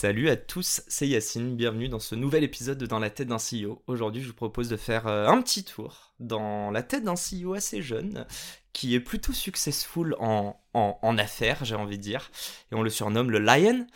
Salut 0.00 0.30
à 0.30 0.36
tous, 0.36 0.80
c'est 0.88 1.06
Yacine, 1.06 1.56
bienvenue 1.56 1.90
dans 1.90 1.98
ce 1.98 2.14
nouvel 2.14 2.42
épisode 2.42 2.78
de 2.78 2.86
Dans 2.86 3.00
la 3.00 3.10
tête 3.10 3.28
d'un 3.28 3.36
CEO. 3.36 3.82
Aujourd'hui, 3.86 4.22
je 4.22 4.28
vous 4.28 4.34
propose 4.34 4.70
de 4.70 4.78
faire 4.78 5.06
euh, 5.06 5.26
un 5.28 5.42
petit 5.42 5.62
tour 5.62 6.14
dans 6.20 6.70
la 6.70 6.82
tête 6.82 7.04
d'un 7.04 7.16
CEO 7.16 7.52
assez 7.52 7.82
jeune, 7.82 8.24
qui 8.72 8.94
est 8.94 9.00
plutôt 9.00 9.34
successful 9.34 10.16
en, 10.18 10.58
en, 10.72 10.98
en 11.02 11.18
affaires, 11.18 11.66
j'ai 11.66 11.74
envie 11.74 11.98
de 11.98 12.02
dire, 12.02 12.30
et 12.72 12.76
on 12.76 12.82
le 12.82 12.88
surnomme 12.88 13.30
le 13.30 13.40
Lion. 13.40 13.86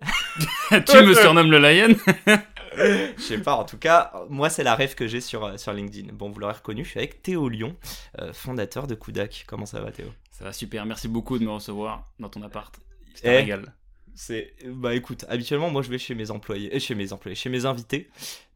tu 0.70 1.02
me 1.02 1.14
surnommes 1.14 1.50
le 1.50 1.58
Lion 1.58 1.96
Je 2.76 3.20
sais 3.20 3.38
pas, 3.38 3.54
en 3.56 3.64
tout 3.64 3.78
cas, 3.78 4.12
moi 4.28 4.50
c'est 4.50 4.62
la 4.62 4.76
rêve 4.76 4.94
que 4.94 5.08
j'ai 5.08 5.20
sur, 5.20 5.44
euh, 5.46 5.56
sur 5.56 5.72
LinkedIn. 5.72 6.12
Bon, 6.12 6.30
vous 6.30 6.38
l'aurez 6.38 6.52
reconnu, 6.54 6.84
je 6.84 6.90
suis 6.90 7.00
avec 7.00 7.22
Théo 7.22 7.48
Lyon, 7.48 7.74
euh, 8.20 8.32
fondateur 8.32 8.86
de 8.86 8.94
Kudak. 8.94 9.46
Comment 9.48 9.66
ça 9.66 9.80
va 9.80 9.90
Théo? 9.90 10.06
Ça 10.30 10.44
va 10.44 10.52
super, 10.52 10.86
merci 10.86 11.08
beaucoup 11.08 11.40
de 11.40 11.44
me 11.44 11.50
recevoir 11.50 12.04
dans 12.20 12.28
ton 12.28 12.40
appart. 12.42 12.72
C'est 13.16 13.26
Eh. 13.26 13.30
un 13.30 13.40
régal. 13.40 13.74
C'est 14.14 14.54
bah 14.66 14.94
écoute, 14.94 15.24
habituellement 15.28 15.70
moi 15.70 15.82
je 15.82 15.90
vais 15.90 15.98
chez 15.98 16.14
mes 16.14 16.30
employés, 16.30 16.74
et 16.74 16.80
chez 16.80 16.94
mes 16.94 17.12
employés, 17.12 17.34
chez 17.36 17.48
mes 17.50 17.64
invités, 17.66 18.08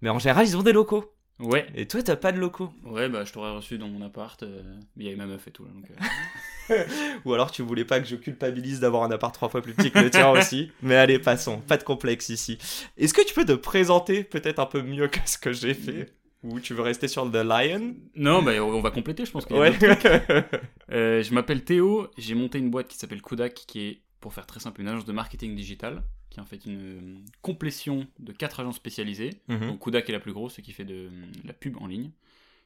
mais 0.02 0.10
en 0.10 0.18
général 0.18 0.46
ils 0.46 0.56
ont 0.56 0.62
des 0.62 0.72
locaux. 0.72 1.10
Ouais, 1.40 1.66
Et 1.74 1.86
toi 1.88 2.00
t'as 2.02 2.14
pas 2.16 2.30
de 2.32 2.38
locaux. 2.38 2.70
ouais, 2.84 3.08
bah 3.08 3.24
je 3.24 3.32
t'aurais 3.32 3.50
reçu 3.54 3.76
dans 3.78 3.88
mon 3.88 4.02
appart, 4.02 4.40
euh, 4.42 4.62
mais 4.96 5.04
il 5.04 5.06
y 5.06 5.08
avait 5.08 5.16
ma 5.16 5.26
meuf 5.26 5.46
et 5.48 5.50
tout. 5.50 5.64
là, 5.64 5.70
donc, 5.74 5.90
euh, 5.90 6.84
Ou 7.24 7.34
alors 7.34 7.50
tu 7.50 7.62
voulais 7.62 7.84
pas 7.84 8.00
que 8.00 8.06
je 8.06 8.14
culpabilise 8.16 8.78
d'avoir 8.80 9.02
un 9.02 9.10
appart 9.10 9.34
trois 9.34 9.48
fois 9.48 9.60
plus 9.60 9.74
petit 9.74 9.90
que 9.90 9.98
le 9.98 10.10
tien 10.10 10.30
aussi. 10.30 10.70
Mais 10.82 10.94
allez, 10.94 11.18
passons, 11.18 11.58
pas 11.60 11.76
de 11.76 11.82
complexe 11.82 12.28
ici. 12.28 12.56
Est-ce 12.96 13.12
que 13.12 13.26
tu 13.26 13.34
peux 13.34 13.44
te 13.44 13.52
présenter 13.52 14.22
peut-être 14.24 14.60
un 14.60 14.66
peu 14.66 14.80
mieux 14.82 15.08
que 15.08 15.18
ce 15.26 15.36
que 15.36 15.52
j'ai 15.52 15.74
fait? 15.74 16.14
Ou 16.44 16.60
tu 16.60 16.72
veux 16.74 16.82
rester 16.82 17.08
sur 17.08 17.30
The 17.30 17.36
Lion? 17.36 17.94
Non, 18.14 18.42
bah 18.42 18.52
on 18.62 18.80
va 18.80 18.90
compléter, 18.90 19.24
je 19.24 19.30
pense. 19.32 19.44
y 19.50 19.54
a 19.54 19.58
Ouais. 19.58 19.72
Euh, 20.92 21.22
je 21.22 21.32
m'appelle 21.34 21.64
Théo, 21.64 22.08
j'ai 22.18 22.34
monté 22.34 22.58
une 22.58 22.70
boîte 22.70 22.88
qui 22.88 22.96
s'appelle 22.98 23.22
Kodak, 23.22 23.54
qui 23.54 23.80
est, 23.88 24.00
pour 24.24 24.32
faire 24.32 24.46
très 24.46 24.58
simple, 24.58 24.80
une 24.80 24.88
agence 24.88 25.04
de 25.04 25.12
marketing 25.12 25.54
digital, 25.54 26.02
qui 26.30 26.38
est 26.38 26.42
en 26.42 26.46
fait 26.46 26.64
une 26.64 26.78
euh, 26.80 27.18
complétion 27.42 28.06
de 28.18 28.32
quatre 28.32 28.58
agences 28.58 28.76
spécialisées. 28.76 29.42
Mhm. 29.48 29.66
Donc 29.66 29.80
Kodak 29.80 30.08
est 30.08 30.12
la 30.12 30.18
plus 30.18 30.32
grosse, 30.32 30.56
qui 30.62 30.72
fait 30.72 30.86
de 30.86 31.10
euh, 31.12 31.26
la 31.44 31.52
pub 31.52 31.76
en 31.76 31.86
ligne, 31.86 32.10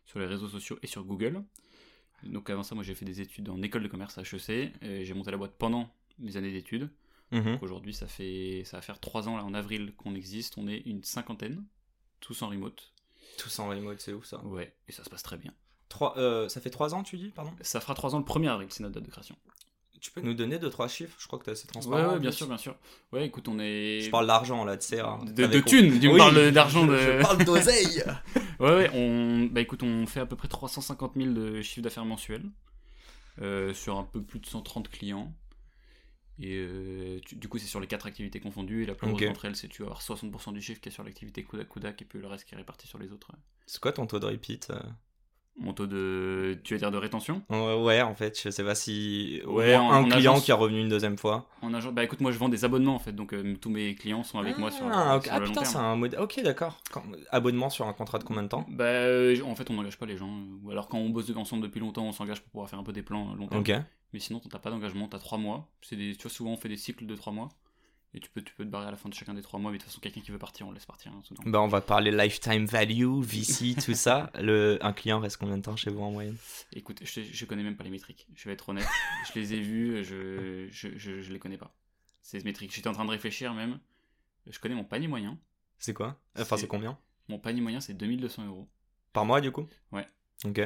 sur 0.06 0.20
les 0.20 0.26
réseaux 0.26 0.48
sociaux 0.48 0.78
et 0.84 0.86
sur 0.86 1.02
Google. 1.02 1.42
Donc 2.22 2.48
avant 2.48 2.62
ça, 2.62 2.76
moi 2.76 2.84
j'ai 2.84 2.94
fait 2.94 3.04
des 3.04 3.20
études 3.20 3.48
en 3.48 3.60
école 3.60 3.82
de 3.82 3.88
commerce 3.88 4.18
à 4.18 4.22
HEC, 4.22 4.72
et 4.82 5.04
j'ai 5.04 5.14
monté 5.14 5.32
la 5.32 5.36
boîte 5.36 5.56
pendant 5.58 5.92
mes 6.20 6.36
années 6.36 6.52
d'études. 6.52 6.90
Mhm. 7.32 7.58
Aujourd'hui, 7.60 7.92
ça 7.92 8.06
fait 8.06 8.62
ça 8.64 8.76
va 8.76 8.80
faire 8.80 9.00
trois 9.00 9.28
ans 9.28 9.36
là 9.36 9.42
en 9.42 9.52
avril 9.52 9.94
qu'on 9.96 10.14
existe. 10.14 10.58
On 10.58 10.68
est 10.68 10.78
une 10.86 11.02
cinquantaine, 11.02 11.64
tous 12.20 12.40
en 12.42 12.50
remote. 12.50 12.92
Tous 13.36 13.58
en 13.58 13.68
remote, 13.68 14.00
c'est 14.00 14.12
ouf 14.12 14.26
ça. 14.26 14.44
Ouais, 14.44 14.76
et 14.86 14.92
ça 14.92 15.02
se 15.02 15.10
passe 15.10 15.24
très 15.24 15.38
bien. 15.38 15.52
Trois, 15.88 16.16
euh, 16.18 16.48
ça 16.48 16.60
fait 16.60 16.70
trois 16.70 16.94
ans 16.94 17.02
tu 17.02 17.16
dis, 17.16 17.30
pardon? 17.30 17.50
Ça 17.62 17.80
fera 17.80 17.94
trois 17.94 18.14
ans 18.14 18.18
le 18.18 18.24
1er 18.24 18.48
avril, 18.48 18.68
c'est 18.70 18.84
notre 18.84 18.94
date 18.94 19.04
de 19.04 19.10
création. 19.10 19.36
Tu 20.18 20.22
peux 20.22 20.28
nous 20.28 20.34
donner 20.34 20.58
deux 20.58 20.70
trois 20.70 20.88
chiffres 20.88 21.16
Je 21.18 21.26
crois 21.26 21.38
que 21.38 21.44
t'es 21.44 21.50
assez 21.52 21.66
Ouais, 21.66 21.72
transparent. 21.72 21.96
ouais, 21.96 22.16
en 22.16 22.18
bien 22.18 22.30
sûr, 22.30 22.46
bien 22.46 22.58
sûr. 22.58 22.76
Ouais, 23.12 23.26
écoute, 23.26 23.48
on 23.48 23.58
est. 23.58 24.00
Je 24.02 24.10
parle 24.10 24.26
d'argent 24.26 24.64
là, 24.64 24.76
tu 24.76 24.86
sais. 24.86 25.00
hein. 25.00 25.18
de, 25.24 25.60
thunes, 25.60 25.98
tu 26.00 26.08
me 26.08 26.12
Oui, 26.14 26.18
parles 26.18 26.52
d'argent 26.52 26.86
je- 26.86 26.92
de. 26.92 26.96
Je 26.98 27.22
parle 27.22 27.44
d'oseille 27.44 28.02
Ouais, 28.60 28.70
ouais, 28.70 28.90
on, 28.94 29.48
bah 29.50 29.60
écoute, 29.60 29.82
on 29.82 30.06
fait 30.06 30.20
à 30.20 30.26
peu 30.26 30.34
près 30.36 30.48
350 30.48 31.12
000 31.16 31.32
de 31.32 31.62
chiffre 31.62 31.82
d'affaires 31.82 32.04
mensuel 32.04 32.42
euh, 33.40 33.72
sur 33.72 33.96
un 33.98 34.02
peu 34.04 34.20
plus 34.22 34.40
de 34.40 34.46
130 34.46 34.88
clients. 34.88 35.32
Et 36.40 36.54
euh, 36.56 37.20
tu- 37.26 37.36
du 37.36 37.48
coup, 37.48 37.58
c'est 37.58 37.66
sur 37.66 37.80
les 37.80 37.86
quatre 37.88 38.06
activités 38.06 38.40
confondues. 38.40 38.82
Et 38.84 38.86
la 38.86 38.94
plus 38.94 39.06
grosse 39.08 39.20
d'entre 39.28 39.44
elles, 39.44 39.56
c'est 39.56 39.68
tu 39.68 39.82
vas 39.82 39.86
avoir 39.88 40.00
60% 40.02 40.52
du 40.52 40.60
chiffre 40.62 40.80
qui 40.80 40.88
est 40.88 40.92
sur 40.92 41.02
l'activité 41.04 41.42
Kodak 41.44 41.68
Kodak 41.68 42.02
et 42.02 42.04
puis 42.04 42.18
le 42.20 42.26
reste 42.28 42.44
qui 42.44 42.54
est 42.54 42.58
réparti 42.58 42.86
sur 42.86 42.98
les 42.98 43.10
autres. 43.12 43.30
C'est 43.66 43.80
quoi 43.80 43.92
ton 43.92 44.06
taux 44.06 44.18
de 44.20 44.26
repeat 44.26 44.70
euh? 44.70 44.78
Mon 45.60 45.72
taux 45.72 45.86
de. 45.86 46.58
Tu 46.62 46.74
veux 46.74 46.78
dire 46.78 46.90
de 46.90 46.96
rétention? 46.96 47.42
Ouais, 47.50 47.74
ouais, 47.82 48.00
en 48.00 48.14
fait, 48.14 48.40
je 48.40 48.48
sais 48.50 48.62
pas 48.62 48.74
si. 48.76 49.42
Ouais, 49.46 49.74
en- 49.76 49.90
un 49.90 50.02
en 50.02 50.04
client 50.04 50.32
agence- 50.34 50.44
qui 50.44 50.50
est 50.52 50.54
revenu 50.54 50.80
une 50.80 50.88
deuxième 50.88 51.18
fois. 51.18 51.48
En 51.62 51.70
bah 51.92 52.04
écoute, 52.04 52.20
moi 52.20 52.30
je 52.30 52.38
vends 52.38 52.48
des 52.48 52.64
abonnements 52.64 52.94
en 52.94 52.98
fait, 53.00 53.12
donc 53.12 53.34
euh, 53.34 53.56
tous 53.60 53.70
mes 53.70 53.94
clients 53.96 54.22
sont 54.22 54.38
avec 54.38 54.56
moi 54.58 54.70
sur, 54.70 54.86
Ah, 54.90 55.16
ok. 55.16 55.24
sur 55.24 55.32
Ah, 55.34 55.38
le 55.40 55.44
putain, 55.46 55.64
c'est 55.64 55.76
un 55.78 55.96
modèle. 55.96 56.20
Ok, 56.20 56.40
d'accord. 56.44 56.78
Quand- 56.92 57.02
Abonnement 57.30 57.70
sur 57.70 57.86
un 57.88 57.92
contrat 57.92 58.18
de 58.18 58.24
combien 58.24 58.44
de 58.44 58.48
temps? 58.48 58.64
Bah, 58.70 58.84
euh, 58.84 59.36
en 59.44 59.54
fait, 59.56 59.68
on 59.70 59.74
n'engage 59.74 59.98
pas 59.98 60.06
les 60.06 60.16
gens. 60.16 60.30
Ou 60.62 60.70
alors, 60.70 60.88
quand 60.88 60.98
on 60.98 61.10
bosse 61.10 61.30
ensemble 61.36 61.62
depuis 61.64 61.80
longtemps, 61.80 62.04
on 62.04 62.12
s'engage 62.12 62.40
pour 62.40 62.50
pouvoir 62.50 62.70
faire 62.70 62.78
un 62.78 62.84
peu 62.84 62.92
des 62.92 63.02
plans 63.02 63.32
euh, 63.32 63.36
long 63.36 63.48
terme. 63.48 63.60
Mais 64.12 64.20
sinon, 64.20 64.40
t'as 64.48 64.58
pas 64.58 64.70
d'engagement, 64.70 65.08
t'as 65.08 65.18
3 65.18 65.38
mois. 65.38 65.68
C'est 65.82 65.96
des, 65.96 66.14
tu 66.14 66.22
vois, 66.22 66.30
souvent 66.30 66.52
on 66.52 66.56
fait 66.56 66.68
des 66.68 66.76
cycles 66.76 67.04
de 67.06 67.14
3 67.14 67.32
mois. 67.32 67.48
Et 68.14 68.20
tu 68.20 68.30
peux, 68.30 68.40
tu 68.42 68.54
peux 68.54 68.64
te 68.64 68.70
barrer 68.70 68.86
à 68.86 68.90
la 68.90 68.96
fin 68.96 69.08
de 69.10 69.14
chacun 69.14 69.34
des 69.34 69.42
3 69.42 69.60
mois. 69.60 69.70
Mais 69.70 69.76
de 69.78 69.82
toute 69.82 69.90
façon, 69.90 70.00
quelqu'un 70.00 70.22
qui 70.22 70.30
veut 70.30 70.38
partir, 70.38 70.66
on 70.66 70.70
le 70.70 70.76
laisse 70.76 70.86
partir. 70.86 71.12
hein. 71.12 71.22
Bah, 71.44 71.60
on 71.60 71.68
va 71.68 71.80
parler 71.82 72.10
lifetime 72.10 72.64
value, 72.64 73.20
VC, 73.20 73.74
tout 73.84 73.92
ça. 73.94 74.30
Le... 74.40 74.78
Un 74.80 74.92
client 74.94 75.20
reste 75.20 75.36
combien 75.36 75.58
de 75.58 75.62
temps 75.62 75.76
chez 75.76 75.90
vous 75.90 76.00
en 76.00 76.10
moyenne? 76.10 76.36
Écoute, 76.72 77.00
je, 77.04 77.20
je 77.22 77.44
connais 77.44 77.62
même 77.62 77.76
pas 77.76 77.84
les 77.84 77.90
métriques. 77.90 78.26
Je 78.34 78.44
vais 78.48 78.54
être 78.54 78.68
honnête. 78.70 78.86
je 79.32 79.38
les 79.38 79.52
ai 79.54 79.60
vus, 79.60 80.04
je, 80.04 80.68
je, 80.70 80.88
je, 80.96 81.20
je 81.20 81.32
les 81.32 81.38
connais 81.38 81.58
pas. 81.58 81.74
Ces 82.22 82.42
métriques. 82.44 82.74
J'étais 82.74 82.88
en 82.88 82.92
train 82.94 83.04
de 83.04 83.10
réfléchir 83.10 83.52
même. 83.52 83.78
Je 84.46 84.58
connais 84.58 84.74
mon 84.74 84.84
panier 84.84 85.06
moyen. 85.08 85.38
C'est 85.78 85.92
quoi? 85.94 86.18
Enfin, 86.34 86.56
c'est 86.56 86.62
C'est- 86.62 86.66
combien? 86.66 86.98
Mon 87.28 87.38
panier 87.38 87.60
moyen, 87.60 87.80
c'est 87.80 87.92
2200 87.94 88.46
euros. 88.46 88.66
Par 89.12 89.26
mois, 89.26 89.42
du 89.42 89.52
coup? 89.52 89.68
Ouais. 89.92 90.06
Ok. 90.46 90.60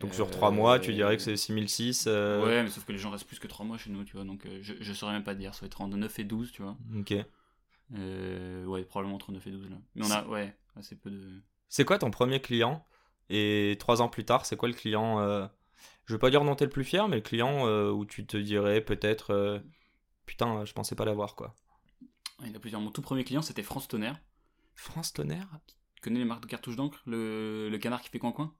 Donc, 0.00 0.14
sur 0.14 0.26
Euh, 0.26 0.30
3 0.30 0.50
mois, 0.50 0.78
tu 0.80 0.92
dirais 0.92 1.16
que 1.16 1.22
c'est 1.22 1.36
6006 1.36 2.06
euh, 2.08 2.44
Ouais, 2.44 2.62
mais 2.62 2.70
sauf 2.70 2.84
que 2.84 2.92
les 2.92 2.98
gens 2.98 3.10
restent 3.10 3.26
plus 3.26 3.38
que 3.38 3.46
3 3.46 3.64
mois 3.64 3.78
chez 3.78 3.90
nous, 3.90 4.04
tu 4.04 4.16
vois. 4.16 4.24
Donc, 4.24 4.44
euh, 4.46 4.58
je, 4.60 4.74
je 4.80 4.92
saurais 4.92 5.12
même 5.12 5.24
pas 5.24 5.34
dire. 5.34 5.54
Ça 5.54 5.60
va 5.60 5.66
être 5.66 5.80
entre 5.80 5.96
9 5.96 6.18
et 6.18 6.24
12, 6.24 6.52
tu 6.52 6.62
vois. 6.62 6.76
Ok. 6.98 7.14
Euh, 7.94 8.64
ouais, 8.64 8.84
probablement 8.84 9.16
entre 9.16 9.30
9 9.30 9.46
et 9.46 9.50
12 9.50 9.70
là. 9.70 9.76
Mais 9.94 10.04
on 10.04 10.10
a, 10.10 10.26
ouais, 10.26 10.56
assez 10.76 10.96
peu 10.96 11.10
de. 11.10 11.42
C'est 11.68 11.84
quoi 11.84 11.98
ton 11.98 12.10
premier 12.10 12.40
client? 12.40 12.84
Et 13.30 13.76
3 13.78 14.02
ans 14.02 14.08
plus 14.08 14.24
tard, 14.24 14.46
c'est 14.46 14.56
quoi 14.56 14.68
le 14.68 14.74
client 14.74 15.20
euh, 15.20 15.46
Je 16.06 16.12
veux 16.14 16.18
pas 16.18 16.30
dire 16.30 16.44
dont 16.44 16.54
t'es 16.56 16.64
le 16.64 16.70
plus 16.70 16.84
fier, 16.84 17.08
mais 17.08 17.16
le 17.16 17.22
client 17.22 17.66
euh, 17.66 17.90
où 17.90 18.04
tu 18.04 18.26
te 18.26 18.36
dirais 18.36 18.80
peut-être 18.80 19.30
euh, 19.32 19.58
Putain, 20.26 20.64
je 20.64 20.72
pensais 20.72 20.94
pas 20.94 21.04
l'avoir, 21.04 21.34
quoi. 21.34 21.54
Il 22.40 22.48
y 22.48 22.50
en 22.50 22.54
a 22.54 22.58
plusieurs. 22.58 22.80
Mon 22.80 22.90
tout 22.90 23.02
premier 23.02 23.24
client, 23.24 23.42
c'était 23.42 23.62
France 23.62 23.86
Tonnerre. 23.88 24.18
France 24.74 25.12
Tonnerre? 25.12 25.48
Tu 25.94 26.02
connais 26.02 26.18
les 26.18 26.24
marques 26.24 26.42
de 26.42 26.46
cartouches 26.48 26.76
d'encre? 26.76 27.00
Le, 27.06 27.68
le 27.70 27.78
canard 27.78 28.00
qui 28.00 28.08
fait 28.08 28.18
coin-coin? 28.18 28.52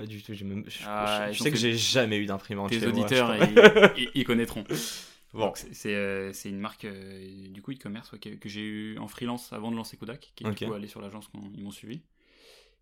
Pas 0.00 0.06
du 0.06 0.22
tout. 0.22 0.32
même- 0.44 0.64
Je, 0.66 0.78
Ah, 0.86 1.26
je- 1.28 1.32
je 1.34 1.38
je 1.38 1.42
sais 1.42 1.50
que 1.50 1.58
j'ai 1.58 1.76
jamais 1.76 2.16
eu 2.18 2.24
d'imprimante. 2.26 2.70
Tes 2.70 2.78
moi, 2.78 2.88
auditeurs, 2.88 3.34
je 3.36 4.08
ils, 4.14 4.24
connaîtront. 4.24 4.64
Bon. 5.34 5.52
C'est- 5.54 5.94
euh, 5.94 6.32
une 6.46 6.58
marque 6.58 6.86
euh, 6.86 7.48
du 7.50 7.60
coup 7.62 7.70
e-commerce 7.72 8.10
ouais, 8.12 8.18
que, 8.18 8.30
que 8.30 8.48
j'ai 8.48 8.62
eu 8.62 8.98
en 8.98 9.06
freelance 9.08 9.52
avant 9.52 9.70
de 9.70 9.76
lancer 9.76 9.96
Kodak, 9.96 10.32
qui 10.34 10.42
est 10.44 10.46
Ok. 10.48 10.56
du 10.56 10.66
coup 10.66 10.72
allé 10.72 10.88
sur 10.88 11.00
l'agence 11.00 11.28
ils 11.54 11.62
m'ont 11.62 11.70
suivi. 11.70 12.00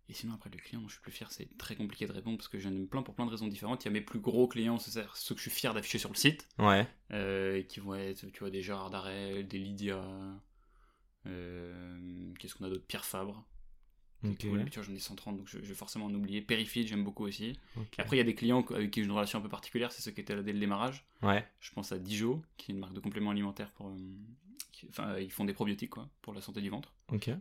Et 0.07 0.13
sinon, 0.13 0.33
après, 0.33 0.49
le 0.49 0.57
client 0.57 0.81
dont 0.81 0.87
je 0.87 0.93
suis 0.93 1.01
plus 1.03 1.11
fier, 1.11 1.29
c'est 1.31 1.47
très 1.59 1.75
compliqué 1.75 2.07
de 2.07 2.11
répondre 2.11 2.37
parce 2.37 2.47
que 2.47 2.57
j'en 2.57 2.73
ai 2.73 2.85
plein 2.87 3.03
pour 3.03 3.13
plein 3.13 3.25
de 3.27 3.31
raisons 3.31 3.47
différentes. 3.47 3.83
Il 3.83 3.89
y 3.89 3.89
a 3.89 3.91
mes 3.91 4.01
plus 4.01 4.19
gros 4.19 4.47
clients, 4.47 4.79
c'est 4.79 4.89
ceux 4.89 5.35
que 5.35 5.39
je 5.41 5.49
suis 5.49 5.51
fier 5.51 5.73
d'afficher 5.75 5.99
sur 5.99 6.09
le 6.09 6.15
site. 6.15 6.47
Ouais. 6.57 6.87
Euh, 7.11 7.61
qui 7.63 7.79
vont 7.81 7.93
être, 7.93 8.25
tu 8.31 8.39
vois, 8.39 8.49
des 8.49 8.63
Gérard 8.63 8.89
Darrel, 8.89 9.47
des 9.47 9.59
Lydia, 9.59 10.01
euh, 11.27 12.33
qu'est-ce 12.39 12.55
qu'on 12.55 12.65
a 12.65 12.69
d'autre? 12.69 12.85
Pierre 12.87 13.05
Fabre. 13.05 13.45
Ok. 14.23 14.37
Cool, 14.41 14.59
vois, 14.75 14.83
j'en 14.83 14.93
ai 14.93 14.99
130, 14.99 15.37
donc 15.37 15.47
je, 15.47 15.59
je 15.59 15.65
vais 15.65 15.73
forcément 15.73 16.05
en 16.07 16.13
oublier. 16.13 16.41
Périfit, 16.41 16.85
j'aime 16.87 17.03
beaucoup 17.03 17.25
aussi. 17.25 17.57
après, 18.01 18.17
il 18.17 18.19
y 18.19 18.21
a 18.21 18.25
des 18.25 18.35
clients 18.35 18.65
avec 18.73 18.91
qui 18.91 18.99
j'ai 19.01 19.05
une 19.05 19.11
relation 19.13 19.39
un 19.39 19.41
peu 19.41 19.49
particulière, 19.49 19.91
c'est 19.91 20.01
ceux 20.01 20.11
qui 20.11 20.21
étaient 20.21 20.35
là 20.35 20.41
dès 20.43 20.53
le 20.53 20.59
démarrage. 20.59 21.05
Ouais. 21.21 21.45
Je 21.59 21.71
pense 21.71 21.91
à 21.91 21.99
Dijon, 21.99 22.41
qui 22.57 22.71
est 22.71 22.73
une 22.73 22.79
marque 22.81 22.93
de 22.93 22.99
compléments 22.99 23.31
alimentaires 23.31 23.71
pour. 23.71 23.87
euh, 23.89 23.95
qui- 24.71 24.87
Enfin, 24.89 25.09
euh, 25.09 25.21
ils 25.21 25.31
font 25.31 25.43
des 25.45 25.53
probiotiques, 25.53 25.89
quoi, 25.89 26.07
pour 26.21 26.33
la 26.33 26.39
santé 26.41 26.61
du 26.61 26.69
ventre. 26.69 26.93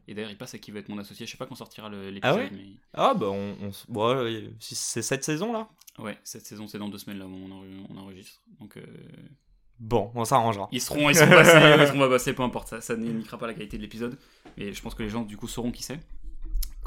Et 0.08 0.14
d'ailleurs, 0.14 0.30
il 0.30 0.36
passe 0.38 0.54
à 0.54 0.58
qui 0.58 0.70
va 0.72 0.80
être 0.80 0.88
mon 0.88 0.98
associé. 0.98 1.24
Je 1.26 1.30
sais 1.30 1.36
pas 1.36 1.46
quand 1.46 1.54
sortira 1.54 1.88
le- 1.88 2.10
l'épisode, 2.10 2.36
Ah 2.36 2.42
ouais 2.42 2.50
mais. 2.52 2.66
Ah, 2.94 3.14
bah, 3.14 3.28
on. 3.30 3.54
bon, 3.88 4.52
c'est 4.60 5.02
cette 5.02 5.24
saison 5.24 5.52
là 5.52 5.68
Ouais, 5.98 6.16
cette 6.24 6.46
saison, 6.46 6.66
c'est 6.68 6.78
dans 6.78 6.88
deux 6.88 6.98
semaines 6.98 7.18
là 7.18 7.26
où 7.26 7.34
on, 7.34 7.50
en- 7.50 7.86
on 7.90 7.96
enregistre. 7.96 8.40
Donc. 8.60 8.76
euh, 8.76 8.82
Bon, 9.80 10.10
on 10.16 10.24
s'arrangera. 10.24 10.68
Ils 10.72 10.80
seront, 10.80 11.08
ils 11.08 11.14
seront 11.14 11.30
passés, 11.30 11.52
ils 11.82 11.86
seront 11.86 11.98
pas 12.00 12.08
passés, 12.08 12.32
peu 12.32 12.42
importe, 12.42 12.66
ça, 12.68 12.80
ça 12.80 12.96
n'indiquera 12.96 13.38
pas 13.38 13.46
la 13.46 13.54
qualité 13.54 13.76
de 13.76 13.82
l'épisode. 13.82 14.18
Mais 14.56 14.72
je 14.72 14.82
pense 14.82 14.96
que 14.96 15.04
les 15.04 15.08
gens, 15.08 15.22
du 15.22 15.36
coup, 15.36 15.46
sauront 15.46 15.70
qui 15.70 15.84
c'est, 15.84 16.00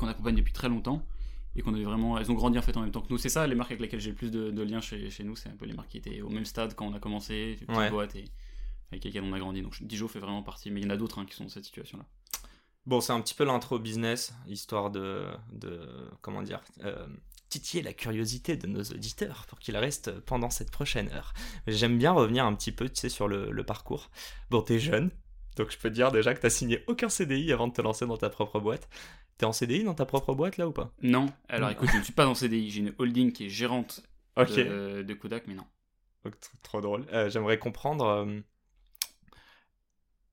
qu'on 0.01 0.07
accompagne 0.09 0.35
depuis 0.35 0.51
très 0.53 0.67
longtemps, 0.67 1.05
et 1.55 1.61
qu'on 1.61 1.75
est 1.75 1.83
vraiment, 1.83 2.17
elles 2.17 2.29
ont 2.31 2.35
grandi 2.35 2.57
en 2.57 2.61
fait 2.61 2.75
en 2.77 2.81
même 2.81 2.91
temps 2.91 3.01
que 3.01 3.09
nous. 3.09 3.17
C'est 3.17 3.29
ça, 3.29 3.45
les 3.47 3.55
marques 3.55 3.71
avec 3.71 3.81
lesquelles 3.81 3.99
j'ai 4.01 4.09
le 4.11 4.15
plus 4.15 4.31
de, 4.31 4.51
de 4.51 4.61
liens 4.63 4.81
chez, 4.81 5.09
chez 5.09 5.23
nous, 5.23 5.35
c'est 5.35 5.49
un 5.49 5.55
peu 5.55 5.65
les 5.65 5.73
marques 5.73 5.89
qui 5.89 5.97
étaient 5.97 6.21
au 6.21 6.29
même 6.29 6.45
stade 6.45 6.73
quand 6.75 6.85
on 6.87 6.93
a 6.93 6.99
commencé, 6.99 7.57
Ouais. 7.69 7.89
boîtes, 7.89 8.15
et 8.15 8.25
avec 8.91 9.03
lesquelles 9.05 9.23
on 9.23 9.33
a 9.33 9.39
grandi. 9.39 9.61
Donc 9.61 9.81
Dijon 9.81 10.07
fait 10.07 10.19
vraiment 10.19 10.43
partie, 10.43 10.71
mais 10.71 10.81
il 10.81 10.83
y 10.83 10.87
en 10.87 10.91
a 10.91 10.97
d'autres 10.97 11.19
hein, 11.19 11.25
qui 11.25 11.33
sont 11.35 11.43
dans 11.43 11.49
cette 11.49 11.65
situation-là. 11.65 12.05
Bon, 12.87 12.99
c'est 12.99 13.13
un 13.13 13.21
petit 13.21 13.35
peu 13.35 13.43
l'intro 13.43 13.77
business, 13.79 14.33
histoire 14.47 14.89
de. 14.91 15.25
de 15.53 15.81
comment 16.21 16.41
dire 16.41 16.61
euh, 16.83 17.05
titiller 17.49 17.83
la 17.83 17.91
curiosité 17.93 18.55
de 18.55 18.65
nos 18.65 18.81
auditeurs 18.81 19.45
pour 19.49 19.59
qu'ils 19.59 19.75
restent 19.75 20.19
pendant 20.21 20.49
cette 20.49 20.71
prochaine 20.71 21.09
heure. 21.11 21.33
J'aime 21.67 21.97
bien 21.97 22.13
revenir 22.13 22.45
un 22.45 22.55
petit 22.55 22.71
peu, 22.71 22.87
tu 22.87 22.95
sais, 22.95 23.09
sur 23.09 23.27
le, 23.27 23.51
le 23.51 23.63
parcours. 23.65 24.09
Bon, 24.49 24.61
t'es 24.61 24.79
jeune, 24.79 25.11
Donc 25.57 25.69
je 25.69 25.77
peux 25.77 25.89
te 25.89 25.93
dire 25.95 26.11
déjà 26.13 26.33
que 26.33 26.39
t'as 26.39 26.49
signé 26.49 26.81
aucun 26.87 27.09
CDI 27.09 27.51
avant 27.51 27.67
de 27.67 27.73
te 27.73 27.81
lancer 27.81 28.07
dans 28.07 28.15
ta 28.17 28.29
propre 28.29 28.59
boîte. 28.61 28.87
T'es 29.41 29.47
en 29.47 29.53
CDI 29.53 29.83
dans 29.83 29.95
ta 29.95 30.05
propre 30.05 30.35
boîte 30.35 30.57
là 30.57 30.67
ou 30.67 30.71
pas? 30.71 30.91
Non, 31.01 31.25
alors 31.49 31.69
Non. 31.69 31.73
écoute, 31.73 31.89
je 31.91 31.97
ne 31.97 32.03
suis 32.03 32.13
pas 32.13 32.25
dans 32.25 32.35
CDI, 32.35 32.69
j'ai 32.69 32.81
une 32.81 32.93
holding 32.99 33.31
qui 33.33 33.47
est 33.47 33.49
gérante 33.49 34.03
de, 34.37 35.01
de 35.01 35.13
Kodak, 35.15 35.45
mais 35.47 35.55
non. 35.55 35.65
Tr- 36.23 36.31
trop 36.61 36.79
drôle. 36.79 37.05
Euh, 37.11 37.27
J'aimerais 37.31 37.57
comprendre. 37.57 38.05
euh, 38.05 38.39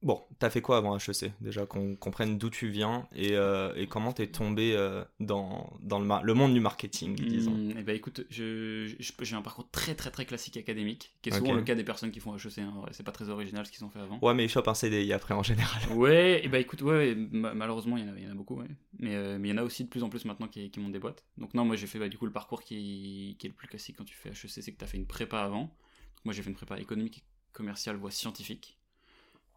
Bon, 0.00 0.22
t'as 0.38 0.48
fait 0.48 0.62
quoi 0.62 0.76
avant 0.76 0.96
HEC 0.96 1.32
Déjà, 1.40 1.66
qu'on 1.66 1.96
comprenne 1.96 2.38
d'où 2.38 2.50
tu 2.50 2.68
viens 2.68 3.08
et, 3.16 3.32
euh, 3.32 3.74
et 3.74 3.88
comment 3.88 4.12
t'es 4.12 4.28
tombé 4.28 4.74
euh, 4.76 5.02
dans, 5.18 5.72
dans 5.80 5.98
le, 5.98 6.06
mar- 6.06 6.22
le 6.22 6.34
monde 6.34 6.54
du 6.54 6.60
marketing, 6.60 7.16
disons? 7.16 7.52
Hmm, 7.52 7.72
eh 7.76 7.82
ben 7.82 7.96
écoute, 7.96 8.24
j'ai 8.30 8.96
un 9.32 9.42
parcours 9.42 9.68
très 9.70 9.96
très 9.96 10.10
très 10.12 10.24
classique 10.24 10.56
académique, 10.56 11.12
qui 11.20 11.30
est 11.30 11.32
souvent 11.32 11.52
le 11.54 11.62
cas 11.62 11.74
des 11.74 11.82
personnes 11.82 12.12
qui 12.12 12.20
font 12.20 12.36
HEC. 12.36 12.60
hein. 12.60 12.72
C'est 12.92 13.02
pas 13.02 13.10
très 13.12 13.28
original 13.28 13.66
ce 13.66 13.72
qu'ils 13.72 13.84
ont 13.84 13.90
fait 13.90 13.98
avant. 13.98 14.20
Ouais, 14.22 14.34
mais 14.34 14.44
ils 14.44 14.48
chopent 14.48 14.68
un 14.68 14.74
CDI 14.74 15.12
après 15.12 15.34
en 15.34 15.42
général. 15.42 15.82
Ouais, 15.96 16.44
et 16.44 16.48
bah 16.48 16.58
écoute, 16.58 16.82
ouais, 16.82 16.92
ouais, 16.92 17.14
ma- 17.16 17.54
malheureusement 17.54 17.96
il 17.96 18.04
y, 18.06 18.08
en 18.08 18.12
a, 18.12 18.18
il 18.18 18.24
y 18.24 18.28
en 18.28 18.30
a 18.30 18.34
beaucoup, 18.34 18.54
ouais. 18.56 18.66
mais 18.98 19.14
euh, 19.16 19.38
mais 19.38 19.48
il 19.48 19.50
y 19.50 19.54
en 19.54 19.58
a 19.58 19.64
aussi 19.64 19.84
de 19.84 19.88
plus 19.88 20.02
en 20.02 20.08
plus 20.10 20.24
maintenant 20.24 20.46
qui, 20.48 20.70
qui 20.70 20.80
montent 20.80 20.92
des 20.92 20.98
boîtes. 20.98 21.24
Donc 21.38 21.54
non, 21.54 21.64
moi 21.64 21.76
j'ai 21.76 21.86
fait 21.86 21.98
bah, 21.98 22.08
du 22.08 22.18
coup 22.18 22.26
le 22.26 22.32
parcours 22.32 22.62
qui, 22.62 23.36
qui 23.38 23.46
est 23.46 23.50
le 23.50 23.54
plus 23.56 23.68
classique 23.68 23.96
quand 23.96 24.04
tu 24.04 24.14
fais 24.14 24.28
HEC, 24.30 24.62
c'est 24.62 24.72
que 24.72 24.78
tu 24.78 24.84
as 24.84 24.86
fait 24.86 24.96
une 24.98 25.06
prépa 25.06 25.40
avant. 25.40 25.62
Donc, 25.62 26.24
moi 26.24 26.34
j'ai 26.34 26.42
fait 26.42 26.50
une 26.50 26.56
prépa 26.56 26.78
économique, 26.78 27.24
commerciale, 27.52 27.96
voire 27.96 28.12
scientifique. 28.12 28.76
Donc 28.76 28.76
ça 28.76 28.76
veut 28.76 28.76
dire 28.76 29.44
j'ai 29.44 29.47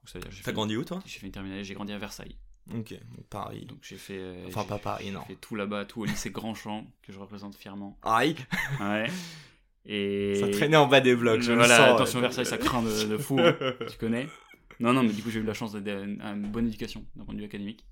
T'as 0.44 0.51
grandi 0.51 0.75
où 0.77 0.83
toi 0.83 1.00
j'ai 1.06 1.19
fait 1.19 1.25
une 1.27 1.31
terminale, 1.31 1.63
j'ai 1.63 1.74
grandi 1.74 1.94
à 1.94 1.98
Versailles. 1.98 2.36
Ok, 2.74 2.94
Paris. 3.30 3.65
Donc 3.65 3.80
j'ai 3.81 3.98
fait, 3.98 4.18
euh, 4.18 4.45
Enfin, 4.48 4.63
pas 4.63 4.77
Paris, 4.77 5.12
non. 5.12 5.21
j'ai 5.27 5.33
fait 5.36 5.39
tout 5.42 5.56
là-bas, 5.56 5.86
tout 5.86 6.01
au 6.01 6.06
lycée 6.06 6.30
Grandchamp 6.31 6.86
que 7.01 7.12
je 7.12 7.19
représente 7.19 7.56
fièrement. 7.56 7.98
Aïe 8.03 8.36
Ouais. 8.80 9.07
Et 9.86 10.36
Ça 10.36 10.48
traînait 10.50 10.77
en 10.77 10.88
bas 10.88 11.01
des 11.01 11.15
blocs, 11.15 11.42
je 11.42 11.53
voilà, 11.53 11.77
le 11.77 11.83
sens. 11.83 11.95
attention 11.95 12.19
Versailles, 12.21 12.45
ça 12.45 12.57
craint 12.57 12.83
de, 12.83 13.07
de 13.07 13.18
fou. 13.18 13.39
tu 13.92 13.98
connais 13.98 14.27
Non, 14.80 14.94
non, 14.94 15.01
mais 15.03 15.12
du 15.12 15.24
coup 15.24 15.31
j'ai 15.31 15.39
eu 15.39 15.44
la 15.44 15.53
chance 15.56 15.74
d'avoir 15.74 16.03
une, 16.03 16.21
une 16.21 16.51
bonne 16.51 16.68
éducation 16.68 17.03
d'un 17.15 17.25
point 17.25 17.33
de 17.33 17.39
vue 17.39 17.45
académique. 17.45 17.83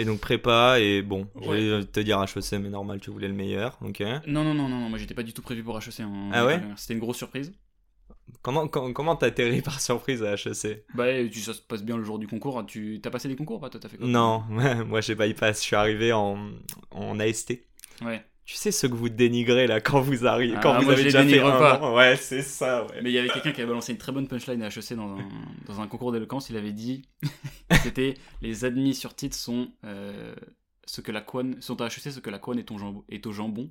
Et 0.00 0.04
donc 0.04 0.20
prépa, 0.20 0.78
et 0.80 1.02
bon, 1.02 1.28
Ouais. 1.34 1.60
j'allais 1.60 1.84
te 1.84 2.00
dire 2.00 2.20
HEC, 2.22 2.52
mais 2.60 2.68
normal, 2.70 3.00
tu 3.00 3.10
voulais 3.10 3.26
le 3.28 3.34
meilleur, 3.34 3.78
ok. 3.82 4.00
Non, 4.26 4.44
non, 4.44 4.54
non, 4.54 4.68
non, 4.68 4.80
non, 4.80 4.88
moi 4.88 4.98
j'étais 4.98 5.14
pas 5.14 5.22
du 5.24 5.32
tout 5.32 5.42
prévu 5.42 5.62
pour 5.64 5.76
HEC. 5.78 6.00
en- 6.00 6.30
Ah 6.32 6.44
ouais 6.46 6.60
C'était 6.76 6.94
une 6.94 7.00
grosse 7.00 7.16
surprise. 7.18 7.52
Comment 8.42 8.68
com- 8.68 8.92
comment 8.94 9.16
t'atterris 9.16 9.62
par 9.62 9.80
surprise 9.80 10.22
à 10.22 10.34
HEC 10.34 10.84
Bah, 10.94 11.06
tu, 11.30 11.40
ça 11.40 11.52
se 11.54 11.60
passe 11.60 11.82
bien 11.82 11.96
le 11.96 12.04
jour 12.04 12.18
du 12.18 12.26
concours. 12.26 12.64
Tu 12.66 13.00
t'as 13.02 13.10
passé 13.10 13.28
des 13.28 13.36
concours, 13.36 13.60
pas 13.60 13.70
Toi, 13.70 13.80
t'as 13.80 13.88
fait 13.88 13.96
quoi 13.98 14.06
Non, 14.06 14.42
moi 14.86 15.00
j'ai 15.00 15.14
bypass, 15.14 15.58
je 15.60 15.64
suis 15.64 15.76
arrivé 15.76 16.12
en, 16.12 16.38
en 16.90 17.18
AST. 17.20 17.54
Ouais. 18.02 18.24
Tu 18.44 18.54
sais 18.54 18.70
ce 18.72 18.86
que 18.86 18.94
vous 18.94 19.10
dénigrez 19.10 19.66
là 19.66 19.80
quand 19.82 20.00
vous 20.00 20.26
arrivez, 20.26 20.54
Ah, 20.56 20.60
quand 20.62 20.78
vous 20.78 20.84
moi, 20.84 20.94
avez 20.94 21.02
déjà 21.04 21.22
fait 21.22 21.38
un 21.40 21.50
pas. 21.50 21.80
an 21.82 21.94
Ouais, 21.94 22.16
c'est 22.16 22.40
ça, 22.40 22.84
ouais. 22.86 23.00
Mais 23.02 23.10
il 23.10 23.12
y 23.12 23.18
avait 23.18 23.28
quelqu'un 23.28 23.52
qui 23.52 23.60
avait 23.60 23.68
balancé 23.68 23.92
une 23.92 23.98
très 23.98 24.10
bonne 24.10 24.26
punchline 24.26 24.62
à 24.62 24.68
HEC 24.68 24.94
dans 24.94 25.18
un, 25.18 25.28
dans 25.66 25.80
un 25.82 25.86
concours 25.86 26.12
d'éloquence. 26.12 26.48
Il 26.48 26.56
avait 26.56 26.72
dit 26.72 27.02
c'était 27.82 28.14
les 28.40 28.64
admis 28.64 28.94
sur 28.94 29.14
titre 29.14 29.36
sont 29.36 29.68
euh, 29.84 30.34
ce 30.86 31.02
que 31.02 31.12
la 31.12 31.20
couenne 31.20 31.60
sont 31.60 31.80
à 31.82 31.86
HEC 31.88 32.10
ce 32.12 32.20
que 32.20 32.30
la 32.30 32.38
couenne 32.38 32.58
est, 32.58 32.70
au 32.70 32.78
jambon. 32.78 33.04
Est 33.10 33.26
au 33.26 33.32
jambon. 33.32 33.68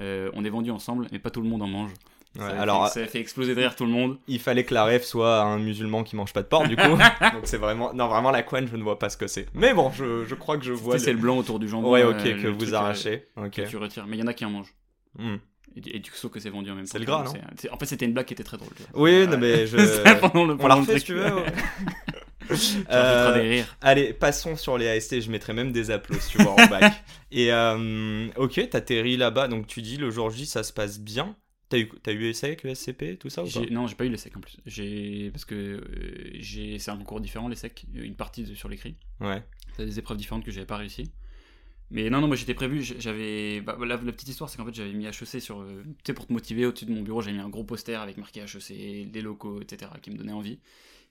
Euh, 0.00 0.30
on 0.32 0.44
est 0.46 0.50
vendu 0.50 0.70
ensemble, 0.70 1.08
mais 1.12 1.18
pas 1.18 1.30
tout 1.30 1.42
le 1.42 1.48
monde 1.48 1.60
en 1.62 1.66
mange. 1.68 1.90
Ouais, 2.38 2.50
ça, 2.50 2.56
a 2.58 2.60
alors, 2.62 2.88
fait, 2.92 3.00
ça 3.00 3.04
a 3.04 3.08
fait 3.08 3.20
exploser 3.20 3.54
derrière 3.54 3.74
tout 3.76 3.84
le 3.86 3.90
monde. 3.92 4.18
il 4.28 4.38
fallait 4.40 4.64
que 4.64 4.74
la 4.74 4.84
rêve 4.84 5.02
soit 5.02 5.40
un 5.42 5.58
musulman 5.58 6.04
qui 6.04 6.16
mange 6.16 6.32
pas 6.32 6.42
de 6.42 6.48
porc, 6.48 6.68
du 6.68 6.76
coup. 6.76 6.82
Donc 7.32 7.42
c'est 7.44 7.56
vraiment. 7.56 7.92
Non, 7.94 8.08
vraiment, 8.08 8.30
la 8.30 8.42
couenne, 8.42 8.68
je 8.70 8.76
ne 8.76 8.82
vois 8.82 8.98
pas 8.98 9.08
ce 9.10 9.16
que 9.16 9.26
c'est. 9.26 9.46
Mais 9.54 9.72
bon, 9.74 9.90
je, 9.92 10.24
je 10.24 10.34
crois 10.34 10.58
que 10.58 10.64
je 10.64 10.72
vois. 10.72 10.98
C'est 10.98 11.12
le 11.12 11.18
blanc 11.18 11.36
autour 11.38 11.58
du 11.58 11.68
jambon. 11.68 11.90
Ouais, 11.90 12.02
euh, 12.02 12.10
ok, 12.10 12.24
le 12.24 12.42
que 12.42 12.48
vous 12.48 12.72
euh, 12.74 12.76
arrachez. 12.76 13.26
Ok. 13.36 13.52
que 13.52 13.62
tu 13.68 13.76
retires. 13.76 14.06
Mais 14.06 14.16
il 14.16 14.20
y 14.20 14.22
en 14.22 14.26
a 14.26 14.34
qui 14.34 14.44
en 14.44 14.50
mangent. 14.50 14.74
Hmm. 15.18 15.36
Et, 15.76 15.96
et 15.96 16.00
tu 16.00 16.10
sauf 16.14 16.30
que 16.32 16.40
c'est 16.40 16.48
vendu 16.50 16.70
en 16.70 16.74
même 16.74 16.84
temps. 16.84 16.90
C'est 16.92 16.98
le 16.98 17.04
gras, 17.04 17.24
non 17.24 17.32
En 17.72 17.78
fait, 17.78 17.86
c'était 17.86 18.04
une 18.06 18.12
blague 18.14 18.26
qui 18.26 18.34
était 18.34 18.44
très 18.44 18.56
drôle. 18.56 18.70
Oui, 18.94 19.10
Ouais. 19.20 19.26
non, 19.26 19.36
mais 19.38 19.66
je. 19.66 19.76
Pendant 20.20 20.44
le- 20.46 20.54
On 20.54 20.56
pendant 20.56 20.68
la 20.68 20.74
le 20.76 20.80
refait 20.82 20.98
si 20.98 21.04
tu 21.06 21.14
veux. 21.14 21.34
ouais. 21.34 21.44
Euh. 22.90 23.62
Allez, 23.80 24.12
passons 24.12 24.56
sur 24.56 24.78
les 24.78 24.88
AST. 24.88 25.20
Je 25.20 25.30
mettrai 25.30 25.52
même 25.52 25.72
des 25.72 25.90
applaudissements, 25.90 26.44
tu 26.44 26.54
vois, 26.54 26.64
en 26.64 26.66
bac. 26.68 26.92
Et 27.32 27.52
euh, 27.52 28.28
ok, 28.36 28.68
t'atterris 28.70 29.16
là-bas. 29.16 29.48
Donc 29.48 29.66
tu 29.66 29.82
dis 29.82 29.96
le 29.96 30.10
jour 30.10 30.30
J, 30.30 30.46
ça 30.46 30.62
se 30.62 30.72
passe 30.72 31.00
bien. 31.00 31.34
T'as 31.68 31.78
eu, 31.78 31.88
t'as 32.02 32.12
eu 32.12 32.24
ESSEC, 32.30 32.64
ESCP, 32.64 33.18
tout 33.18 33.28
ça 33.28 33.42
ou 33.42 33.50
pas? 33.50 33.60
Non, 33.70 33.86
j'ai 33.88 33.96
pas 33.96 34.04
eu 34.04 34.08
l'ESSEC 34.08 34.36
en 34.36 34.40
plus. 34.40 34.56
J'ai 34.66 35.30
parce 35.32 35.44
que 35.44 35.54
euh, 35.54 36.30
j'ai 36.34 36.78
c'est 36.78 36.92
un 36.92 36.96
concours 36.96 37.20
différent 37.20 37.48
l'ESSEC, 37.48 37.86
une 37.94 38.14
partie 38.14 38.44
de- 38.44 38.54
sur 38.54 38.68
l'écrit. 38.68 38.94
Ouais. 39.20 39.42
T'as 39.76 39.84
des 39.84 39.98
épreuves 39.98 40.16
différentes 40.16 40.44
que 40.44 40.52
j'avais 40.52 40.66
pas 40.66 40.76
réussi. 40.76 41.10
Mais 41.90 42.08
non, 42.10 42.20
non, 42.20 42.26
moi 42.28 42.36
j'étais 42.36 42.54
prévu. 42.54 42.82
J'avais 42.82 43.60
bah, 43.60 43.76
la, 43.80 43.96
la 43.96 44.12
petite 44.12 44.28
histoire, 44.28 44.48
c'est 44.50 44.58
qu'en 44.58 44.64
fait 44.66 44.74
j'avais 44.74 44.92
mis 44.92 45.06
HEC 45.06 45.40
sur, 45.40 45.60
euh, 45.60 45.82
tu 45.84 45.94
sais, 46.06 46.14
pour 46.14 46.26
te 46.26 46.32
motiver 46.32 46.66
au-dessus 46.66 46.84
de 46.86 46.92
mon 46.92 47.02
bureau, 47.02 47.20
j'avais 47.20 47.36
mis 47.36 47.42
un 47.42 47.48
gros 47.48 47.64
poster 47.64 47.94
avec 48.00 48.16
marqué 48.16 48.40
HEC, 48.42 49.10
des 49.10 49.20
locaux, 49.20 49.60
etc., 49.60 49.90
qui 50.02 50.10
me 50.10 50.16
donnait 50.16 50.32
envie. 50.32 50.58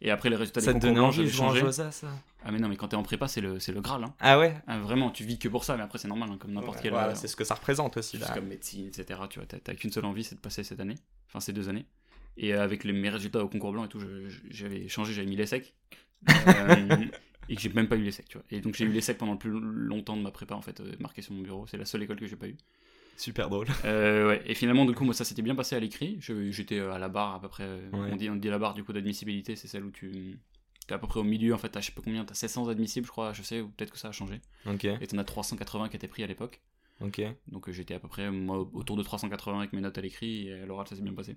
Et 0.01 0.11
après 0.11 0.29
les 0.29 0.35
résultats 0.35 0.61
Ça 0.61 0.73
des 0.73 0.79
concours 0.79 1.11
j'avais 1.11 1.29
changé. 1.29 1.61
Josa, 1.61 1.91
ça? 1.91 2.07
Ah 2.43 2.51
mais 2.51 2.59
non, 2.59 2.67
mais 2.67 2.75
quand 2.75 2.89
t'es 2.89 2.95
en 2.95 3.03
prépa, 3.03 3.27
c'est 3.27 3.41
le 3.41 3.59
c'est 3.59 3.71
le 3.71 3.81
graal. 3.81 4.03
Hein. 4.03 4.13
Ah 4.19 4.37
ouais? 4.37 4.55
Ah, 4.67 4.77
vraiment, 4.77 5.09
tu 5.09 5.23
vis 5.23 5.39
que 5.39 5.47
pour 5.47 5.63
ça, 5.63 5.77
mais 5.77 5.83
après 5.83 5.97
c'est 5.97 6.07
normal, 6.07 6.29
hein, 6.31 6.37
comme 6.37 6.51
n'importe 6.51 6.77
Ouais, 6.77 6.83
quel. 6.83 6.91
voilà, 6.91 7.09
euh, 7.13 7.15
c'est 7.15 7.27
ce 7.27 7.35
que 7.35 7.43
ça 7.43 7.55
représente 7.55 7.97
aussi. 7.97 8.17
Là. 8.17 8.29
comme 8.33 8.45
médecine, 8.47 8.87
etc. 8.87 9.19
Tu 9.29 9.39
vois, 9.39 9.47
t'as 9.47 9.73
qu'une 9.73 9.91
seule 9.91 10.05
envie, 10.05 10.23
c'est 10.23 10.35
de 10.35 10.41
passer 10.41 10.63
cette 10.63 10.79
année, 10.79 10.95
enfin 11.27 11.39
ces 11.39 11.53
deux 11.53 11.69
années. 11.69 11.85
Et 12.37 12.53
euh, 12.53 12.61
avec 12.61 12.83
les, 12.83 12.91
mes 12.91 13.09
résultats 13.09 13.43
au 13.43 13.47
concours 13.47 13.71
blanc 13.71 13.85
et 13.85 13.87
tout, 13.89 14.01
j'avais 14.49 14.87
changé, 14.89 15.13
j'avais 15.13 15.27
mis 15.27 15.37
l'ESSEC. 15.37 15.73
Euh, 16.29 17.05
et 17.49 17.55
que 17.55 17.61
j'ai 17.61 17.69
même 17.69 17.87
pas 17.87 17.95
eu 17.95 18.01
l'ESSEC, 18.03 18.27
tu 18.27 18.37
vois. 18.37 18.45
Et 18.51 18.59
donc 18.59 18.75
j'ai 18.75 18.83
eu 18.85 18.91
l'ESSEC 18.91 19.17
pendant 19.17 19.31
le 19.33 19.39
plus 19.39 19.51
longtemps 19.51 20.17
de 20.17 20.21
ma 20.21 20.31
prépa, 20.31 20.53
en 20.55 20.61
fait, 20.61 20.81
marqué 20.99 21.21
sur 21.21 21.33
mon 21.33 21.41
bureau. 21.41 21.65
C'est 21.67 21.77
la 21.77 21.85
seule 21.85 22.03
école 22.03 22.17
que 22.17 22.27
j'ai 22.27 22.35
pas 22.35 22.47
eu. 22.47 22.57
Super 23.17 23.49
drôle. 23.49 23.67
Euh, 23.85 24.27
ouais. 24.27 24.41
Et 24.45 24.55
finalement, 24.55 24.85
du 24.85 24.93
coup, 24.93 25.03
moi, 25.05 25.13
ça 25.13 25.23
s'était 25.23 25.41
bien 25.41 25.55
passé 25.55 25.75
à 25.75 25.79
l'écrit. 25.79 26.17
Je- 26.19 26.51
J'étais 26.51 26.79
euh, 26.79 26.91
à 26.93 26.99
la 26.99 27.07
barre 27.09 27.35
à 27.35 27.41
peu 27.41 27.47
près. 27.47 27.63
euh, 27.63 27.89
Ouais. 27.91 28.09
On, 28.11 28.15
dit, 28.15 28.29
on 28.29 28.35
dit 28.35 28.49
la 28.49 28.59
barre 28.59 28.73
du 28.73 28.83
coup 28.83 28.93
d'admissibilité, 28.93 29.55
c'est 29.55 29.67
celle 29.67 29.83
où 29.85 29.91
tu. 29.91 30.39
T'es 30.87 30.93
à 30.93 30.99
peu 30.99 31.07
près 31.07 31.19
au 31.19 31.23
milieu, 31.23 31.53
en 31.53 31.57
fait, 31.57 31.69
t'as 31.69 31.81
je 31.81 31.87
sais 31.87 31.91
pas 31.93 32.01
combien, 32.03 32.23
t'as 32.25 32.35
700 32.35 32.67
admissibles, 32.67 33.07
je 33.07 33.11
crois, 33.11 33.33
je 33.33 33.41
sais, 33.41 33.59
ou 33.61 33.69
peut-être 33.69 33.91
que 33.91 33.97
ça 33.97 34.09
a 34.09 34.11
changé. 34.11 34.39
Ok, 34.67 34.85
Et 34.85 35.07
t'en 35.07 35.17
as 35.17 35.23
380 35.23 35.89
qui 35.89 35.95
étaient 35.95 36.07
pris 36.07 36.23
à 36.23 36.27
l'époque. 36.27 36.61
ok. 37.01 37.21
Donc 37.47 37.71
j'étais 37.71 37.95
à 37.95 37.99
peu 37.99 38.07
près 38.07 38.29
moi, 38.29 38.59
autour 38.73 38.95
de 38.95 39.01
380 39.01 39.57
avec 39.59 39.73
mes 39.73 39.81
notes 39.81 39.97
à 39.97 40.01
l'écrit, 40.01 40.47
et 40.49 40.53
à 40.61 40.65
l'oral, 40.67 40.87
ça 40.87 40.95
s'est 40.95 41.01
bien 41.01 41.13
passé. 41.13 41.35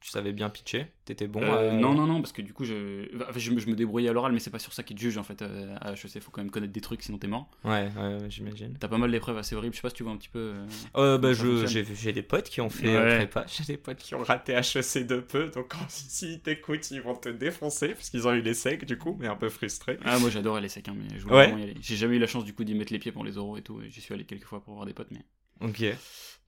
Tu 0.00 0.08
savais 0.08 0.32
bien 0.32 0.48
pitcher 0.48 0.86
T'étais 1.04 1.26
bon 1.26 1.42
Euh, 1.42 1.68
à- 1.68 1.72
Non, 1.74 1.94
non, 1.94 2.06
non, 2.06 2.22
parce 2.22 2.32
que 2.32 2.40
du 2.40 2.54
coup, 2.54 2.64
je, 2.64 3.04
enfin, 3.28 3.38
je, 3.38 3.50
me- 3.50 3.60
je 3.60 3.66
me 3.68 3.74
débrouillais 3.74 4.08
à 4.08 4.14
l'oral, 4.14 4.32
mais 4.32 4.38
c'est 4.38 4.48
pas 4.48 4.58
sur 4.58 4.72
ça 4.72 4.82
qu'ils 4.82 4.96
te 4.96 5.02
jugent 5.02 5.18
en 5.18 5.24
fait. 5.24 5.42
euh, 5.42 5.76
à 5.82 5.92
HEC, 5.92 6.20
faut 6.22 6.30
quand 6.30 6.40
même 6.40 6.50
connaître 6.50 6.72
des 6.72 6.80
trucs, 6.80 7.02
sinon 7.02 7.18
t'es 7.18 7.26
mort. 7.26 7.50
Ouais, 7.64 7.90
ouais, 7.94 8.14
ouais, 8.16 8.30
j'imagine. 8.30 8.74
T'as 8.80 8.88
pas 8.88 8.96
mal 8.96 9.10
d'épreuves 9.10 9.36
assez 9.36 9.54
horribles, 9.54 9.74
je 9.74 9.78
sais 9.80 9.82
pas 9.82 9.90
si 9.90 9.96
tu 9.96 10.02
vois 10.02 10.12
un 10.12 10.16
petit 10.16 10.30
peu. 10.30 10.54
euh, 10.96 11.18
bah, 11.18 11.32
j'ai, 11.34 12.12
des 12.14 12.22
potes 12.22 12.48
qui 12.48 12.62
ont 12.62 12.70
fait 12.70 12.96
Ouais. 12.96 13.16
prépa, 13.18 13.44
j'ai 13.54 13.64
des 13.74 13.76
potes 13.76 13.98
qui 13.98 14.14
ont 14.14 14.22
raté 14.22 14.54
HEC 14.54 15.06
de 15.06 15.20
peu, 15.20 15.50
donc 15.50 15.68
quand 15.68 15.84
s'ils 15.90 16.40
t'écoutent, 16.40 16.90
ils 16.90 17.02
vont 17.02 17.14
te 17.14 17.28
défoncer, 17.28 17.88
parce 17.88 18.08
qu'ils 18.08 18.26
ont 18.26 18.32
eu 18.32 18.40
les 18.40 18.54
secs 18.54 18.86
du 18.86 18.96
coup, 18.96 19.18
mais 19.20 19.26
un 19.28 19.36
peu 19.36 19.50
frustrés. 19.50 19.98
Ah, 20.06 20.18
moi 20.18 20.30
j'adorais 20.30 20.62
les 20.62 20.70
secs, 20.70 20.88
hein, 20.88 20.94
mais 20.96 21.18
je 21.18 21.24
voulais 21.24 21.36
Ouais. 21.36 21.44
vraiment 21.48 21.58
y 21.58 21.64
aller. 21.64 21.74
J'ai 21.82 21.96
jamais 21.96 22.16
eu 22.16 22.20
la 22.20 22.26
chance 22.26 22.46
du 22.46 22.54
coup 22.54 22.64
d'y 22.64 22.74
mettre 22.74 22.92
les 22.94 22.98
pieds 22.98 23.12
pour 23.12 23.22
les 23.24 23.36
oraux 23.36 23.58
et 23.58 23.62
tout, 23.62 23.82
j'y 23.86 24.00
suis 24.00 24.14
allé 24.14 24.24
quelques 24.24 24.46
fois 24.46 24.62
pour 24.64 24.72
voir 24.72 24.86
des 24.86 24.94
potes, 24.94 25.10
mais. 25.10 25.24
Ok. 25.60 25.84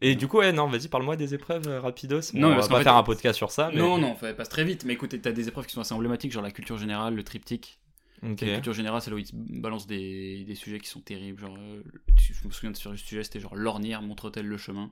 Et 0.01 0.17
du 0.17 0.27
coup, 0.27 0.39
ouais, 0.39 0.53
non, 0.53 0.67
vas-y, 0.69 0.89
parle-moi 0.89 1.15
des 1.17 1.35
épreuves 1.35 1.69
euh, 1.69 1.81
rapidos. 1.81 2.33
Bon, 2.33 2.41
Non, 2.41 2.49
on 2.49 2.57
va 2.57 2.67
pas 2.67 2.79
fait- 2.79 2.85
faire 2.85 2.97
un 2.97 3.03
podcast 3.05 3.37
sur 3.37 3.51
ça, 3.53 3.71
mais. 3.73 3.79
Non, 3.79 3.99
non, 3.99 4.17
ça 4.17 4.33
passe 4.35 4.49
très 4.49 4.65
vite, 4.65 4.85
mais 4.85 4.95
écoute, 4.95 5.15
t'as 5.23 5.31
des 5.33 5.47
épreuves 5.49 5.67
qui 5.67 5.73
sont 5.75 5.81
assez 5.81 5.95
emblématiques, 5.95 6.33
genre 6.33 6.43
la 6.43 6.51
culture 6.51 6.77
générale, 6.79 7.15
le 7.15 7.23
triptyque. 7.23 7.79
La 8.23 8.35
culture 8.35 8.73
générale, 8.73 9.01
c'est 9.03 9.11
là 9.11 9.17
où 9.17 9.19
ils 9.19 9.27
te 9.27 9.35
balancent 9.35 9.87
des, 9.89 10.45
des 10.45 10.55
sujets 10.55 10.79
qui 10.81 10.89
sont 10.89 11.01
terribles. 11.01 11.41
Genre, 11.41 11.57
euh, 11.59 11.83
je 12.17 12.47
me 12.47 12.53
souviens 12.53 12.71
de 12.71 12.77
sur 12.77 12.91
le 12.93 12.97
sujet, 12.97 13.25
c'était 13.25 13.41
genre 13.41 13.55
l'ornière 13.57 14.01
montre-t-elle 14.03 14.47
le 14.47 14.57
chemin? 14.57 14.91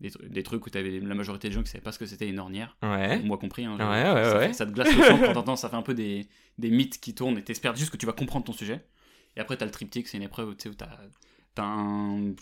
Des, 0.00 0.10
des 0.28 0.42
trucs 0.42 0.66
où 0.66 0.70
t'avais 0.70 1.00
la 1.00 1.14
majorité 1.14 1.48
des 1.48 1.54
gens 1.54 1.62
qui 1.62 1.70
savaient 1.70 1.80
pas 1.82 1.92
ce 1.92 1.98
que 1.98 2.04
c'était 2.06 2.28
une 2.28 2.38
ornière. 2.38 2.76
Ouais. 2.82 3.18
Moi 3.20 3.38
compris. 3.38 3.64
hein, 3.64 3.72
Ouais, 3.72 3.78
genre, 3.78 4.14
ouais, 4.14 4.24
ça, 4.24 4.38
ouais. 4.38 4.46
fait- 4.48 4.52
ça 4.52 4.66
te 4.66 4.72
glace 4.72 4.94
le 4.94 5.02
sang 5.02 5.18
quand 5.18 5.32
t'entends, 5.34 5.56
ça 5.56 5.68
fait 5.70 5.76
un 5.76 5.82
peu 5.82 5.94
des, 5.94 6.26
des 6.58 6.68
mythes 6.70 7.00
qui 7.00 7.14
tournent 7.14 7.38
et 7.38 7.42
t'espères 7.42 7.76
juste 7.76 7.90
que 7.90 7.96
tu 7.96 8.04
vas 8.04 8.12
comprendre 8.12 8.44
ton 8.44 8.52
sujet. 8.52 8.84
Et 9.36 9.40
après, 9.40 9.56
t'as 9.56 9.64
le 9.64 9.70
triptyque, 9.70 10.08
c'est 10.08 10.16
une 10.18 10.22
épreuve 10.24 10.48
où 10.50 10.54
t'as. 10.54 10.88
T'as 11.54 11.64
un. 11.64 12.34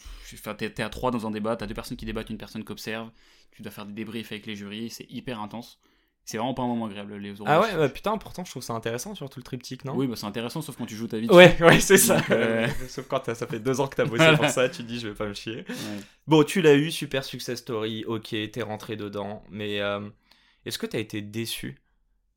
T'es 0.59 0.83
à 0.83 0.88
trois 0.88 1.11
dans 1.11 1.26
un 1.26 1.31
débat, 1.31 1.57
t'as 1.57 1.66
deux 1.66 1.75
personnes 1.75 1.97
qui 1.97 2.07
débattent, 2.07 2.31
une 2.31 2.38
personne 2.38 2.64
qui 2.64 2.73
observe, 2.73 3.11
tu 3.50 3.62
dois 3.62 3.71
faire 3.71 3.85
des 3.87 3.92
débriefs 3.92 4.33
avec 4.33 4.47
les 4.47 4.57
jurys, 4.57 4.90
c'est 4.90 5.07
hyper 5.11 5.40
intense. 5.40 5.78
C'est 6.25 6.37
vraiment 6.38 6.54
pas 6.54 6.62
un 6.62 6.69
moment 6.69 6.87
agréable, 6.87 7.16
les 7.16 7.33
oraux. 7.40 7.50
Ah 7.50 7.61
ouais, 7.61 7.75
bah 7.76 7.88
putain, 7.88 8.16
pourtant, 8.16 8.45
je 8.45 8.50
trouve 8.52 8.62
ça 8.62 8.75
intéressant, 8.75 9.14
surtout 9.16 9.40
le 9.40 9.45
triptyque, 9.45 9.85
non? 9.85 9.95
Oui, 9.97 10.07
bah 10.07 10.14
c'est 10.14 10.25
intéressant, 10.26 10.62
sauf 10.62 10.76
quand 10.76 10.87
tu 10.87 10.95
joues 10.95 11.09
ta 11.09 11.19
vie. 11.19 11.28
Ouais, 11.28 11.57
ouais, 11.61 11.81
c'est 11.81 11.99
ça. 11.99 12.23
Euh, 12.31 12.69
Sauf 12.88 13.09
quand 13.09 13.25
ça 13.35 13.47
fait 13.49 13.59
deux 13.59 13.81
ans 13.81 13.88
que 13.88 13.97
t'as 13.97 14.04
bossé 14.04 14.19
Voilà. 14.19 14.38
pour 14.38 14.49
ça, 14.49 14.69
tu 14.69 14.85
dis, 14.85 15.00
je 15.00 15.09
vais 15.09 15.14
pas 15.14 15.26
me 15.26 15.35
chier. 15.35 15.64
Ouais. 15.69 16.00
Bon, 16.28 16.45
tu 16.45 16.62
l'as 16.62 16.75
eu, 16.76 16.92
super 16.92 17.25
success 17.25 17.59
story, 17.59 18.04
ok, 18.07 18.37
t'es 18.52 18.62
rentré 18.62 18.95
dedans, 18.95 19.42
mais 19.50 19.81
euh, 19.81 20.09
est-ce 20.64 20.78
que 20.78 20.87
t'as 20.87 21.00
été 21.00 21.23
déçu? 21.23 21.83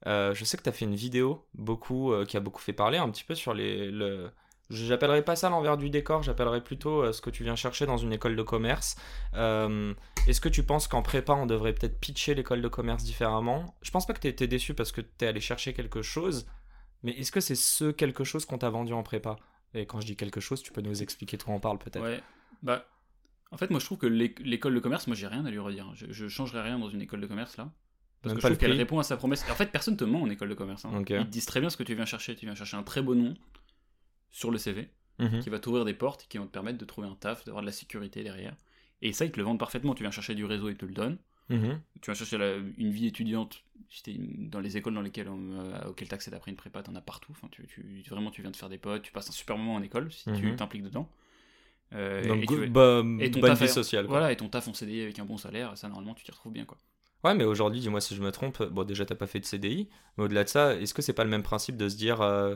Euh, 0.07 0.33
Je 0.33 0.43
sais 0.45 0.57
que 0.57 0.63
t'as 0.63 0.71
fait 0.71 0.85
une 0.85 0.95
vidéo, 0.95 1.45
beaucoup, 1.53 2.11
qui 2.27 2.37
a 2.37 2.39
beaucoup 2.39 2.61
fait 2.61 2.73
parler, 2.73 2.97
un 2.97 3.09
petit 3.11 3.23
peu 3.23 3.35
sur 3.35 3.53
les... 3.53 3.91
Le... 3.91 4.31
J'appellerais 4.71 5.23
pas 5.23 5.35
ça 5.35 5.49
l'envers 5.49 5.77
du 5.77 5.89
décor, 5.91 6.23
j'appellerais 6.23 6.63
plutôt 6.63 7.03
euh, 7.03 7.11
ce 7.13 7.21
que 7.21 7.29
tu 7.29 7.43
viens 7.43 7.55
chercher 7.55 7.85
dans 7.85 7.97
une 7.97 8.11
école 8.13 8.35
de 8.35 8.41
commerce. 8.41 8.95
Euh, 9.35 9.93
est-ce 10.27 10.41
que 10.41 10.49
tu 10.49 10.63
penses 10.63 10.87
qu'en 10.87 11.03
prépa, 11.03 11.33
on 11.33 11.45
devrait 11.45 11.73
peut-être 11.73 11.99
pitcher 11.99 12.33
l'école 12.33 12.61
de 12.63 12.67
commerce 12.67 13.03
différemment? 13.03 13.75
Je 13.83 13.91
pense 13.91 14.07
pas 14.07 14.13
que 14.13 14.19
t'aies 14.19 14.29
été 14.29 14.47
déçu 14.47 14.73
parce 14.73 14.91
que 14.91 15.01
t'es 15.01 15.27
allé 15.27 15.39
chercher 15.39 15.73
quelque 15.73 16.01
chose, 16.01 16.47
mais 17.03 17.11
est-ce 17.11 17.31
que 17.31 17.41
c'est 17.41 17.55
ce 17.55 17.91
quelque 17.91 18.23
chose 18.23 18.45
qu'on 18.45 18.57
t'a 18.57 18.69
vendu 18.71 18.93
en 18.93 19.03
prépa? 19.03 19.35
Et 19.75 19.85
quand 19.85 19.99
je 20.01 20.07
dis 20.07 20.15
quelque 20.15 20.39
chose, 20.39 20.63
tu 20.63 20.71
peux 20.71 20.81
nous 20.81 21.03
expliquer 21.03 21.37
de 21.37 21.43
quoi 21.43 21.53
on 21.53 21.59
parle 21.59 21.77
peut-être 21.77 22.01
Ouais. 22.03 22.23
Bah, 22.63 22.85
en 23.51 23.57
fait, 23.57 23.69
moi, 23.69 23.79
je 23.79 23.85
trouve 23.85 23.99
que 23.99 24.07
l'é- 24.07 24.33
l'école 24.39 24.73
de 24.73 24.79
commerce, 24.79 25.05
moi, 25.05 25.15
j'ai 25.15 25.27
rien 25.27 25.45
à 25.45 25.51
lui 25.51 25.59
redire. 25.59 25.91
Je, 25.93 26.07
je 26.09 26.27
changerais 26.27 26.61
rien 26.63 26.79
dans 26.79 26.89
une 26.89 27.01
école 27.01 27.21
de 27.21 27.27
commerce 27.27 27.57
là. 27.57 27.69
Parce 28.23 28.33
Même 28.33 28.35
que 28.37 28.41
je 28.41 28.47
trouve 28.47 28.57
qu'elle 28.57 28.71
répond 28.79 28.97
à 28.97 29.03
sa 29.03 29.17
promesse. 29.17 29.45
En 29.51 29.53
fait, 29.53 29.67
personne 29.71 29.95
te 29.97 30.03
ment 30.03 30.21
en 30.23 30.29
école 30.31 30.49
de 30.49 30.55
commerce. 30.55 30.85
hein. 30.85 30.89
Ils 31.19 31.25
te 31.25 31.29
disent 31.31 31.45
très 31.45 31.59
bien 31.59 31.69
ce 31.69 31.77
que 31.77 31.83
tu 31.83 31.93
viens 31.93 32.05
chercher. 32.05 32.35
Tu 32.35 32.47
viens 32.47 32.55
chercher 32.55 32.75
un 32.77 32.81
très 32.83 33.03
beau 33.03 33.13
nom 33.13 33.35
sur 34.31 34.51
le 34.51 34.57
CV 34.57 34.89
Mhm. 35.19 35.39
qui 35.39 35.49
va 35.49 35.59
t'ouvrir 35.59 35.85
des 35.85 35.93
portes, 35.93 36.25
qui 36.27 36.37
vont 36.37 36.45
te 36.45 36.51
permettre 36.51 36.77
de 36.77 36.85
trouver 36.85 37.07
un 37.07 37.15
taf, 37.15 37.45
d'avoir 37.45 37.61
de 37.61 37.65
la 37.67 37.71
sécurité 37.71 38.23
derrière. 38.23 38.55
Et 39.01 39.13
ça, 39.13 39.25
ils 39.25 39.31
te 39.31 39.37
le 39.37 39.43
vendent 39.43 39.59
parfaitement. 39.59 39.93
Tu 39.95 40.03
viens 40.03 40.11
chercher 40.11 40.35
du 40.35 40.45
réseau, 40.45 40.69
ils 40.69 40.77
te 40.77 40.85
le 40.85 40.93
donnent. 40.93 41.17
Mhm. 41.49 41.79
Tu 42.01 42.09
vas 42.11 42.15
chercher 42.15 42.37
la- 42.37 42.55
une 42.77 42.91
vie 42.91 43.07
étudiante. 43.07 43.63
Dans 44.07 44.59
les 44.59 44.77
écoles 44.77 44.93
dans 44.95 45.01
lesquelles 45.01 45.29
on, 45.29 45.51
euh, 45.53 45.89
auxquelles 45.89 46.07
t'accèdes 46.09 46.33
après 46.33 46.51
une 46.51 46.57
prépa, 46.57 46.81
t'en 46.83 46.95
as 46.95 47.01
partout. 47.01 47.31
Enfin, 47.31 47.47
tu, 47.51 47.65
tu- 47.67 48.03
vraiment, 48.09 48.31
tu 48.31 48.41
viens 48.41 48.51
de 48.51 48.55
faire 48.55 48.67
des 48.69 48.77
potes, 48.79 49.03
tu 49.03 49.11
passes 49.11 49.29
un 49.29 49.33
super 49.33 49.57
moment 49.57 49.75
en 49.75 49.81
école 49.83 50.11
si 50.11 50.25
tu 50.33 50.47
Mhm. 50.47 50.55
t'impliques 50.57 50.83
dedans. 50.83 51.09
Euh, 51.93 52.27
Donc, 52.27 52.43
et 52.43 52.45
tu 52.47 52.67
bah, 52.69 53.03
et 53.19 53.31
ton 53.31 53.39
bonne 53.39 53.51
taf 53.51 53.59
vie 53.59 53.65
est- 53.65 53.67
sociale. 53.67 54.05
quoi. 54.05 54.17
Voilà, 54.17 54.31
et 54.31 54.35
ton 54.37 54.49
taf 54.49 54.67
en 54.67 54.73
CDI 54.73 55.01
avec 55.01 55.19
un 55.19 55.25
bon 55.25 55.37
salaire, 55.37 55.77
ça 55.77 55.87
normalement 55.87 56.15
tu 56.15 56.23
t'y 56.25 56.31
retrouves 56.31 56.51
bien 56.51 56.65
quoi. 56.65 56.77
Ouais, 57.23 57.33
mais 57.35 57.43
aujourd'hui, 57.45 57.79
dis-moi 57.79 58.01
si 58.01 58.15
je 58.15 58.21
me 58.21 58.31
trompe, 58.31 58.61
bon, 58.63 58.83
déjà, 58.83 59.05
t'as 59.05 59.15
pas 59.15 59.27
fait 59.27 59.39
de 59.39 59.45
CDI, 59.45 59.87
mais 60.17 60.25
au-delà 60.25 60.43
de 60.43 60.49
ça, 60.49 60.75
est-ce 60.75 60.93
que 60.93 61.01
c'est 61.01 61.13
pas 61.13 61.23
le 61.23 61.29
même 61.29 61.43
principe 61.43 61.77
de 61.77 61.87
se 61.89 61.95
dire, 61.95 62.21
euh, 62.21 62.55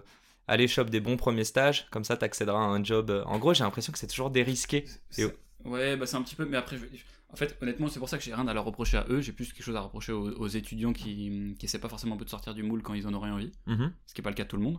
allez, 0.49 0.67
chope 0.67 0.89
des 0.89 0.99
bons 0.99 1.17
premiers 1.17 1.43
stages, 1.45 1.87
comme 1.91 2.03
ça, 2.03 2.17
t'accéderas 2.17 2.59
à 2.59 2.67
un 2.67 2.83
job 2.83 3.09
euh, 3.11 3.23
En 3.25 3.39
gros, 3.39 3.53
j'ai 3.53 3.63
l'impression 3.63 3.91
que 3.93 3.99
c'est 3.99 4.07
toujours 4.07 4.29
dérisqué. 4.31 4.85
Et- 5.17 5.25
Ouais, 5.65 5.97
bah 5.97 6.05
c'est 6.05 6.15
un 6.15 6.21
petit 6.21 6.35
peu, 6.35 6.45
mais 6.45 6.55
après, 6.57 6.77
je... 6.77 6.85
en 7.31 7.35
fait, 7.35 7.57
honnêtement, 7.61 7.89
c'est 7.89 7.99
pour 7.99 8.07
ça 8.09 8.17
que 8.17 8.23
j'ai 8.23 8.33
rien 8.33 8.47
à 8.47 8.53
leur 8.53 8.63
reprocher 8.63 8.97
à 8.97 9.05
eux, 9.09 9.19
j'ai 9.21 9.33
plus 9.33 9.51
quelque 9.51 9.63
chose 9.63 9.75
à 9.75 9.81
reprocher 9.81 10.13
aux, 10.13 10.29
aux 10.31 10.47
étudiants 10.47 10.93
qui, 10.93 11.55
qui 11.59 11.65
essaient 11.65 11.79
pas 11.79 11.89
forcément 11.89 12.15
un 12.15 12.17
peu 12.17 12.23
de 12.25 12.29
sortir 12.29 12.53
du 12.53 12.63
moule 12.63 12.81
quand 12.81 12.93
ils 12.93 13.05
en 13.07 13.13
auraient 13.13 13.29
envie, 13.31 13.51
Mhm. 13.67 13.91
ce 14.05 14.13
qui 14.13 14.21
est 14.21 14.23
pas 14.23 14.29
le 14.29 14.35
cas 14.35 14.43
de 14.45 14.49
tout 14.49 14.55
le 14.57 14.63
monde. 14.63 14.77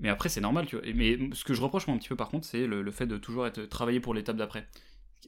Mais 0.00 0.08
après, 0.08 0.28
c'est 0.30 0.40
normal, 0.40 0.66
tu 0.66 0.76
vois. 0.76 0.84
Mais 0.94 1.18
ce 1.34 1.44
que 1.44 1.54
je 1.54 1.60
reproche 1.62 1.86
moi 1.86 1.94
un 1.96 1.98
petit 1.98 2.08
peu 2.08 2.16
par 2.16 2.28
contre, 2.30 2.46
c'est 2.46 2.66
le, 2.66 2.82
le 2.82 2.90
fait 2.90 3.06
de 3.06 3.16
toujours 3.18 3.46
être 3.46 3.62
travailler 3.66 4.00
pour 4.00 4.14
l'étape 4.14 4.36
d'après. 4.36 4.66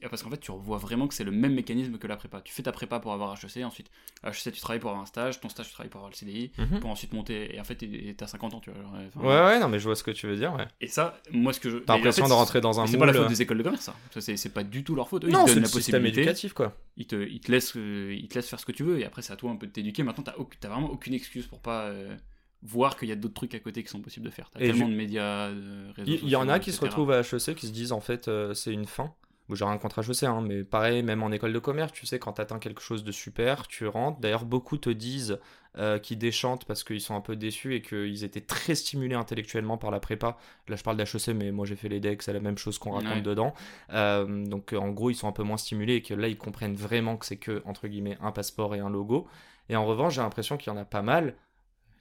Parce 0.09 0.23
qu'en 0.23 0.29
fait, 0.29 0.37
tu 0.39 0.51
vois 0.51 0.77
vraiment 0.77 1.07
que 1.07 1.13
c'est 1.13 1.23
le 1.25 1.31
même 1.31 1.53
mécanisme 1.53 1.97
que 1.97 2.07
la 2.07 2.15
prépa. 2.15 2.39
Tu 2.41 2.53
fais 2.53 2.63
ta 2.63 2.71
prépa 2.71 2.99
pour 2.99 3.11
avoir 3.11 3.33
HEC, 3.33 3.63
ensuite 3.65 3.91
HEC, 4.23 4.53
tu 4.53 4.61
travailles 4.61 4.79
pour 4.79 4.89
avoir 4.91 5.03
un 5.03 5.05
stage, 5.05 5.39
ton 5.41 5.49
stage, 5.49 5.67
tu 5.67 5.73
travailles 5.73 5.89
pour 5.89 5.99
avoir 5.99 6.09
le 6.09 6.15
CDI, 6.15 6.51
Mhm. 6.57 6.79
pour 6.79 6.89
ensuite 6.89 7.11
monter. 7.11 7.53
Et 7.53 7.59
en 7.59 7.63
fait, 7.65 7.77
t'as 8.15 8.27
50 8.27 8.53
ans, 8.53 8.59
tu 8.61 8.69
vois. 8.71 8.81
genre, 8.81 8.93
enfin, 9.07 9.19
Ouais, 9.19 9.45
ouais, 9.55 9.59
non, 9.59 9.67
mais 9.67 9.77
je 9.79 9.83
vois 9.85 9.95
ce 9.95 10.03
que 10.03 10.11
tu 10.11 10.25
veux 10.27 10.37
dire, 10.37 10.53
ouais. 10.53 10.67
Et 10.79 10.87
ça, 10.87 11.19
moi, 11.31 11.51
ce 11.51 11.59
que 11.59 11.69
je. 11.69 11.77
T'as 11.79 11.95
l'impression 11.95 12.27
de 12.27 12.33
rentrer 12.33 12.61
dans 12.61 12.79
un 12.79 12.87
C'est 12.87 12.97
pas 12.97 13.05
la 13.05 13.13
faute 13.13 13.23
euh. 13.23 13.27
des 13.27 13.41
écoles 13.41 13.57
de 13.57 13.63
commerce, 13.63 13.83
ça. 13.83 13.95
Ça, 14.11 14.21
c'est 14.21 14.53
pas 14.53 14.63
du 14.63 14.83
tout 14.83 14.95
leur 14.95 15.09
faute. 15.09 15.25
Eux, 15.25 15.29
Non, 15.29 15.41
ils 15.45 15.49
te 15.49 15.53
donnent 15.55 15.63
la 15.63 15.69
possibilité. 15.69 16.21
éducatif, 16.21 16.53
quoi. 16.53 16.75
Ils 16.95 17.07
te, 17.07 17.15
ils, 17.15 17.39
te 17.41 17.51
laissent, 17.51 17.75
euh, 17.75 18.15
ils 18.17 18.27
te 18.27 18.35
laissent 18.35 18.49
faire 18.49 18.59
ce 18.59 18.65
que 18.65 18.71
tu 18.71 18.83
veux, 18.83 18.99
et 18.99 19.05
après, 19.05 19.21
c'est 19.21 19.33
à 19.33 19.35
toi 19.35 19.51
un 19.51 19.55
peu 19.57 19.67
de 19.67 19.71
t'éduquer. 19.71 20.03
Maintenant, 20.03 20.23
t'as 20.23 20.67
vraiment 20.69 20.89
aucune 20.91 21.13
excuse 21.13 21.45
pour 21.47 21.59
pas 21.59 21.85
euh, 21.87 22.15
voir 22.61 22.97
qu'il 22.97 23.07
y 23.07 23.11
a 23.11 23.15
d'autres 23.15 23.33
trucs 23.35 23.55
à 23.55 23.59
côté 23.59 23.83
qui 23.83 23.89
sont 23.89 24.01
possibles 24.01 24.25
de 24.25 24.31
faire. 24.31 24.49
T'as 24.51 24.59
tellement 24.59 24.87
de 24.87 24.93
médias, 24.93 25.49
de 25.51 25.93
réseaux 25.95 26.11
Il 26.23 26.29
y, 26.29 26.35
en 26.35 26.49
a 26.49 26.59
qui 26.59 26.71
se 26.71 26.81
retrouvent 26.81 27.11
à 27.11 27.19
HEC 27.21 27.55
qui 27.55 27.67
se 27.67 27.71
disent, 27.71 27.91
en 27.91 28.01
fait, 28.01 28.27
euh, 28.27 28.53
c'est 28.53 28.73
une 28.73 28.85
fin. 28.85 29.13
Bon, 29.49 29.55
j'ai 29.55 29.65
rien 29.65 29.77
contre 29.79 29.99
HEC, 30.07 30.23
hein, 30.23 30.41
mais 30.41 30.63
pareil, 30.63 31.01
même 31.03 31.23
en 31.23 31.31
école 31.31 31.51
de 31.53 31.59
commerce, 31.59 31.91
tu 31.91 32.05
sais, 32.05 32.19
quand 32.19 32.33
t'atteins 32.33 32.59
quelque 32.59 32.81
chose 32.81 33.03
de 33.03 33.11
super, 33.11 33.67
tu 33.67 33.87
rentres. 33.87 34.19
D'ailleurs, 34.19 34.45
beaucoup 34.45 34.77
te 34.77 34.89
disent 34.91 35.39
euh, 35.77 35.97
qu'ils 35.99 36.17
déchantent 36.19 36.65
parce 36.65 36.83
qu'ils 36.83 37.01
sont 37.01 37.15
un 37.15 37.21
peu 37.21 37.35
déçus 37.35 37.73
et 37.75 37.81
qu'ils 37.81 38.23
étaient 38.23 38.41
très 38.41 38.75
stimulés 38.75 39.15
intellectuellement 39.15 39.77
par 39.77 39.91
la 39.91 39.99
prépa. 39.99 40.37
Là, 40.67 40.75
je 40.75 40.83
parle 40.83 40.97
d'HEC, 40.97 41.29
mais 41.35 41.51
moi 41.51 41.65
j'ai 41.65 41.75
fait 41.75 41.89
les 41.89 41.99
decks, 41.99 42.21
c'est 42.21 42.33
la 42.33 42.39
même 42.39 42.57
chose 42.57 42.77
qu'on 42.77 42.91
raconte 42.91 43.09
Ouais. 43.09 43.21
dedans. 43.23 43.53
Euh, 43.91 44.45
donc, 44.45 44.73
euh, 44.73 44.77
en 44.77 44.89
gros, 44.89 45.09
ils 45.09 45.15
sont 45.15 45.27
un 45.27 45.31
peu 45.31 45.43
moins 45.43 45.57
stimulés 45.57 45.95
et 45.95 46.01
que 46.01 46.13
là, 46.13 46.27
ils 46.27 46.37
comprennent 46.37 46.75
vraiment 46.75 47.17
que 47.17 47.25
c'est 47.25 47.37
que, 47.37 47.61
entre 47.65 47.87
guillemets, 47.87 48.17
un 48.21 48.31
passeport 48.31 48.75
et 48.75 48.79
un 48.79 48.89
logo. 48.89 49.27
Et 49.69 49.75
en 49.75 49.85
revanche, 49.85 50.15
j'ai 50.15 50.21
l'impression 50.21 50.57
qu'il 50.57 50.71
y 50.71 50.75
en 50.75 50.79
a 50.79 50.85
pas 50.85 51.01
mal. 51.01 51.35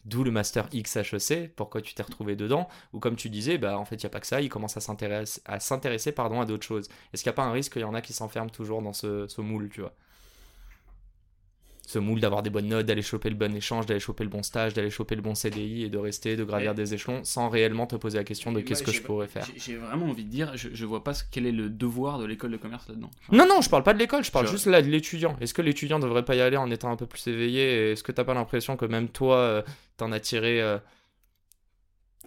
D'où 0.09 0.25
le 0.25 0.31
Master 0.31 0.69
X 0.73 0.97
HEC, 0.97 1.55
pourquoi 1.55 1.83
tu 1.83 1.95
t'es 1.95 2.03
retrouvé 2.03 2.35
dedans, 2.35 2.69
ou 2.93 2.99
comme 2.99 3.15
tu 3.17 3.29
disais, 3.31 3.59
bah 3.59 3.79
en 3.79 3.85
fait 3.85 3.97
il 3.97 4.05
n'y 4.05 4.07
a 4.07 4.11
pas 4.11 4.21
que 4.21 4.27
ça, 4.27 4.41
ils 4.41 4.49
commencent 4.49 4.77
à 4.77 4.81
s'intéresser 4.81 5.41
à, 5.45 6.25
à 6.41 6.45
d'autres 6.47 6.67
choses. 6.67 6.89
Est-ce 7.13 7.23
qu'il 7.23 7.31
n'y 7.31 7.35
a 7.35 7.37
pas 7.37 7.45
un 7.45 7.53
risque 7.53 7.75
qu'il 7.75 7.83
y 7.83 7.85
en 7.85 7.95
a 7.95 8.01
qui 8.01 8.13
s'enferment 8.13 8.51
toujours 8.51 8.83
dans 8.83 8.93
ce, 8.95 9.27
ce 9.29 9.41
moule, 9.41 9.69
tu 9.71 9.81
vois? 9.83 9.95
Ce 11.91 11.99
moule 11.99 12.21
d'avoir 12.21 12.43
des 12.43 12.51
bonnes 12.51 12.67
notes, 12.69 12.85
d'aller 12.85 13.01
choper 13.01 13.31
le 13.31 13.35
bon 13.35 13.57
échange, 13.57 13.87
d'aller 13.87 13.99
choper 13.99 14.23
le 14.23 14.29
bon 14.29 14.43
stage, 14.43 14.75
d'aller 14.75 14.91
choper 14.91 15.15
le 15.15 15.23
bon 15.23 15.35
CDI 15.35 15.85
et 15.85 15.89
de 15.89 15.97
rester, 15.97 16.37
de 16.37 16.45
gravir 16.45 16.75
des 16.75 16.93
échelons 16.93 17.25
sans 17.25 17.49
réellement 17.49 17.87
te 17.87 17.97
poser 17.97 18.19
la 18.19 18.25
question 18.25 18.53
de 18.53 18.61
qu'est-ce 18.61 18.83
que 18.83 18.93
je 18.93 19.01
pourrais 19.01 19.27
faire. 19.27 19.47
j'ai- 19.57 19.77
vraiment 19.77 20.05
envie 20.05 20.25
de 20.27 20.29
dire, 20.31 20.53
je, 20.55 20.69
je 20.71 20.85
vois 20.85 21.03
pas 21.03 21.15
ce, 21.15 21.25
quel 21.31 21.47
est 21.47 21.51
le 21.53 21.71
devoir 21.71 22.19
de 22.19 22.27
l'école 22.27 22.51
de 22.51 22.59
commerce 22.59 22.87
là-dedans. 22.91 23.09
Non, 23.33 23.47
non, 23.49 23.63
je 23.63 23.71
parle 23.71 23.85
pas 23.85 23.95
de 23.95 23.99
l'école, 23.99 24.23
je 24.23 24.31
parle 24.31 24.45
Je- 24.47 24.53
juste 24.53 24.67
là 24.67 24.83
de 24.83 24.89
l'étudiant. 24.89 25.35
Est-ce 25.41 25.55
que 25.55 25.63
l'étudiant 25.63 25.99
devrait 25.99 26.27
pas 26.27 26.35
y 26.35 26.43
aller 26.43 26.59
en 26.59 26.71
étant 26.71 26.91
un 26.93 26.97
peu 26.97 27.07
plus 27.07 27.27
éveillé? 27.27 27.93
Est-ce 27.93 28.03
que 28.03 28.13
t'as 28.13 28.25
pas 28.25 28.35
l'impression 28.35 28.77
que 28.77 28.85
même 28.85 29.09
toi, 29.09 29.37
euh, 29.37 29.63
t'en 29.97 30.13
as 30.13 30.21
tiré. 30.21 30.61
euh, 30.61 30.77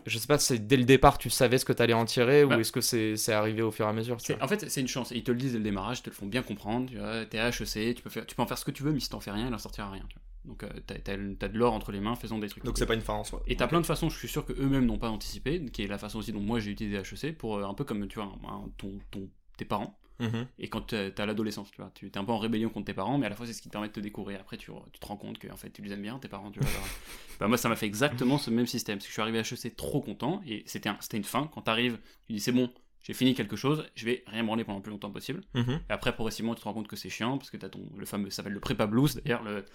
Je 0.06 0.18
sais 0.18 0.28
pas 0.28 0.38
si 0.40 0.60
dès 0.60 0.78
le 0.78 0.84
départ 0.86 1.18
tu 1.18 1.30
savais 1.30 1.58
ce 1.58 1.66
que 1.66 1.74
t'allais 1.74 1.94
en 1.94 2.06
tirer 2.06 2.46
Bah. 2.46 2.58
ou 2.58 2.60
est-ce 2.60 2.72
que 2.72 2.82
c'est 2.82 3.16
c'est 3.18 3.34
arrivé 3.34 3.62
au 3.62 3.72
fur 3.72 3.86
et 3.86 3.90
à 3.90 3.94
mesure 3.94 4.18
En 4.42 4.48
fait, 4.48 4.70
c'est 4.70 4.82
une 4.82 4.88
chance. 4.88 5.12
Ils 5.12 5.24
te 5.24 5.32
le 5.32 5.38
disent 5.38 5.52
dès 5.54 5.58
le 5.60 5.64
démarrage, 5.64 6.00
ils 6.00 6.04
te 6.04 6.10
le 6.10 6.16
font 6.16 6.26
bien 6.28 6.42
comprendre. 6.44 6.90
Tu 6.90 6.98
vois, 6.98 7.26
t'es 7.26 7.38
à 7.40 7.50
HEC, 7.50 7.96
tu 7.96 8.02
peux, 8.02 8.10
faire, 8.10 8.26
tu 8.26 8.36
peux 8.36 8.42
en 8.42 8.48
faire 8.48 8.58
ce 8.58 8.66
que 8.66 8.72
tu 8.72 8.84
veux, 8.84 8.92
mais 8.92 9.00
si 9.00 9.10
t'en 9.10 9.20
fais 9.20 9.32
rien, 9.32 9.48
il 9.48 9.54
en 9.54 9.58
sortira 9.58 9.90
rien. 9.90 10.04
tu 10.10 10.16
vois. 10.16 10.24
Donc, 10.44 10.64
euh, 10.64 10.70
t'as, 10.88 10.96
t'as- 10.96 11.18
t'as 11.38 11.48
de 11.50 11.58
l'or 11.58 11.74
entre 11.74 11.92
les 11.92 12.00
mains, 12.00 12.16
faisons 12.16 12.40
des 12.40 12.50
trucs. 12.50 12.64
Donc 12.64 12.78
c'est 12.80 12.88
pas 12.88 12.96
une 12.96 13.02
fin 13.02 13.14
en 13.14 13.24
soi. 13.24 13.44
Et 13.48 13.56
t'as 13.56 13.68
plein 13.68 13.80
de 13.82 13.86
façons, 13.86 14.10
je 14.10 14.18
suis 14.18 14.28
sûr 14.28 14.44
que 14.44 14.54
eux-mêmes 14.54 14.86
n'ont 14.88 14.98
pas 14.98 15.10
anticipé, 15.10 15.64
qui 15.66 15.84
est 15.84 15.88
la 15.88 16.00
façon 16.00 16.18
aussi 16.20 16.32
dont 16.32 16.40
moi 16.42 16.60
j'ai 16.60 16.72
utilisé 16.72 16.98
HEC, 16.98 17.38
pour 17.38 17.58
euh, 17.58 17.64
un 17.66 17.74
peu 17.76 17.84
comme 17.84 18.08
tu 18.08 18.16
vois, 18.20 18.26
un- 18.26 18.48
un- 18.48 18.70
ton, 18.78 18.98
ton- 19.12 19.30
tes 19.58 19.66
parents. 19.66 20.00
Mhm. 20.22 20.48
Et 20.60 20.70
quand 20.70 20.82
t'es 20.82 21.20
à 21.20 21.26
l'adolescence, 21.26 21.72
tu 21.72 21.82
vois, 21.82 21.92
tu 21.94 22.08
es 22.08 22.18
un 22.18 22.24
peu 22.24 22.32
en 22.32 22.38
rébellion 22.38 22.70
contre 22.70 22.86
tes 22.86 22.94
parents, 22.94 23.18
mais 23.18 23.26
à 23.26 23.30
la 23.30 23.36
fois 23.36 23.46
c'est 23.46 23.54
ce 23.54 23.62
qui 23.62 23.68
te 23.68 23.74
permet 23.74 23.88
de 23.88 23.94
te 23.94 24.00
découvrir. 24.00 24.40
Après, 24.40 24.58
tu, 24.58 24.72
tu 24.94 25.00
te 25.00 25.06
rends 25.06 25.18
compte 25.18 25.38
que 25.40 25.52
en 25.52 25.58
fait, 25.58 25.70
tu 25.72 25.82
les 25.82 25.92
aimes 25.92 26.02
bien, 26.02 26.18
tes 26.20 26.28
parents, 26.28 26.52
tu 26.52 26.60
vois. 26.60 26.70
bah, 27.40 27.48
moi, 27.48 27.58
ça 27.58 27.68
m'a 27.70 27.76
fait 27.76 27.88
exactement 27.88 28.38
ce 28.38 28.50
même 28.50 28.68
système. 28.68 28.98
Parce 28.98 29.06
que 29.06 29.10
je 29.10 29.14
suis 29.14 29.22
arrivé 29.22 29.40
à 29.40 29.42
HEC 29.42 29.76
trop 29.76 30.02
content, 30.02 30.42
et 30.48 30.64
c'était 30.66 30.90
un- 30.90 30.98
une 31.14 31.24
fin. 31.24 31.50
Quand 31.54 31.62
t'arrives, 31.62 31.98
tu 32.28 32.34
dis 32.34 32.40
c'est 32.40 32.52
bon, 32.52 32.72
j'ai 33.04 33.14
fini 33.14 33.34
quelque 33.34 33.56
chose, 33.56 33.84
je 33.96 34.06
vais 34.06 34.24
rien 34.28 34.44
branler 34.44 34.64
pendant 34.64 34.78
le 34.78 34.84
plus 34.84 34.92
longtemps 34.92 35.12
possible. 35.12 35.42
Mhm. 35.56 35.80
Et 35.90 35.92
après, 35.92 36.14
progressivement, 36.14 36.54
tu 36.54 36.62
te 36.62 36.66
rends 36.66 36.74
compte 36.74 36.88
que 36.88 36.96
c'est 36.96 37.10
chiant, 37.10 37.38
parce 37.38 37.50
que 37.50 37.58
t'as 37.58 37.70
ton, 37.70 37.82
le 37.98 38.06
fameux, 38.06 38.30
ça 38.30 38.38
s'appelle 38.38 38.54
le 38.54 38.60
prépa 38.60 38.86
blues, 38.88 39.16
d'ailleurs, 39.24 39.44
le, 39.44 39.66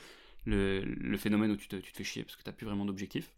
le, 0.46 0.80
le 0.80 1.16
phénomène 1.16 1.50
où 1.50 1.56
tu 1.56 1.68
te, 1.68 1.76
tu 1.76 1.92
te 1.92 1.96
fais 1.96 2.04
chier, 2.04 2.22
parce 2.22 2.36
que 2.36 2.42
t'as 2.42 2.52
plus 2.52 2.66
vraiment 2.66 2.84
d'objectif. 2.84 3.30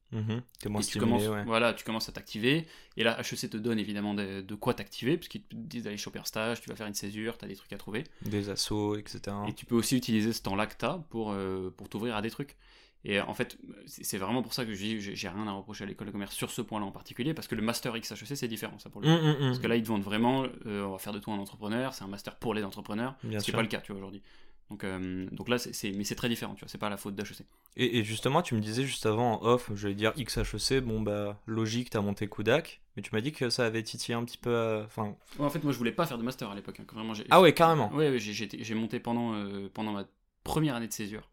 Et 0.82 0.82
tu 0.82 0.82
stimulé, 0.82 1.10
commences, 1.10 1.28
ouais. 1.28 1.44
voilà, 1.44 1.72
tu 1.74 1.84
commences 1.84 2.08
à 2.08 2.12
t'activer. 2.12 2.66
Et 2.96 3.02
là, 3.02 3.18
HEC 3.20 3.50
te 3.50 3.56
donne 3.56 3.78
évidemment 3.78 4.14
de, 4.14 4.42
de 4.42 4.54
quoi 4.54 4.74
t'activer, 4.74 5.16
puisqu'ils 5.16 5.42
te 5.42 5.54
disent 5.56 5.84
d'aller 5.84 5.96
choper 5.96 6.18
un 6.18 6.24
stage, 6.24 6.60
tu 6.60 6.68
vas 6.68 6.76
faire 6.76 6.86
une 6.86 6.94
césure, 6.94 7.38
tu 7.38 7.44
as 7.44 7.48
des 7.48 7.56
trucs 7.56 7.72
à 7.72 7.78
trouver. 7.78 8.04
Des 8.22 8.50
assauts, 8.50 8.96
etc. 8.96 9.20
Et 9.48 9.54
tu 9.54 9.66
peux 9.66 9.74
aussi 9.74 9.96
utiliser 9.96 10.32
ce 10.32 10.42
temps-là 10.42 10.66
que 10.66 10.74
t'as 10.76 10.98
pour, 11.10 11.32
euh, 11.32 11.70
pour 11.76 11.88
t'ouvrir 11.88 12.14
à 12.14 12.22
des 12.22 12.30
trucs. 12.30 12.56
Et 13.04 13.20
en 13.20 13.32
fait, 13.32 13.56
c'est 13.86 14.18
vraiment 14.18 14.42
pour 14.42 14.52
ça 14.52 14.64
que 14.64 14.74
j'ai 14.74 15.28
rien 15.28 15.46
à 15.46 15.52
reprocher 15.52 15.84
à 15.84 15.86
l'école 15.86 16.08
de 16.08 16.12
commerce 16.12 16.34
sur 16.34 16.50
ce 16.50 16.60
point-là 16.62 16.84
en 16.84 16.90
particulier, 16.90 17.32
parce 17.32 17.46
que 17.46 17.54
le 17.54 17.62
Master 17.62 17.96
X 17.96 18.12
HEC, 18.12 18.36
c'est 18.36 18.48
différent, 18.48 18.78
ça 18.78 18.90
pour 18.90 19.00
le 19.00 19.06
coup. 19.06 19.12
Mhm, 19.12 19.30
mhm. 19.30 19.38
Parce 19.38 19.60
que 19.60 19.66
là, 19.68 19.76
ils 19.76 19.82
te 19.82 19.88
vendent 19.88 20.02
vraiment, 20.02 20.46
euh, 20.66 20.84
on 20.84 20.92
va 20.92 20.98
faire 20.98 21.12
de 21.12 21.20
toi 21.20 21.32
un 21.32 21.38
entrepreneur, 21.38 21.94
c'est 21.94 22.02
un 22.02 22.08
master 22.08 22.36
pour 22.36 22.54
les 22.54 22.64
entrepreneurs, 22.64 23.14
Bien 23.22 23.38
ce 23.38 23.44
qui 23.44 23.52
n'est 23.52 23.56
pas 23.56 23.62
le 23.62 23.68
cas, 23.68 23.80
tu 23.80 23.92
vois, 23.92 23.98
aujourd'hui. 23.98 24.22
Donc, 24.70 24.84
euh, 24.84 25.26
donc 25.32 25.48
là, 25.48 25.56
c'est 25.58 25.92
mais 25.92 26.04
c'est 26.04 26.14
très 26.14 26.28
différent, 26.28 26.54
tu 26.54 26.60
vois, 26.60 26.68
c'est 26.68 26.76
pas 26.78 26.90
la 26.90 26.96
faute 26.98 27.14
d'HEC. 27.14 27.42
Et, 27.76 27.98
et 27.98 28.04
justement, 28.04 28.42
tu 28.42 28.54
me 28.54 28.60
disais 28.60 28.84
juste 28.84 29.06
avant 29.06 29.40
en 29.40 29.44
off, 29.46 29.70
je 29.74 29.88
vais 29.88 29.94
dire 29.94 30.12
XHEC, 30.14 30.80
bon 30.84 31.00
bah 31.00 31.40
logique, 31.46 31.88
t'as 31.90 32.00
monté 32.02 32.28
Kudak, 32.28 32.80
mais 32.96 33.02
tu 33.02 33.10
m'as 33.14 33.20
dit 33.22 33.32
que 33.32 33.48
ça 33.48 33.64
avait 33.64 33.82
titillé 33.82 34.14
un 34.14 34.24
petit 34.24 34.36
peu. 34.36 34.50
euh, 34.50 34.84
Enfin. 34.84 35.16
Ouais, 35.38 35.46
en 35.46 35.50
fait, 35.50 35.62
moi, 35.64 35.72
je 35.72 35.78
voulais 35.78 35.92
pas 35.92 36.04
faire 36.06 36.18
de 36.18 36.22
master 36.22 36.50
à 36.50 36.54
l'époque, 36.54 36.78
hein, 36.80 36.84
que 36.86 36.94
vraiment, 36.94 37.14
j'ai- 37.14 37.26
Ah 37.30 37.40
ouais, 37.40 37.54
carrément. 37.54 37.90
Ouais, 37.94 38.10
ouais, 38.10 38.18
j'ai- 38.18 38.74
monté 38.74 39.00
pendant, 39.00 39.32
euh, 39.34 39.68
pendant 39.72 39.92
ma 39.92 40.04
première 40.44 40.74
année 40.74 40.88
de 40.88 40.92
césure, 40.92 41.30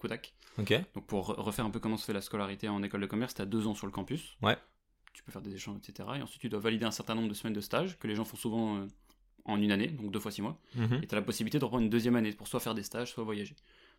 Kodak. 0.00 0.34
Ok. 0.58 0.74
Donc 0.94 1.06
pour 1.06 1.30
re- 1.30 1.40
refaire 1.40 1.64
un 1.64 1.70
peu 1.70 1.78
comment 1.80 1.96
se 1.96 2.04
fait 2.04 2.12
la 2.12 2.20
scolarité 2.20 2.68
en 2.68 2.82
école 2.82 3.00
de 3.00 3.06
commerce, 3.06 3.34
t'as 3.34 3.46
deux 3.46 3.66
ans 3.66 3.74
sur 3.74 3.86
le 3.86 3.92
campus. 3.92 4.36
Ouais. 4.42 4.56
Tu 5.14 5.22
peux 5.22 5.30
faire 5.32 5.40
des 5.42 5.54
échanges, 5.54 5.76
etc. 5.78 6.08
Et 6.16 6.22
ensuite 6.22 6.40
tu 6.40 6.48
dois 6.48 6.60
valider 6.60 6.84
un 6.84 6.90
certain 6.90 7.14
nombre 7.14 7.28
de 7.28 7.34
semaines 7.34 7.52
de 7.54 7.60
stage, 7.60 7.98
que 7.98 8.06
les 8.08 8.14
gens 8.14 8.24
font 8.24 8.36
souvent 8.36 8.86
en 9.44 9.60
une 9.60 9.72
année, 9.72 9.88
donc 9.88 10.10
deux 10.12 10.20
fois 10.20 10.30
six 10.30 10.42
mois. 10.42 10.58
Mhm. 10.74 11.00
Et 11.02 11.06
t'as 11.06 11.16
la 11.16 11.22
possibilité 11.22 11.58
de 11.58 11.64
reprendre 11.64 11.82
une 11.84 11.90
deuxième 11.90 12.16
année 12.16 12.32
pour 12.32 12.48
soit 12.48 12.60
faire 12.60 12.74
des 12.74 12.82
stages, 12.82 13.12
soit 13.12 13.24
voyager. 13.24 13.56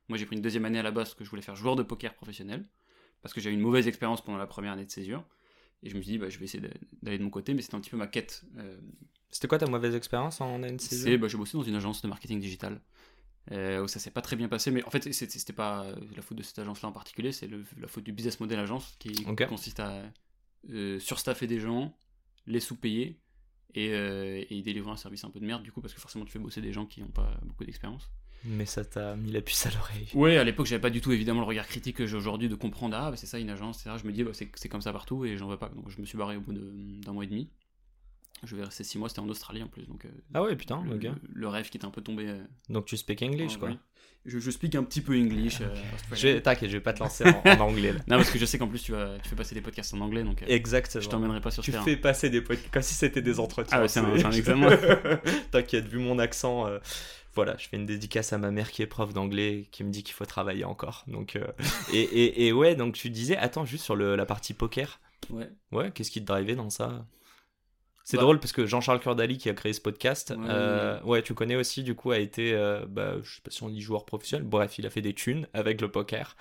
Moi 0.10 0.18
j'ai 0.18 0.26
pris 0.26 0.36
une 0.36 0.42
deuxième 0.42 0.66
année 0.66 0.80
à 0.80 0.84
la 0.84 0.92
base 0.92 1.10
parce 1.10 1.16
que 1.16 1.24
je 1.24 1.30
voulais 1.30 1.42
faire 1.42 1.56
joueur 1.56 1.76
de 1.76 1.84
poker 1.84 2.14
professionnel, 2.14 2.66
parce 3.22 3.34
que 3.34 3.42
j'ai 3.42 3.50
eu 3.50 3.54
une 3.54 3.62
mauvaise 3.62 3.88
expérience 3.88 4.24
pendant 4.24 4.38
la 4.38 4.48
première 4.48 4.74
année 4.74 4.86
de 4.86 4.92
césure. 4.92 5.24
Et 5.82 5.90
je 5.90 5.98
me 5.98 6.02
suis 6.02 6.14
dit, 6.14 6.18
bah, 6.18 6.30
je 6.30 6.40
vais 6.40 6.46
essayer 6.46 6.64
d'aller 7.02 7.18
de 7.18 7.24
mon 7.24 7.30
côté, 7.30 7.54
mais 7.54 7.62
c'était 7.62 7.76
un 7.76 7.82
petit 7.82 7.90
peu 7.90 7.98
ma 7.98 8.08
quête. 8.08 8.46
euh, 8.58 8.78
C'était 9.30 9.50
quoi 9.50 9.58
ta 9.58 9.68
mauvaise 9.68 9.96
expérience 9.96 10.40
en 10.40 10.64
année 10.64 10.78
de 10.78 10.82
c'est, 10.82 10.96
césure 10.96 11.20
bah, 11.20 11.28
j'ai 11.28 11.38
bossé 11.38 11.58
dans 11.58 11.64
une 11.64 11.76
agence 11.76 12.02
de 12.02 12.08
marketing 12.08 12.40
digital. 12.40 12.80
Euh, 13.52 13.84
où 13.84 13.90
ça 13.90 14.00
s'est 14.00 14.12
pas 14.12 14.22
très 14.22 14.38
bien 14.38 14.48
passé, 14.48 14.72
mais 14.72 14.82
en 14.86 14.90
fait, 14.90 15.12
c'était 15.12 15.52
pas 15.52 15.86
la 16.16 16.22
faute 16.22 16.38
de 16.38 16.44
cette 16.44 16.60
agence-là 16.60 16.88
en 16.88 16.94
particulier, 16.94 17.34
c'est 17.34 17.50
la 17.50 17.90
faute 17.90 18.06
du 18.06 18.14
business 18.14 18.40
model 18.40 18.58
agence 18.60 18.96
qui 19.00 19.26
consiste 19.50 19.82
à 19.82 20.02
euh, 20.70 20.98
surstaffer 21.00 21.46
des 21.46 21.60
gens, 21.60 21.94
les 22.48 22.62
sous-payer 22.62 23.20
et, 23.76 23.90
euh, 23.94 24.44
et 24.50 24.62
délivrer 24.62 24.92
un 24.92 24.98
service 24.98 25.24
un 25.24 25.30
peu 25.30 25.40
de 25.40 25.46
merde, 25.46 25.64
du 25.64 25.72
coup, 25.72 25.82
parce 25.82 25.94
que 25.94 26.00
forcément, 26.00 26.26
tu 26.26 26.32
fais 26.32 26.40
bosser 26.40 26.62
des 26.62 26.74
gens 26.74 26.86
qui 26.86 27.02
n'ont 27.02 27.08
pas 27.08 27.38
beaucoup 27.44 27.66
d'expérience. 27.66 28.10
Mais 28.46 28.66
ça 28.66 28.84
t'a 28.84 29.16
mis 29.16 29.32
la 29.32 29.42
puce 29.42 29.66
à 29.66 29.72
l'oreille. 29.72 30.10
Ouais, 30.14 30.38
à 30.38 30.44
l'époque, 30.44 30.66
j'avais 30.66 30.82
pas 30.82 30.90
du 30.90 31.00
tout 31.00 31.14
évidemment 31.14 31.40
le 31.40 31.46
regard 31.46 31.66
critique 31.66 31.98
que 31.98 32.06
j'ai 32.06 32.18
aujourd'hui 32.18 32.50
de 32.50 32.56
comprendre, 32.56 32.96
ah, 33.00 33.10
bah, 33.10 33.18
c'est 33.18 33.26
ça 33.26 33.40
une 33.40 33.50
agence, 33.50 33.80
etc. 33.80 33.96
Je 34.02 34.08
me 34.08 34.12
dis, 34.12 34.24
bah, 34.24 34.32
c'est 34.34 34.50
c'est 34.56 34.68
comme 34.68 34.82
ça 34.82 34.92
partout 34.92 35.24
et 35.24 35.38
j'en 35.38 35.48
veux 35.48 35.58
pas. 35.58 35.70
Donc, 35.70 35.90
je 35.90 36.02
me 36.02 36.06
suis 36.06 36.18
barré 36.18 36.36
au 36.36 36.42
bout 36.42 36.54
d'un 36.54 37.14
mois 37.14 37.24
et 37.24 37.28
demi. 37.28 37.50
Je 38.46 38.56
vais 38.58 38.64
rester 38.66 38.84
six 38.84 38.98
mois, 38.98 39.08
c'était 39.08 39.22
en 39.22 39.30
Australie 39.30 39.64
en 39.64 39.68
plus, 39.68 39.88
donc 39.88 40.04
euh, 40.06 40.10
Ah 40.34 40.44
ouais, 40.44 40.56
putain, 40.58 40.84
le, 40.84 40.96
ok. 40.96 41.16
le- 41.34 41.48
rêve 41.48 41.70
qui 41.70 41.78
était 41.78 41.86
un 41.86 41.92
peu 41.92 42.02
tombé. 42.02 42.26
euh, 42.28 42.44
Donc 42.70 42.86
tu 42.86 42.98
speak 42.98 43.22
English 43.22 43.56
en 43.56 43.60
quoi. 43.60 43.68
vrai. 43.70 43.78
Je, 44.26 44.40
je 44.40 44.52
speak 44.52 44.76
un 44.76 44.84
petit 44.84 45.00
peu 45.02 45.14
English. 45.18 45.60
euh, 45.62 45.74
Je 45.76 45.94
australian. 46.16 46.36
vais, 46.36 46.42
t'inquiète, 46.42 46.70
je 46.70 46.76
vais 46.78 46.84
pas 46.84 46.92
te 46.94 47.00
lancer 47.00 47.24
en, 47.26 47.42
en 47.46 47.60
anglais 47.62 47.94
là. 47.94 48.00
Non, 48.08 48.18
parce 48.18 48.30
que 48.32 48.40
je 48.40 48.46
sais 48.46 48.58
qu'en 48.58 48.68
plus, 48.68 48.82
tu, 48.84 48.92
vas, 48.92 49.18
tu 49.24 49.30
fais 49.30 49.36
passer 49.38 49.56
des 49.56 49.62
podcasts 49.62 49.94
en 49.94 50.02
anglais, 50.02 50.24
donc 50.24 50.42
euh, 50.44 50.46
je 50.48 50.52
Exactement. 50.54 51.06
t'emmènerai 51.08 51.40
pas 51.42 51.52
sur 51.52 51.64
ce 51.64 51.68
Tu 51.68 51.72
terrain. 51.72 51.86
fais 51.86 51.96
passer 51.96 52.30
des 52.30 52.42
podcasts 52.42 52.72
comme 52.74 52.82
si 52.84 52.94
c'était 52.96 53.22
des 53.22 53.40
entretiens. 53.40 53.78
Ah 53.78 53.82
ouais, 53.82 53.88
c'est 53.88 54.00
un- 54.02 54.14
un 54.26 54.32
examen. 54.34 54.70
T'inquiète, 55.52 55.86
vu 55.88 56.00
mon 56.00 56.20
accent, 56.20 56.68
euh, 56.68 56.80
voilà, 57.36 57.56
je 57.58 57.68
fais 57.70 57.78
une 57.78 57.86
dédicace 57.86 58.34
à 58.34 58.38
ma 58.38 58.52
mère 58.52 58.72
qui 58.72 58.82
est 58.82 58.88
prof 58.88 59.14
d'anglais, 59.14 59.68
qui 59.72 59.84
me 59.86 59.90
dit 59.90 60.04
qu'il 60.04 60.14
faut 60.16 60.26
travailler 60.26 60.66
encore. 60.66 61.04
Donc, 61.08 61.36
euh, 61.38 61.46
et, 61.94 62.02
et, 62.02 62.48
et 62.48 62.54
ouais, 62.54 62.76
donc 62.76 62.96
tu 62.96 63.10
disais, 63.10 63.38
attends, 63.38 63.66
juste 63.66 63.84
sur 63.86 63.96
le, 63.96 64.16
la 64.18 64.26
partie 64.26 64.54
poker. 64.54 65.00
Ouais. 65.30 65.50
Ouais, 65.72 65.92
qu'est-ce 65.92 66.12
qui 66.12 66.20
te 66.22 66.26
drivait 66.28 66.56
dans 66.56 66.70
ça? 66.70 67.06
C'est 68.04 68.18
Bah- 68.18 68.24
drôle 68.24 68.40
parce 68.40 68.52
que 68.52 68.66
Jean-Charles 68.66 69.00
Curdali 69.00 69.38
qui 69.38 69.50
a 69.50 69.54
créé 69.54 69.72
ce 69.72 69.80
podcast, 69.80 70.32
Ouais, 70.38 70.46
euh, 70.50 71.02
ouais, 71.04 71.22
tu 71.22 71.34
connais 71.34 71.56
aussi, 71.56 71.84
du 71.84 71.96
coup, 71.96 72.12
a 72.12 72.20
été, 72.20 72.54
euh, 72.54 72.86
bah, 72.88 73.16
je 73.24 73.36
sais 73.36 73.42
pas 73.42 73.50
si 73.50 73.64
on 73.64 73.70
dit 73.70 73.82
joueur 73.82 74.06
professionnel, 74.06 74.46
bref, 74.46 74.78
il 74.78 74.86
a 74.86 74.90
fait 74.90 75.02
des 75.02 75.14
thunes 75.14 75.48
avec 75.54 75.80
le 75.80 75.90
poker 75.90 76.36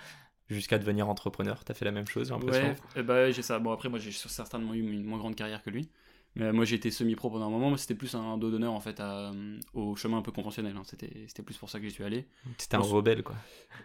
jusqu'à 0.49 0.79
devenir 0.79 1.09
entrepreneur. 1.09 1.65
T'as 1.65 1.75
fait 1.75 1.85
la 1.85 1.93
même 1.93 2.07
chose, 2.07 2.29
j'ai 2.29 2.35
l'impression. 2.35 2.75
Ouais, 2.97 3.03
bah, 3.03 3.31
j'ai 3.31 3.43
ça. 3.43 3.59
Bon, 3.61 3.71
après, 3.71 3.89
moi, 3.89 3.99
j'ai 4.01 4.11
certainement 4.11 4.75
eu 4.75 4.81
une 4.81 5.05
moins 5.05 5.19
grande 5.19 5.37
carrière 5.37 5.63
que 5.63 5.71
lui. 5.71 5.89
Mais 6.35 6.47
euh, 6.47 6.53
moi, 6.53 6.65
j'ai 6.65 6.77
été 6.77 6.91
semi-pro 6.91 7.29
pendant 7.31 7.47
un 7.47 7.51
moment. 7.51 7.69
Moi, 7.69 7.77
c'était 7.79 7.95
plus 7.95 8.15
un 8.15 8.39
dos 8.39 8.51
d'honneur, 8.51 8.73
en 8.73 8.81
fait, 8.81 9.01
à, 9.01 9.33
euh, 9.33 9.61
au 9.75 9.95
chemin 9.97 10.17
un 10.19 10.23
peu 10.23 10.33
conventionnel. 10.33 10.75
hein. 10.77 10.83
C'était 10.85 11.25
c'était 11.29 11.43
plus 11.43 11.59
pour 11.59 11.69
ça 11.69 11.79
que 11.79 11.85
j'y 11.87 11.91
suis 11.93 12.05
allé. 12.05 12.27
T'étais 12.57 12.77
un 12.77 12.81
rebelle, 12.81 13.23
quoi. 13.23 13.37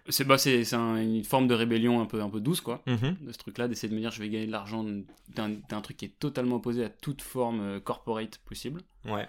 C'est 0.08 0.24
bah, 0.24 0.38
c'est 0.38 0.64
c'est 0.64 0.76
un- 0.78 0.96
une 1.02 1.24
forme 1.26 1.48
de 1.48 1.54
rébellion 1.54 2.00
un 2.02 2.06
peu, 2.06 2.22
un 2.22 2.30
peu 2.30 2.40
douce, 2.40 2.62
quoi. 2.62 2.84
Mhm. 2.88 3.18
De 3.22 3.32
ce 3.34 3.38
truc-là, 3.38 3.68
d'essayer 3.68 3.90
de 3.90 3.96
me 3.96 4.00
dire, 4.00 4.12
je 4.12 4.20
vais 4.22 4.30
gagner 4.30 4.48
de 4.48 4.52
l'argent 4.52 4.86
d'un 5.36 5.82
truc 5.82 5.98
qui 5.98 6.06
est 6.06 6.20
totalement 6.20 6.56
opposé 6.56 6.84
à 6.86 6.90
toute 6.90 7.22
forme 7.22 7.60
euh, 7.60 7.80
corporate 7.82 8.38
possible. 8.40 8.82
Ouais. 9.06 9.28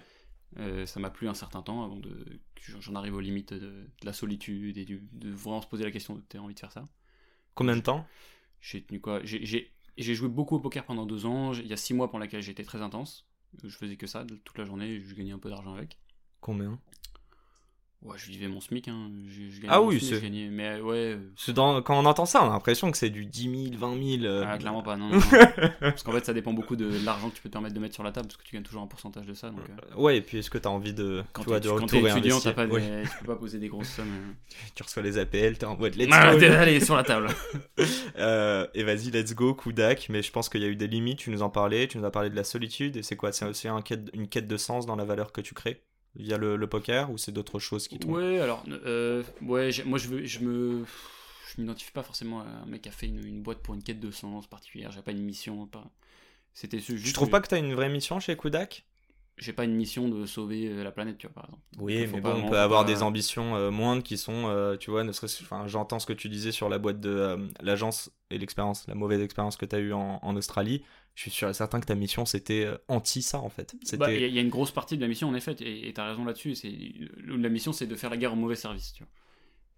Euh, 0.57 0.85
ça 0.85 0.99
m'a 0.99 1.09
plu 1.09 1.27
un 1.27 1.33
certain 1.35 1.61
temps 1.61 1.83
avant 1.83 1.97
de, 1.97 2.09
que 2.55 2.79
j'en 2.79 2.95
arrive 2.95 3.13
aux 3.15 3.19
limites 3.19 3.53
de, 3.53 3.59
de 3.59 4.05
la 4.05 4.13
solitude 4.13 4.77
et 4.77 4.85
du- 4.85 5.03
de 5.11 5.29
vraiment 5.29 5.61
se 5.61 5.67
poser 5.67 5.83
la 5.83 5.91
question 5.91 6.15
de 6.15 6.21
t'as 6.27 6.39
envie 6.39 6.55
de 6.55 6.59
faire 6.59 6.71
ça. 6.71 6.85
Combien 7.53 7.75
de 7.75 7.81
temps? 7.81 8.05
J'ai 8.61 8.81
tenu 8.81 8.99
quoi? 8.99 9.19
J'ai- 9.23 9.71
J'ai 9.99 10.15
joué 10.15 10.29
beaucoup 10.29 10.55
au 10.55 10.59
poker 10.59 10.85
pendant 10.85 11.05
deux 11.05 11.25
ans. 11.25 11.53
Il 11.53 11.67
y 11.67 11.73
a 11.73 11.77
six 11.77 11.93
mois 11.93 12.09
pour 12.09 12.19
laquelle 12.19 12.41
j'étais 12.41 12.63
très 12.63 12.81
intense. 12.81 13.27
Je 13.63 13.75
faisais 13.75 13.97
que 13.97 14.07
ça 14.07 14.25
toute 14.45 14.57
la 14.57 14.63
journée. 14.63 15.01
Je 15.01 15.13
gagnais 15.13 15.33
un 15.33 15.39
peu 15.39 15.49
d'argent 15.49 15.73
avec. 15.73 15.99
Combien? 16.39 16.79
Ouais, 18.01 18.15
je 18.17 18.27
vivais 18.27 18.47
mon 18.47 18.61
SMIC. 18.61 18.87
Hein. 18.87 19.11
Je, 19.27 19.49
je 19.53 19.57
gagnais 19.59 19.67
Ah 19.73 19.81
oui, 19.81 19.99
c'est- 19.99 20.21
gagnais. 20.21 20.47
Mais 20.49 20.79
euh, 20.79 20.81
ouais. 20.81 21.17
euh, 21.49 21.51
dans- 21.53 21.81
quand 21.81 21.99
on 22.01 22.05
entend 22.05 22.25
ça, 22.25 22.41
on 22.41 22.47
a 22.47 22.53
l'impression 22.53 22.89
que 22.91 22.97
c'est 22.97 23.09
du 23.09 23.25
10 23.25 23.71
000, 23.71 23.77
20 23.77 24.01
000. 24.21 24.23
euh, 24.23 24.45
ah, 24.47 24.57
clairement 24.57 24.81
pas. 24.81 24.95
Non, 24.95 25.09
non, 25.09 25.15
non. 25.17 25.21
parce 25.81 26.03
qu'en 26.03 26.13
fait, 26.13 26.25
ça 26.25 26.33
dépend 26.33 26.53
beaucoup 26.53 26.77
de 26.77 26.89
l'argent 27.03 27.29
que 27.29 27.35
tu 27.35 27.41
peux 27.41 27.49
te 27.49 27.53
permettre 27.53 27.75
de 27.75 27.79
mettre 27.81 27.95
sur 27.95 28.03
la 28.03 28.13
table 28.13 28.27
parce 28.27 28.37
que 28.37 28.43
tu 28.43 28.55
gagnes 28.55 28.63
toujours 28.63 28.81
un 28.83 28.87
pourcentage 28.87 29.25
de 29.25 29.33
ça. 29.33 29.49
Donc, 29.49 29.59
euh, 29.69 29.95
Ouais, 30.01 30.15
et 30.17 30.21
puis 30.21 30.37
est-ce 30.37 30.49
que 30.49 30.57
t'as 30.57 30.69
envie 30.69 30.93
de, 30.93 31.23
quand 31.33 31.41
tu 31.43 31.49
vois, 31.49 31.59
de 31.59 31.67
quand 31.67 31.75
retour 31.75 31.89
t'es 31.89 32.09
étudiant, 32.09 32.39
t'as 32.39 32.53
pas 32.53 32.67
Ouais. 32.67 32.79
des- 33.03 33.09
tu 33.09 33.17
peux 33.19 33.25
pas 33.25 33.35
poser 33.35 33.59
des 33.59 33.67
grosses 33.67 33.89
sommes. 33.89 34.07
euh. 34.07 34.33
Tu 34.75 34.83
reçois 34.83 35.03
les 35.03 35.17
APL, 35.17 35.57
t'es 35.57 35.65
en 35.65 35.75
mode 35.77 35.95
let's 35.95 36.07
Ah, 36.13 36.33
go. 36.37 36.45
allez, 36.45 36.79
sur 36.79 36.95
la 36.95 37.03
table. 37.03 37.27
Euh, 38.17 38.67
et 38.73 38.83
vas-y, 38.83 39.11
let's 39.11 39.33
go, 39.33 39.53
Kudak. 39.53 40.07
Mais 40.09 40.21
je 40.21 40.31
pense 40.31 40.49
qu'il 40.49 40.61
y 40.61 40.65
a 40.65 40.67
eu 40.67 40.75
des 40.75 40.87
limites, 40.87 41.19
tu 41.19 41.29
nous 41.31 41.41
en 41.41 41.49
parlais, 41.49 41.87
tu 41.87 41.97
nous 41.97 42.05
as 42.05 42.11
parlé 42.11 42.29
de 42.29 42.35
la 42.35 42.43
solitude. 42.43 42.97
Et 42.97 43.03
c'est 43.03 43.15
quoi? 43.15 43.31
C'est 43.31 43.45
aussi 43.45 43.67
un 43.67 43.81
quête- 43.81 44.09
une 44.13 44.27
quête 44.27 44.47
de 44.47 44.57
sens 44.57 44.85
dans 44.85 44.95
la 44.95 45.05
valeur 45.05 45.31
que 45.31 45.41
tu 45.41 45.53
crées? 45.53 45.83
Via 46.15 46.37
le, 46.37 46.55
le 46.55 46.67
poker 46.67 47.11
ou 47.11 47.17
c'est 47.17 47.31
d'autres 47.31 47.59
choses 47.59 47.87
qui 47.87 47.99
t'ont. 47.99 48.13
Ouais, 48.13 48.39
alors, 48.39 48.63
euh, 48.67 49.23
ouais, 49.41 49.71
moi 49.85 49.97
je, 49.97 50.07
veux, 50.07 50.25
je 50.25 50.39
me. 50.39 50.85
Je 51.55 51.61
m'identifie 51.61 51.91
pas 51.91 52.03
forcément 52.03 52.41
à 52.41 52.45
un 52.45 52.65
mec 52.65 52.83
qui 52.83 52.89
a 52.89 52.91
fait 52.91 53.07
une, 53.07 53.25
une 53.25 53.41
boîte 53.41 53.59
pour 53.59 53.73
une 53.73 53.81
quête 53.81 53.99
de 53.99 54.11
sens 54.11 54.47
particulière. 54.47 54.91
J'ai 54.91 55.01
pas 55.01 55.11
une 55.11 55.23
mission. 55.23 55.65
Pas... 55.65 55.89
C'était 56.53 56.79
juste. 56.79 57.05
Tu 57.05 57.13
trouves 57.13 57.29
pas 57.29 57.41
que 57.41 57.47
t'as 57.47 57.57
une 57.57 57.73
vraie 57.73 57.89
mission 57.89 58.19
chez 58.19 58.35
Kudak? 58.37 58.85
J'ai 59.39 59.53
pas 59.53 59.63
une 59.63 59.75
mission 59.75 60.09
de 60.09 60.25
sauver 60.25 60.67
euh, 60.69 60.83
la 60.83 60.91
planète, 60.91 61.17
tu 61.17 61.27
vois, 61.27 61.33
par 61.33 61.45
exemple. 61.45 61.61
Oui, 61.79 62.07
mais 62.07 62.19
bon, 62.19 62.31
on 62.43 62.49
peut 62.49 62.57
avoir 62.59 62.83
des 62.83 63.03
ambitions 63.03 63.55
euh, 63.55 63.71
moindres 63.71 64.03
qui 64.03 64.17
sont, 64.17 64.47
euh, 64.47 64.75
tu 64.75 64.91
vois, 64.91 65.03
ne 65.03 65.11
serait-ce, 65.11 65.43
enfin, 65.43 65.65
j'entends 65.67 65.99
ce 65.99 66.05
que 66.05 66.13
tu 66.13 66.27
disais 66.27 66.51
sur 66.51 66.67
la 66.67 66.77
boîte 66.77 66.99
de 66.99 67.09
euh, 67.09 67.37
l'agence 67.61 68.11
et 68.31 68.37
l'expérience, 68.37 68.85
la 68.87 68.95
mauvaise 68.95 69.21
expérience 69.21 69.55
que 69.55 69.65
tu 69.65 69.75
as 69.75 69.79
eue 69.79 69.93
en, 69.93 70.19
en 70.21 70.35
Australie. 70.35 70.83
Je 71.15 71.21
suis 71.23 71.31
sûr 71.31 71.49
et 71.49 71.53
certain 71.53 71.79
que 71.81 71.85
ta 71.85 71.95
mission 71.95 72.25
c'était 72.25 72.67
anti 72.87 73.21
ça 73.21 73.39
en 73.39 73.49
fait. 73.49 73.75
Bah, 73.97 74.09
Il 74.13 74.21
y, 74.21 74.23
a- 74.23 74.27
il 74.27 74.33
y 74.33 74.39
a 74.39 74.41
une 74.41 74.49
grosse 74.49 74.71
partie 74.71 74.95
de 74.97 75.01
la 75.01 75.07
mission, 75.07 75.27
en 75.27 75.35
effet, 75.35 75.55
et 75.59 75.91
tu 75.93 75.99
as 76.01 76.05
raison 76.05 76.23
là-dessus. 76.25 76.55
La 77.27 77.49
mission, 77.49 77.73
c'est 77.73 77.87
de 77.87 77.95
faire 77.95 78.09
la 78.09 78.17
guerre 78.17 78.33
au 78.33 78.37
mauvais 78.37 78.55
service, 78.55 78.93
tu 78.93 79.03
vois. 79.03 79.11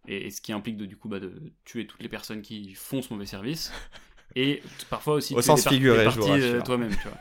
Et, 0.08 0.28
et 0.28 0.32
ce 0.32 0.42
qui 0.42 0.54
implique 0.54 0.78
de, 0.78 0.86
du 0.86 0.98
coup 0.98 1.10
bah, 1.10 1.20
de 1.20 1.34
tuer 1.66 1.88
toutes 1.88 2.02
les 2.02 2.10
personnes 2.10 2.42
qui 2.42 2.74
font 2.76 3.02
ce 3.02 3.14
mauvais 3.14 3.26
service. 3.28 3.72
Et 4.36 4.64
parfois 4.90 5.16
aussi 5.16 5.36
Au 5.36 5.42
tuer 5.42 5.44
sens 5.44 5.60
des 5.60 5.64
par- 5.64 5.74
figuré, 5.74 5.98
des 6.00 6.04
parties, 6.04 6.64
toi-même, 6.64 6.98
tu 6.98 7.08
vois. 7.10 7.18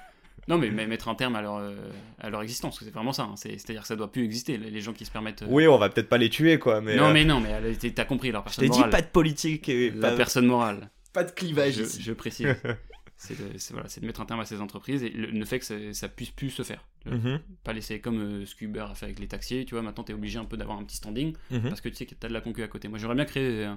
Non, 0.49 0.59
mais, 0.59 0.71
mais 0.71 0.87
mettre 0.87 1.09
un 1.09 1.15
terme 1.15 1.37
à 1.37 1.43
leur, 1.43 1.57
euh, 1.57 1.75
à 2.19 2.29
leur 2.31 2.43
existence, 2.43 2.71
parce 2.75 2.79
que 2.81 2.85
c'est 2.87 2.91
vraiment 2.95 3.13
ça. 3.13 3.25
hein. 3.25 3.35
C'est- 3.37 3.59
C'est-à-dire 3.59 3.83
que 3.83 3.89
ça 3.89 3.97
doit 3.97 4.11
plus 4.11 4.25
exister, 4.25 4.57
les 4.57 4.71
les 4.71 4.81
gens 4.81 4.93
qui 4.93 5.05
se 5.05 5.11
permettent. 5.11 5.43
euh, 5.43 5.47
Oui, 5.49 5.67
on 5.69 5.79
va 5.79 5.89
peut-être 5.91 6.09
pas 6.09 6.19
les 6.19 6.31
tuer 6.31 6.59
quoi, 6.59 6.81
mais. 6.81 6.97
non, 6.97 7.05
euh, 7.09 7.13
mais 7.13 7.25
non, 7.25 7.41
mais 7.41 7.75
t'as 7.95 8.05
compris, 8.05 8.33
leur 8.33 8.43
je 8.43 8.45
personne 8.45 8.65
t'ai 8.65 8.69
dit 8.71 8.79
morale. 8.79 8.91
pas 8.91 9.03
de 9.03 9.07
politique 9.07 9.69
et 9.69 9.91
La 9.91 10.11
pas, 10.11 10.17
personne 10.17 10.47
morale. 10.47 10.91
pas 11.13 11.25
de 11.25 11.31
clivage 11.31 11.75
Je, 11.75 11.85
je 12.03 12.13
précise. 12.13 12.49
c'est 13.17 13.39
de, 13.39 13.45
voilà, 13.73 13.87
de 13.95 14.07
mettre 14.07 14.21
un 14.23 14.25
terme 14.25 14.41
à 14.41 14.47
ces 14.47 14.61
entreprises 14.63 15.03
et 15.05 15.11
le, 15.11 15.27
le 15.27 15.45
fait 15.45 15.59
que 15.59 15.65
ça, 15.67 15.75
ça 15.93 16.09
puisse 16.09 16.31
plus 16.31 16.49
se 16.51 16.63
faire. 16.63 16.87
Mhm, 17.05 17.39
Pas 17.65 17.75
laisser 17.75 18.01
comme 18.01 18.19
euh, 18.43 18.47
ce 18.47 18.55
qu'Uber 18.55 18.81
a 18.91 18.95
fait 18.95 19.05
avec 19.07 19.19
les 19.21 19.29
taxis, 19.29 19.67
tu 19.67 19.75
vois, 19.75 19.83
maintenant 19.83 20.05
t'es 20.05 20.15
obligé 20.15 20.39
un 20.39 20.47
peu 20.47 20.57
d'avoir 20.57 20.79
un 20.79 20.85
petit 20.85 20.97
standing 20.97 21.35
mhm. 21.51 21.63
parce 21.69 21.81
que 21.83 21.91
tu 21.91 21.97
sais 21.97 22.07
que 22.07 22.15
t'as 22.15 22.29
de 22.29 22.33
la 22.33 22.41
concu 22.41 22.63
à 22.63 22.69
côté. 22.69 22.89
Moi 22.89 22.99
j'aimerais 22.99 23.17
bien 23.17 23.25
créer 23.27 23.67
euh, 23.67 23.75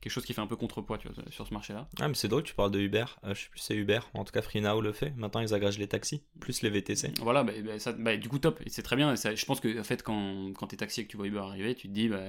quelque 0.00 0.12
chose 0.12 0.24
qui 0.24 0.32
fait 0.34 0.40
un 0.40 0.46
peu 0.46 0.56
contrepoids 0.56 0.98
tu 0.98 1.08
vois, 1.08 1.24
sur 1.30 1.46
ce 1.46 1.52
marché-là. 1.54 1.88
Ah, 2.00 2.08
mais 2.08 2.14
c'est 2.14 2.28
drôle, 2.28 2.42
tu 2.44 2.54
parles 2.54 2.70
de 2.70 2.80
Uber. 2.80 3.04
Euh, 3.24 3.34
je 3.34 3.42
sais 3.42 3.48
plus 3.50 3.58
si 3.58 3.66
c'est 3.66 3.74
Uber, 3.76 4.00
en 4.14 4.24
tout 4.24 4.32
cas 4.32 4.42
FreeNow 4.42 4.80
le 4.80 4.92
fait. 4.92 5.12
Maintenant 5.16 5.40
ils 5.40 5.54
agrègent 5.54 5.78
les 5.78 5.88
taxis, 5.88 6.22
plus 6.40 6.62
les 6.62 6.70
VTC. 6.70 7.12
Voilà, 7.20 7.42
bah, 7.44 7.52
bah, 7.64 7.78
ça, 7.78 7.92
bah, 7.92 8.16
du 8.16 8.28
coup 8.28 8.38
top, 8.38 8.60
c'est 8.68 8.82
très 8.82 8.96
bien. 8.96 9.16
ça- 9.16 9.34
je 9.34 9.44
pense 9.44 9.60
que 9.60 9.80
en 9.80 9.84
fait 9.84 10.02
quand, 10.02 10.52
quand 10.54 10.68
t'es 10.68 10.76
taxi 10.76 11.00
et 11.00 11.04
que 11.04 11.10
tu 11.10 11.16
vois 11.16 11.26
Uber 11.26 11.38
arriver, 11.40 11.74
tu 11.74 11.88
te 11.88 11.92
dis 11.92 12.08
bah, 12.08 12.22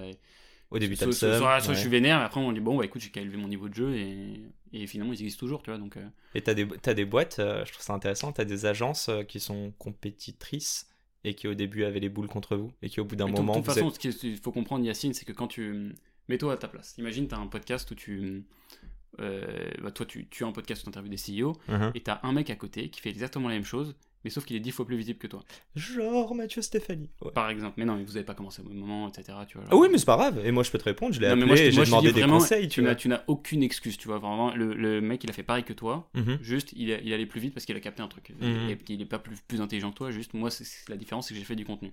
Au 0.71 0.79
début 0.79 0.95
soit, 0.95 1.11
soit- 1.11 1.37
soit- 1.37 1.59
soit 1.61 1.69
ouais. 1.69 1.75
je 1.75 1.79
suis 1.79 1.89
vénère, 1.89 2.19
mais 2.19 2.25
après 2.25 2.39
on 2.39 2.51
dit 2.51 2.59
bon 2.59 2.77
bah 2.77 2.85
écoute 2.85 3.01
j'ai 3.01 3.09
qu'à 3.09 3.21
élever 3.21 3.37
mon 3.37 3.47
niveau 3.47 3.69
de 3.69 3.73
jeu 3.73 3.95
et, 3.95 4.41
et 4.73 4.85
finalement 4.87 5.13
ils 5.13 5.21
existent 5.21 5.39
toujours, 5.39 5.61
tu 5.63 5.69
vois. 5.71 5.79
Donc 5.79 5.97
euh, 5.97 6.07
Et 6.35 6.41
t'as 6.41 6.53
des, 6.53 6.67
t'as 6.67 6.93
des 6.93 7.05
boîtes, 7.05 7.39
euh, 7.39 7.65
je 7.65 7.71
trouve 7.71 7.83
ça 7.83 7.93
intéressant, 7.93 8.31
t'as 8.31 8.45
des 8.45 8.65
agences 8.67 9.09
euh, 9.09 9.23
qui 9.23 9.39
sont 9.39 9.73
compétitrices 9.79 10.87
et 11.23 11.33
qui 11.33 11.47
au 11.47 11.53
début 11.53 11.83
avaient 11.83 11.99
les 11.99 12.09
boules 12.09 12.27
contre 12.27 12.55
vous 12.55 12.71
et 12.81 12.89
qui 12.89 12.99
au 12.99 13.05
bout 13.05 13.15
d'un 13.15 13.25
Mais 13.25 13.31
de 13.33 13.37
moment 13.37 13.53
toute 13.55 13.65
façon, 13.65 13.89
êtes- 13.89 13.95
ce 13.95 13.99
qu'il 13.99 14.37
faut 14.37 14.51
comprendre, 14.51 14.85
Yacine, 14.85 15.13
c'est 15.13 15.25
que 15.25 15.33
quand 15.33 15.47
tu. 15.47 15.93
Mets-toi 16.29 16.53
à 16.53 16.57
ta 16.57 16.67
place. 16.67 16.95
Imagine, 16.97 17.27
tu 17.27 17.35
as 17.35 17.39
un 17.39 17.47
podcast 17.47 17.89
où 17.91 17.95
tu. 17.95 18.43
euh, 19.19 19.71
bah, 19.81 19.91
toi, 19.91 20.05
tu, 20.05 20.27
tu 20.29 20.43
as 20.43 20.47
un 20.47 20.51
podcast 20.51 20.81
où 20.81 20.83
tu 20.85 20.89
interviews 20.89 21.09
des 21.11 21.17
CEO 21.43 21.57
Mhm. 21.67 21.91
et 21.95 22.01
tu 22.01 22.09
as 22.11 22.19
un 22.23 22.31
mec 22.31 22.49
à 22.49 22.55
côté 22.55 22.89
qui 22.89 23.01
fait 23.01 23.09
exactement 23.09 23.49
la 23.49 23.55
même 23.55 23.65
chose, 23.65 23.95
mais 24.23 24.29
sauf 24.29 24.45
qu'il 24.45 24.55
est 24.55 24.59
dix 24.61 24.71
fois 24.71 24.85
plus 24.85 24.95
visible 24.95 25.17
que 25.17 25.27
toi, 25.27 25.43
Genre 25.75 26.35
Mathieu 26.35 26.61
Stéphanie. 26.61 27.09
Ouais. 27.21 27.31
par 27.31 27.49
exemple. 27.49 27.73
Mais 27.77 27.85
non, 27.85 27.95
mais 27.97 28.03
vous 28.03 28.15
avez 28.15 28.25
pas 28.25 28.35
commencé 28.35 28.61
au 28.61 28.65
même 28.65 28.77
moment, 28.77 29.09
etc. 29.09 29.37
Tu 29.47 29.57
vois, 29.57 29.65
Ah 29.71 29.75
oui, 29.75 29.87
mais 29.91 29.97
c'est 29.97 30.05
pas 30.05 30.15
grave. 30.17 30.39
Et 30.45 30.51
moi 30.51 30.61
je 30.63 30.69
peux 30.71 30.77
te 30.77 30.83
répondre, 30.83 31.13
je 31.13 31.19
l'ai 31.19 31.27
Non, 31.27 31.35
mais 31.35 31.41
appelé 31.43 31.47
moi, 31.47 31.55
je, 31.55 31.63
et 31.63 31.71
j'ai 31.71 31.83
demandé 31.85 32.11
des 32.13 32.19
vraiment, 32.21 32.37
conseils, 32.37 32.67
tu 32.69 32.81
n'as, 32.83 33.23
aucune 33.27 33.63
excuse, 33.63 33.97
tu 33.97 34.07
vois. 34.07 34.19
Vraiment, 34.19 34.53
le, 34.53 34.73
le 34.75 35.01
mec, 35.01 35.23
il 35.23 35.29
a 35.31 35.33
fait 35.33 35.43
pareil 35.43 35.63
que 35.63 35.73
toi, 35.73 36.09
Mhm. 36.13 36.37
juste, 36.41 36.71
il, 36.75 36.93
a- 36.93 37.01
il 37.01 37.11
allait 37.11 37.25
plus 37.25 37.41
vite 37.41 37.53
parce 37.55 37.65
qu'il 37.65 37.75
a 37.75 37.79
capté 37.79 38.03
un 38.03 38.07
truc. 38.07 38.29
Et 38.69 38.75
puis, 38.75 38.93
il 38.93 39.01
est 39.01 39.05
pas 39.05 39.19
plus, 39.19 39.37
plus 39.47 39.59
intelligent 39.61 39.89
que 39.91 39.97
toi, 39.97 40.11
juste, 40.11 40.33
moi, 40.35 40.51
c'est, 40.51 40.63
c'est 40.65 40.87
la 40.89 40.97
différence, 40.97 41.27
c'est 41.27 41.33
que 41.33 41.39
j'ai 41.39 41.45
fait 41.45 41.55
du 41.55 41.65
contenu. 41.65 41.91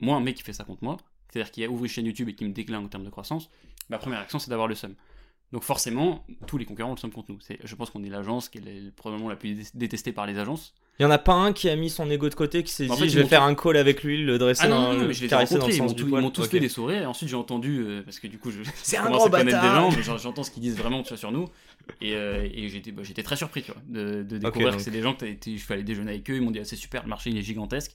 Moi, 0.00 0.14
un 0.16 0.20
mec 0.20 0.36
qui 0.36 0.42
fait 0.42 0.52
ça 0.52 0.64
contre 0.64 0.84
moi, 0.84 0.98
c'est-à-dire 1.30 1.50
qui 1.50 1.64
a 1.64 1.68
ouvert 1.68 1.84
une 1.84 1.88
chaîne 1.90 2.06
YouTube 2.06 2.28
et 2.28 2.34
qui 2.34 2.44
me 2.44 2.52
décline 2.52 2.76
en 2.76 2.88
termes 2.88 3.04
de 3.04 3.10
croissance, 3.10 3.48
ma 3.88 3.98
première 3.98 4.20
action, 4.20 4.38
c'est 4.38 4.50
d'avoir 4.50 4.68
le 4.68 4.74
seum. 4.74 4.94
Donc 5.52 5.62
forcément, 5.62 6.26
tous 6.46 6.58
les 6.58 6.66
concurrents 6.66 6.90
ont 6.90 6.94
le 6.94 7.00
seum 7.00 7.10
contre 7.10 7.32
nous. 7.32 7.38
C'est, 7.40 7.58
je 7.64 7.74
pense 7.74 7.88
qu'on 7.88 8.04
est 8.04 8.10
l'agence 8.10 8.50
qui 8.50 8.58
est 8.58 8.60
la- 8.60 8.90
probablement 8.94 9.30
la 9.30 9.36
plus 9.36 9.54
dé- 9.54 9.62
détestée 9.74 10.12
par 10.12 10.26
les 10.26 10.38
agences. 10.38 10.74
Il 10.98 11.04
y 11.04 11.06
en 11.06 11.10
a 11.10 11.16
pas 11.16 11.32
un 11.32 11.52
qui 11.54 11.70
a 11.70 11.76
mis 11.76 11.88
son 11.88 12.10
ego 12.10 12.28
de 12.28 12.34
côté, 12.34 12.62
qui 12.64 12.72
s'est 12.72 12.90
En 12.90 12.94
dit 12.96 13.02
fait, 13.02 13.08
je 13.08 13.20
vais 13.20 13.24
faire 13.26 13.44
un 13.44 13.54
call 13.54 13.76
avec 13.78 14.02
lui, 14.02 14.22
le 14.22 14.36
dresser 14.36 14.62
Ah 14.64 14.68
non, 14.68 14.74
dans 14.74 14.92
non, 14.92 14.98
non, 14.98 15.06
mais 15.06 15.14
je 15.14 15.20
les 15.20 15.26
ai 15.26 15.28
dans 15.30 15.38
le 15.38 15.44
rencontrés, 15.44 15.72
ils 15.72 15.76
sens 15.78 15.96
m'ont, 15.96 16.20
ils 16.20 16.32
tous 16.32 16.42
Ok. 16.42 16.50
fait 16.50 16.60
des 16.60 16.68
sourires, 16.68 17.02
et 17.02 17.06
ensuite 17.06 17.28
j'ai 17.30 17.36
entendu, 17.36 17.78
euh, 17.78 18.02
parce 18.02 18.18
que 18.18 18.26
du 18.26 18.38
coup 18.38 18.50
je, 18.50 18.62
C'est 18.82 18.96
un 18.98 19.04
commence 19.04 19.18
gros 19.18 19.26
à 19.34 19.38
connaître 19.38 19.60
des 19.60 19.68
gens, 19.68 19.90
mais 19.96 20.02
j'en- 20.02 20.18
j'entends 20.18 20.42
ce 20.42 20.50
qu'ils 20.50 20.62
disent 20.64 20.76
vraiment 20.76 21.02
tu 21.04 21.10
vois, 21.10 21.16
sur 21.16 21.30
nous, 21.32 21.46
et, 22.02 22.14
euh, 22.16 22.46
et 22.52 22.68
j'étais, 22.68 22.90
bah, 22.90 23.02
j'étais 23.04 23.22
très 23.22 23.36
surpris 23.36 23.62
tu 23.62 23.70
vois, 23.72 23.80
de, 23.86 24.24
de 24.24 24.38
découvrir 24.38 24.70
donc- 24.70 24.78
que 24.78 24.82
c'est 24.84 24.90
des 24.90 25.00
gens 25.02 25.14
que 25.14 25.20
t'as 25.20 25.28
été, 25.28 25.56
je 25.56 25.64
suis 25.64 25.72
allé 25.72 25.84
déjeuner 25.84 26.10
avec 26.10 26.28
eux, 26.30 26.34
ils 26.36 26.42
m'ont 26.42 26.50
dit 26.50 26.58
ah, 26.58 26.64
c'est 26.64 26.74
super, 26.76 27.04
le 27.04 27.08
marché 27.08 27.30
il 27.30 27.38
est 27.38 27.42
gigantesque, 27.42 27.92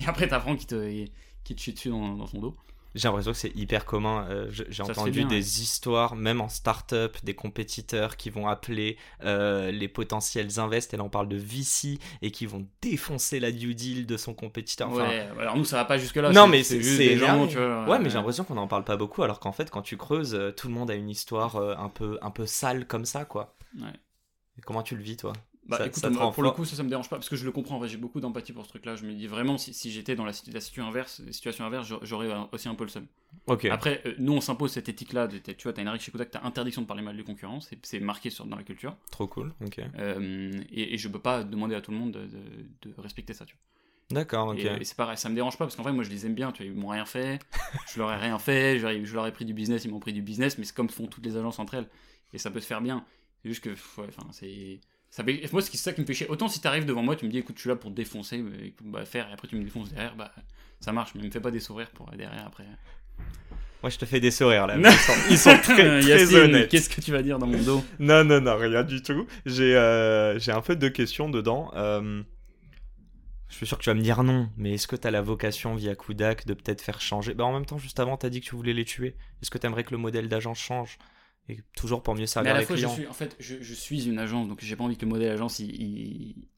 et 0.00 0.06
après 0.06 0.28
t'as 0.28 0.38
Franck 0.38 0.58
qui 0.58 0.66
te, 0.66 1.04
qui 1.42 1.54
te 1.56 1.60
chie 1.60 1.72
dessus 1.72 1.88
dans, 1.88 2.14
dans 2.16 2.26
son 2.26 2.38
dos. 2.38 2.54
J'ai 2.94 3.08
l'impression 3.08 3.32
que 3.32 3.38
c'est 3.38 3.54
hyper 3.56 3.84
commun. 3.86 4.26
Euh, 4.28 4.50
J'ai 4.50 4.82
entendu 4.82 5.10
bien, 5.10 5.26
des 5.26 5.62
histoires, 5.62 6.14
même 6.14 6.40
en 6.40 6.48
start-up, 6.48 7.16
des 7.22 7.34
compétiteurs 7.34 8.16
qui 8.16 8.28
vont 8.28 8.48
appeler 8.48 8.98
euh, 9.24 9.70
les 9.70 9.88
potentiels 9.88 10.60
invests, 10.60 10.92
et 10.92 10.96
là 10.98 11.04
on 11.04 11.08
parle 11.08 11.28
de 11.28 11.36
VC, 11.36 11.98
et 12.20 12.30
qui 12.30 12.44
vont 12.46 12.66
défoncer 12.82 13.40
la 13.40 13.50
due 13.50 13.74
deal 13.74 14.06
de 14.06 14.16
son 14.16 14.34
compétiteur. 14.34 14.88
Enfin, 14.90 15.08
ouais, 15.08 15.26
alors 15.40 15.56
nous 15.56 15.64
ça 15.64 15.76
va 15.76 15.84
pas 15.86 15.96
jusque 15.98 16.16
là. 16.16 16.30
Non, 16.32 16.46
mais 16.48 16.62
c'est 16.62 16.80
juste 16.82 16.98
des 16.98 17.16
gens, 17.16 17.34
énervé. 17.34 17.48
tu 17.48 17.56
vois. 17.58 17.84
Ouais, 17.88 17.98
mais 17.98 18.10
j'ai 18.10 18.16
l'impression 18.16 18.44
qu'on 18.44 18.56
en 18.58 18.68
parle 18.68 18.84
pas 18.84 18.96
beaucoup, 18.96 19.22
alors 19.22 19.40
qu'en 19.40 19.52
fait, 19.52 19.70
quand 19.70 19.82
tu 19.82 19.96
creuses, 19.96 20.34
euh, 20.34 20.50
tout 20.52 20.68
le 20.68 20.74
monde 20.74 20.90
a 20.90 20.94
une 20.94 21.08
histoire 21.08 21.56
un 21.56 21.88
peu, 21.88 22.18
un 22.20 22.30
peu 22.30 22.46
sale 22.46 22.86
comme 22.86 23.04
ça, 23.06 23.24
quoi. 23.24 23.54
ouais. 23.80 23.88
Et 24.58 24.60
comment 24.60 24.82
tu 24.82 24.96
le 24.96 25.02
vis, 25.02 25.16
toi? 25.16 25.32
Bah 25.68 25.78
Ça- 25.78 25.86
écoute, 25.86 26.00
ça 26.02 26.08
te 26.08 26.14
moi, 26.14 26.24
rend 26.24 26.32
pour 26.32 26.42
le 26.42 26.50
coup, 26.50 26.64
ça, 26.64 26.74
ça 26.74 26.82
me 26.82 26.88
dérange 26.88 27.08
pas 27.08 27.16
parce 27.16 27.28
que 27.28 27.36
je 27.36 27.44
le 27.44 27.52
comprends. 27.52 27.84
J'ai 27.86 27.96
beaucoup 27.96 28.20
d'empathie 28.20 28.52
pour 28.52 28.64
ce 28.64 28.68
truc-là. 28.70 28.96
Je 28.96 29.04
me 29.04 29.12
dis 29.14 29.28
vraiment, 29.28 29.58
si, 29.58 29.72
si 29.72 29.92
j'étais 29.92 30.16
dans 30.16 30.24
la, 30.24 30.32
situ- 30.32 30.50
la 30.50 30.60
situation 30.60 30.88
inverse, 30.88 31.22
situation 31.30 31.64
inverse, 31.64 31.86
j'a- 31.88 32.00
j'aurais 32.02 32.28
aussi 32.50 32.68
un 32.68 32.74
peu 32.74 32.82
le 32.82 32.90
seum. 32.90 33.06
Après, 33.70 34.02
euh, 34.06 34.14
nous, 34.18 34.32
on 34.32 34.40
s'impose 34.40 34.72
cette 34.72 34.88
éthique-là. 34.88 35.28
Tu 35.28 35.54
vois, 35.62 35.72
t'as 35.72 35.82
une 35.82 35.88
règle 35.88 36.02
chez 36.02 36.10
Kodak, 36.10 36.32
t'as 36.32 36.42
interdiction 36.42 36.82
de 36.82 36.86
parler 36.88 37.02
mal 37.02 37.16
du 37.16 37.22
concurrent. 37.22 37.60
C'est 37.82 38.00
marqué 38.00 38.28
sur, 38.30 38.44
dans 38.44 38.56
la 38.56 38.64
culture. 38.64 38.96
Trop 39.12 39.28
cool. 39.28 39.54
Ok. 39.64 39.80
Euh, 39.98 40.60
et, 40.72 40.94
et 40.94 40.98
je 40.98 41.08
peux 41.08 41.20
pas 41.20 41.44
demander 41.44 41.76
à 41.76 41.80
tout 41.80 41.92
le 41.92 41.96
monde 41.96 42.10
de, 42.12 42.26
de- 42.26 42.90
de 42.90 43.00
respecter 43.00 43.32
ça. 43.32 43.46
Tu 43.46 43.54
vois. 43.54 44.16
D'accord. 44.20 44.48
Ok. 44.48 44.58
Et, 44.58 44.68
euh, 44.68 44.76
et 44.80 44.84
c'est 44.84 44.96
pareil, 44.96 45.16
ça 45.16 45.28
me 45.28 45.34
dérange 45.36 45.56
pas 45.56 45.64
parce 45.64 45.76
qu'en 45.76 45.84
vrai, 45.84 45.92
moi, 45.92 46.02
je 46.02 46.10
les 46.10 46.26
aime 46.26 46.34
bien. 46.34 46.50
Tu 46.50 46.64
vois, 46.64 46.72
ils 46.72 46.76
m'ont 46.78 46.88
rien 46.88 47.06
fait. 47.06 47.38
je 47.94 48.00
leur 48.00 48.10
ai 48.12 48.16
rien 48.16 48.38
fait. 48.40 48.78
Je, 48.78 48.82
leur 48.82 48.90
ai- 48.90 49.04
je 49.04 49.14
leur 49.14 49.26
ai 49.28 49.32
pris 49.32 49.44
du 49.44 49.54
business, 49.54 49.84
ils 49.84 49.92
m'ont 49.92 50.00
pris 50.00 50.12
du 50.12 50.22
business. 50.22 50.58
Mais 50.58 50.64
c'est 50.64 50.74
comme 50.74 50.90
font 50.90 51.06
toutes 51.06 51.24
les 51.24 51.36
agences 51.36 51.60
entre 51.60 51.74
elles. 51.74 51.88
Et 52.34 52.38
ça 52.38 52.50
peut 52.50 52.60
se 52.60 52.66
faire 52.66 52.80
bien. 52.80 53.04
C'est 53.42 53.48
juste 53.48 53.62
que, 53.62 53.70
pff, 53.70 53.98
ouais, 53.98 54.06
enfin, 54.08 54.26
c'est 54.32 54.80
Ça 55.12 55.22
fait... 55.22 55.46
Moi, 55.52 55.60
c'est 55.60 55.76
ça 55.76 55.92
qui 55.92 56.00
me 56.00 56.06
fait 56.06 56.14
chier. 56.14 56.28
Autant 56.28 56.48
si 56.48 56.58
t'arrives 56.58 56.86
devant 56.86 57.02
moi, 57.02 57.14
tu 57.16 57.26
me 57.26 57.30
dis, 57.30 57.36
écoute, 57.36 57.56
je 57.56 57.60
suis 57.60 57.68
là 57.68 57.76
pour 57.76 57.90
te 57.90 57.96
défoncer, 57.96 58.38
mais, 58.38 58.72
bah, 58.82 59.04
faire, 59.04 59.28
et 59.28 59.32
après 59.34 59.46
tu 59.46 59.56
me 59.56 59.62
défonces 59.62 59.90
derrière, 59.90 60.16
bah, 60.16 60.32
ça 60.80 60.90
marche, 60.90 61.10
mais 61.14 61.22
me 61.22 61.30
fais 61.30 61.38
pas 61.38 61.50
des 61.50 61.60
sourires 61.60 61.90
pour 61.90 62.10
derrière 62.12 62.46
après. 62.46 62.64
Moi, 63.82 63.90
je 63.90 63.98
te 63.98 64.06
fais 64.06 64.20
des 64.20 64.30
sourires 64.30 64.66
là. 64.66 64.78
Ils 64.78 64.90
sont, 64.90 65.12
ils 65.30 65.38
sont 65.38 65.56
très, 65.62 66.00
très 66.00 66.34
honnêtes. 66.34 66.70
Qu'est-ce 66.70 66.88
que 66.88 67.02
tu 67.02 67.12
vas 67.12 67.22
dire 67.22 67.38
dans 67.38 67.46
mon 67.46 67.60
dos? 67.60 67.84
Non, 67.98 68.24
non, 68.24 68.40
non, 68.40 68.56
rien 68.56 68.84
du 68.84 69.02
tout. 69.02 69.26
J'ai 69.44 69.76
euh, 69.76 70.38
j'ai 70.38 70.52
un 70.52 70.62
peu 70.62 70.76
deux 70.76 70.88
questions 70.88 71.28
dedans. 71.28 71.70
Euh, 71.74 72.22
je 73.50 73.56
suis 73.56 73.66
sûr 73.66 73.76
que 73.76 73.82
tu 73.82 73.90
vas 73.90 73.94
me 73.94 74.00
dire 74.00 74.22
non, 74.22 74.48
mais 74.56 74.74
est-ce 74.74 74.86
que 74.86 74.96
tu 74.96 75.06
as 75.06 75.10
la 75.10 75.20
vocation 75.20 75.74
via 75.74 75.94
Kudak 75.94 76.46
de 76.46 76.54
peut-être 76.54 76.80
faire 76.80 77.02
changer? 77.02 77.34
Bah, 77.34 77.44
En 77.44 77.52
même 77.52 77.66
temps, 77.66 77.76
juste 77.76 78.00
avant, 78.00 78.16
tu 78.16 78.24
as 78.24 78.30
dit 78.30 78.40
que 78.40 78.46
tu 78.46 78.56
voulais 78.56 78.72
les 78.72 78.86
tuer. 78.86 79.14
Est-ce 79.42 79.50
que 79.50 79.58
tu 79.58 79.66
aimerais 79.66 79.84
que 79.84 79.90
le 79.90 79.98
modèle 79.98 80.28
d'agence 80.30 80.58
change? 80.58 80.96
Et 81.48 81.58
toujours 81.76 82.02
pour 82.02 82.14
mieux 82.14 82.26
servir 82.26 82.48
mais 82.48 82.50
à 82.50 82.54
la 82.54 82.60
les 82.60 82.66
fois, 82.66 82.76
clients. 82.76 82.90
Je 82.90 82.94
suis, 82.94 83.06
en 83.06 83.12
fait, 83.12 83.36
je, 83.40 83.56
je, 83.60 83.74
suis 83.74 84.06
une 84.08 84.18
agence, 84.18 84.48
donc 84.48 84.60
j'ai 84.62 84.76
pas 84.76 84.84
envie 84.84 84.96
que 84.96 85.04
le 85.04 85.10
modèle 85.10 85.28
d'agence 85.28 85.58
il, 85.58 86.48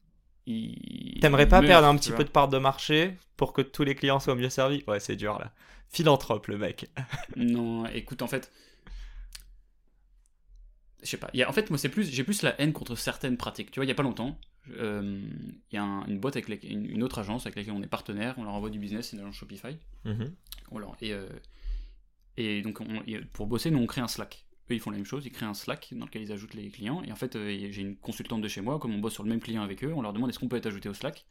il... 0.45 1.19
T'aimerais 1.21 1.47
pas 1.47 1.61
perdre 1.61 1.87
un 1.87 1.97
petit 1.97 2.11
peu 2.11 2.23
de 2.23 2.29
part 2.29 2.49
de 2.49 2.57
marché 2.57 3.17
pour 3.35 3.53
que 3.53 3.61
tous 3.61 3.83
les 3.83 3.95
clients 3.95 4.19
soient 4.19 4.35
mieux 4.35 4.49
servis? 4.49 4.83
Ouais, 4.87 4.99
c'est 4.99 5.15
dur 5.15 5.39
là. 5.39 5.51
Philanthrope 5.89 6.47
le 6.47 6.57
mec. 6.57 6.89
non, 7.35 7.85
écoute, 7.87 8.21
en 8.21 8.27
fait, 8.27 8.51
je 11.01 11.07
sais 11.09 11.17
pas. 11.17 11.29
Y 11.33 11.43
a, 11.43 11.49
en 11.49 11.53
fait, 11.53 11.69
moi, 11.69 11.77
c'est 11.77 11.89
plus, 11.89 12.09
j'ai 12.09 12.23
plus 12.23 12.41
la 12.41 12.59
haine 12.59 12.73
contre 12.73 12.95
certaines 12.95 13.37
pratiques. 13.37 13.71
Tu 13.71 13.79
vois, 13.79 13.85
il 13.85 13.89
y 13.89 13.91
a 13.91 13.95
pas 13.95 14.03
longtemps, 14.03 14.37
il 14.67 14.73
euh, 14.77 15.21
y 15.71 15.77
a 15.77 15.83
un, 15.83 16.05
une 16.07 16.19
boîte 16.19 16.35
avec 16.35 16.63
une, 16.63 16.85
une, 16.85 17.03
autre 17.03 17.19
agence 17.19 17.45
avec 17.45 17.55
laquelle 17.55 17.73
on 17.73 17.83
est 17.83 17.87
partenaire. 17.87 18.35
On 18.37 18.43
leur 18.43 18.53
envoie 18.53 18.69
du 18.69 18.79
business, 18.79 19.09
c'est 19.09 19.15
une 19.15 19.21
agence 19.21 19.35
Shopify. 19.35 19.77
Mm 20.03 20.11
-hmm. 20.11 20.95
Et, 21.01 21.13
euh, 21.13 21.29
et 22.37 22.61
donc, 22.61 22.81
on, 22.81 23.03
et 23.07 23.19
pour 23.19 23.47
bosser, 23.47 23.71
nous, 23.71 23.79
on 23.79 23.87
crée 23.87 24.01
un 24.01 24.07
Slack. 24.07 24.44
Eux, 24.69 24.73
ils 24.73 24.79
font 24.79 24.89
la 24.89 24.97
même 24.97 25.05
chose, 25.05 25.25
ils 25.25 25.31
créent 25.31 25.45
un 25.45 25.53
Slack 25.53 25.93
dans 25.93 26.05
lequel 26.05 26.23
ils 26.23 26.31
ajoutent 26.31 26.55
les 26.55 26.69
clients. 26.69 27.03
Et 27.03 27.11
en 27.11 27.15
fait, 27.15 27.35
euh, 27.35 27.49
j'ai 27.69 27.81
une 27.81 27.95
consultante 27.95 28.41
de 28.41 28.47
chez 28.47 28.61
moi, 28.61 28.79
comme 28.79 28.93
on 28.93 28.99
bosse 28.99 29.13
sur 29.13 29.23
le 29.23 29.29
même 29.29 29.39
client 29.39 29.61
avec 29.61 29.83
eux, 29.83 29.93
on 29.95 30.01
leur 30.01 30.13
demande 30.13 30.29
est-ce 30.29 30.39
qu'on 30.39 30.47
peut 30.47 30.57
être 30.57 30.65
ajouté 30.65 30.89
au 30.89 30.93
Slack? 30.93 31.25